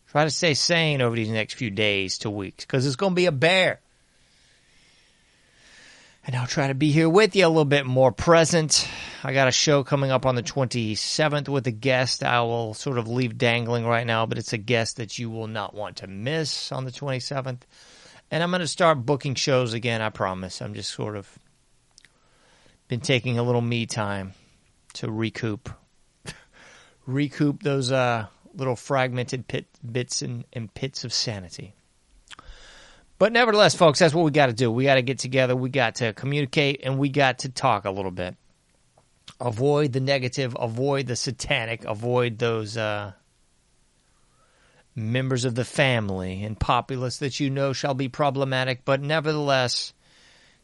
try 0.08 0.24
to 0.24 0.30
stay 0.30 0.54
sane 0.54 1.02
over 1.02 1.16
these 1.16 1.30
next 1.30 1.56
few 1.56 1.72
days 1.72 2.20
to 2.20 2.30
weeks 2.30 2.64
because 2.64 2.86
it's 2.86 2.96
going 2.96 3.12
to 3.12 3.16
be 3.16 3.26
a 3.26 3.34
bear. 3.34 3.82
And 6.28 6.36
I'll 6.36 6.48
try 6.48 6.68
to 6.68 6.76
be 6.76 6.92
here 6.92 7.10
with 7.10 7.36
you 7.36 7.46
a 7.46 7.50
little 7.50 7.66
bit 7.66 7.86
more 7.86 8.12
present. 8.12 8.88
I 9.24 9.34
got 9.34 9.48
a 9.48 9.52
show 9.52 9.84
coming 9.84 10.12
up 10.12 10.28
on 10.28 10.36
the 10.36 10.44
27th 10.44 11.50
with 11.50 11.68
a 11.68 11.72
guest 11.72 12.24
I 12.24 12.42
will 12.42 12.76
sort 12.76 13.00
of 13.00 13.08
leave 13.08 13.38
dangling 13.38 13.86
right 13.86 14.06
now, 14.06 14.28
but 14.28 14.38
it's 14.38 14.54
a 14.54 14.58
guest 14.58 14.98
that 14.98 15.18
you 15.18 15.32
will 15.32 15.48
not 15.48 15.74
want 15.74 15.98
to 15.98 16.08
miss 16.08 16.72
on 16.72 16.86
the 16.86 16.92
27th. 16.92 17.62
And 18.30 18.44
I'm 18.44 18.52
going 18.52 18.62
to 18.62 18.68
start 18.68 19.06
booking 19.06 19.36
shows 19.36 19.74
again, 19.74 20.02
I 20.02 20.10
promise. 20.10 20.62
I'm 20.62 20.76
just 20.76 20.92
sort 20.92 21.16
of 21.16 21.28
been 22.88 23.02
taking 23.02 23.40
a 23.40 23.44
little 23.44 23.62
me 23.62 23.88
time 23.88 24.34
to 24.94 25.12
recoup 25.12 25.70
recoup 27.06 27.64
those 27.64 27.92
uh, 27.92 28.28
little 28.54 28.76
fragmented 28.76 29.48
pit, 29.48 29.66
bits 29.90 30.22
and, 30.22 30.46
and 30.54 30.74
pits 30.74 31.04
of 31.04 31.14
sanity. 31.14 31.76
But 33.18 33.32
nevertheless, 33.32 33.76
folks, 33.76 34.00
that's 34.00 34.14
what 34.14 34.26
we 34.26 34.32
got 34.32 34.48
to 34.48 34.54
do. 34.54 34.72
We 34.72 34.84
got 34.84 34.96
to 34.96 35.02
get 35.02 35.20
together. 35.20 35.56
We 35.56 35.70
got 35.70 35.96
to 35.96 36.14
communicate 36.14 36.82
and 36.84 36.98
we 36.98 37.10
got 37.10 37.40
to 37.40 37.50
talk 37.50 37.86
a 37.86 37.92
little 37.92 38.12
bit. 38.12 38.36
Avoid 39.40 39.94
the 39.94 40.00
negative, 40.00 40.56
avoid 40.60 41.08
the 41.08 41.16
satanic, 41.16 41.86
avoid 41.86 42.38
those 42.38 42.78
uh, 42.78 43.14
members 44.96 45.46
of 45.46 45.56
the 45.56 45.66
family 45.66 46.44
and 46.44 46.60
populace 46.60 47.18
that 47.18 47.40
you 47.40 47.50
know 47.50 47.74
shall 47.74 47.94
be 47.94 48.10
problematic. 48.10 48.84
But 48.86 49.02
nevertheless, 49.02 49.94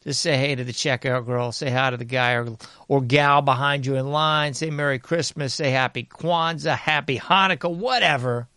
just 0.04 0.22
say 0.22 0.36
hey 0.36 0.56
to 0.56 0.64
the 0.64 0.72
checkout 0.72 1.26
girl, 1.26 1.52
say 1.52 1.70
hi 1.70 1.91
to 1.91 1.97
the 1.97 2.06
guy 2.06 2.34
or, 2.34 2.58
or 2.88 3.02
gal 3.02 3.41
behind 3.41 3.86
you 3.86 3.95
in 3.95 4.12
line, 4.12 4.54
say 4.54 4.70
Merry 4.70 4.97
Christmas, 4.97 5.54
say 5.54 5.70
Happy 5.70 6.04
Kwanzaa, 6.04 6.76
Happy 6.76 7.20
Hanukkah, 7.20 7.74
whatever. 7.74 8.47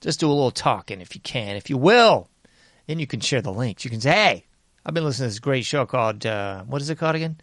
Just 0.00 0.20
do 0.20 0.28
a 0.28 0.34
little 0.34 0.50
talking 0.50 1.00
if 1.00 1.14
you 1.14 1.20
can, 1.20 1.56
if 1.56 1.70
you 1.70 1.78
will. 1.78 2.28
Then 2.86 2.98
you 2.98 3.06
can 3.06 3.20
share 3.20 3.40
the 3.40 3.52
links. 3.52 3.84
You 3.84 3.90
can 3.90 4.00
say, 4.00 4.10
hey, 4.10 4.46
I've 4.84 4.92
been 4.92 5.04
listening 5.04 5.28
to 5.28 5.30
this 5.30 5.38
great 5.38 5.64
show 5.64 5.86
called, 5.86 6.26
uh, 6.26 6.64
what 6.64 6.82
is 6.82 6.90
it 6.90 6.98
called 6.98 7.16
again? 7.16 7.38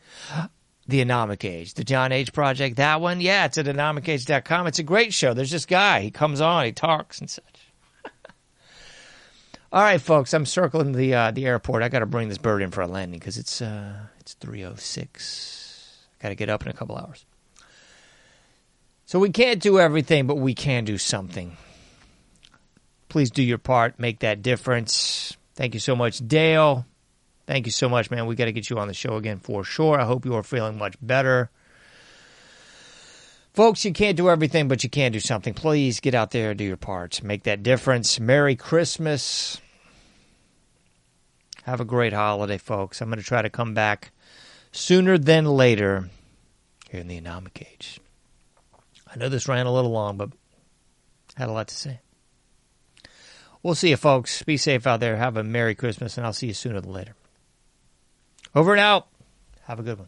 The 0.87 1.03
Anomic 1.03 1.43
Age, 1.43 1.73
the 1.73 1.83
John 1.83 2.11
Age 2.11 2.33
Project. 2.33 2.75
That 2.75 3.01
one, 3.01 3.21
yeah, 3.21 3.45
it's 3.45 3.57
at 3.57 3.65
anomicage.com. 3.65 4.67
It's 4.67 4.79
a 4.79 4.83
great 4.83 5.13
show. 5.13 5.33
There's 5.33 5.51
this 5.51 5.65
guy. 5.65 6.01
He 6.01 6.11
comes 6.11 6.41
on, 6.41 6.65
he 6.65 6.71
talks 6.71 7.19
and 7.19 7.29
such. 7.29 7.43
All 9.73 9.81
right, 9.81 10.01
folks, 10.01 10.33
I'm 10.33 10.45
circling 10.45 10.91
the 10.91 11.13
uh, 11.13 11.31
the 11.31 11.45
airport. 11.45 11.81
I 11.81 11.87
got 11.87 11.99
to 11.99 12.05
bring 12.05 12.27
this 12.27 12.37
bird 12.37 12.61
in 12.61 12.71
for 12.71 12.81
a 12.81 12.87
landing 12.87 13.19
because 13.19 13.37
it's 13.37 13.61
uh, 13.61 13.93
it's 14.19 14.35
3:06. 14.35 15.97
Got 16.19 16.29
to 16.29 16.35
get 16.35 16.49
up 16.49 16.63
in 16.63 16.67
a 16.67 16.73
couple 16.73 16.97
hours. 16.97 17.25
So 19.05 19.17
we 19.17 19.29
can't 19.29 19.61
do 19.61 19.79
everything, 19.79 20.27
but 20.27 20.35
we 20.35 20.53
can 20.53 20.83
do 20.83 20.97
something. 20.97 21.55
Please 23.07 23.31
do 23.31 23.41
your 23.41 23.57
part. 23.57 23.97
Make 23.97 24.19
that 24.19 24.41
difference. 24.41 25.37
Thank 25.55 25.73
you 25.73 25.79
so 25.79 25.95
much, 25.95 26.25
Dale. 26.25 26.85
Thank 27.47 27.65
you 27.65 27.71
so 27.71 27.87
much, 27.87 28.11
man. 28.11 28.25
We 28.25 28.35
got 28.35 28.45
to 28.45 28.53
get 28.53 28.69
you 28.69 28.77
on 28.77 28.89
the 28.89 28.93
show 28.93 29.15
again 29.15 29.39
for 29.39 29.63
sure. 29.63 29.99
I 29.99 30.03
hope 30.03 30.25
you 30.25 30.35
are 30.35 30.43
feeling 30.43 30.77
much 30.77 30.95
better. 31.01 31.49
Folks, 33.53 33.83
you 33.83 33.91
can't 33.91 34.15
do 34.15 34.29
everything, 34.29 34.69
but 34.69 34.83
you 34.83 34.89
can 34.89 35.11
do 35.11 35.19
something. 35.19 35.53
Please 35.53 35.99
get 35.99 36.15
out 36.15 36.31
there 36.31 36.51
and 36.51 36.57
do 36.57 36.63
your 36.63 36.77
part. 36.77 37.21
Make 37.21 37.43
that 37.43 37.63
difference. 37.63 38.17
Merry 38.17 38.55
Christmas. 38.55 39.59
Have 41.63 41.81
a 41.81 41.85
great 41.85 42.13
holiday, 42.13 42.57
folks. 42.57 43.01
I'm 43.01 43.09
going 43.09 43.19
to 43.19 43.25
try 43.25 43.41
to 43.41 43.49
come 43.49 43.73
back 43.73 44.11
sooner 44.71 45.17
than 45.17 45.45
later 45.45 46.09
here 46.89 47.01
in 47.01 47.09
the 47.09 47.19
Anomic 47.19 47.61
Age. 47.61 47.99
I 49.13 49.17
know 49.17 49.27
this 49.27 49.49
ran 49.49 49.65
a 49.65 49.73
little 49.73 49.91
long, 49.91 50.15
but 50.15 50.29
had 51.35 51.49
a 51.49 51.51
lot 51.51 51.67
to 51.67 51.75
say. 51.75 51.99
We'll 53.61 53.75
see 53.75 53.89
you, 53.89 53.97
folks. 53.97 54.41
Be 54.43 54.55
safe 54.55 54.87
out 54.87 55.01
there. 55.01 55.17
Have 55.17 55.35
a 55.35 55.43
Merry 55.43 55.75
Christmas, 55.75 56.17
and 56.17 56.25
I'll 56.25 56.33
see 56.33 56.47
you 56.47 56.53
sooner 56.53 56.79
than 56.79 56.93
later. 56.93 57.15
Over 58.55 58.71
and 58.71 58.79
out. 58.79 59.07
Have 59.63 59.79
a 59.79 59.83
good 59.83 59.99
one. 59.99 60.07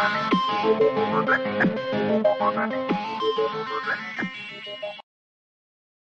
Thank 0.00 0.32
you. 2.72 2.89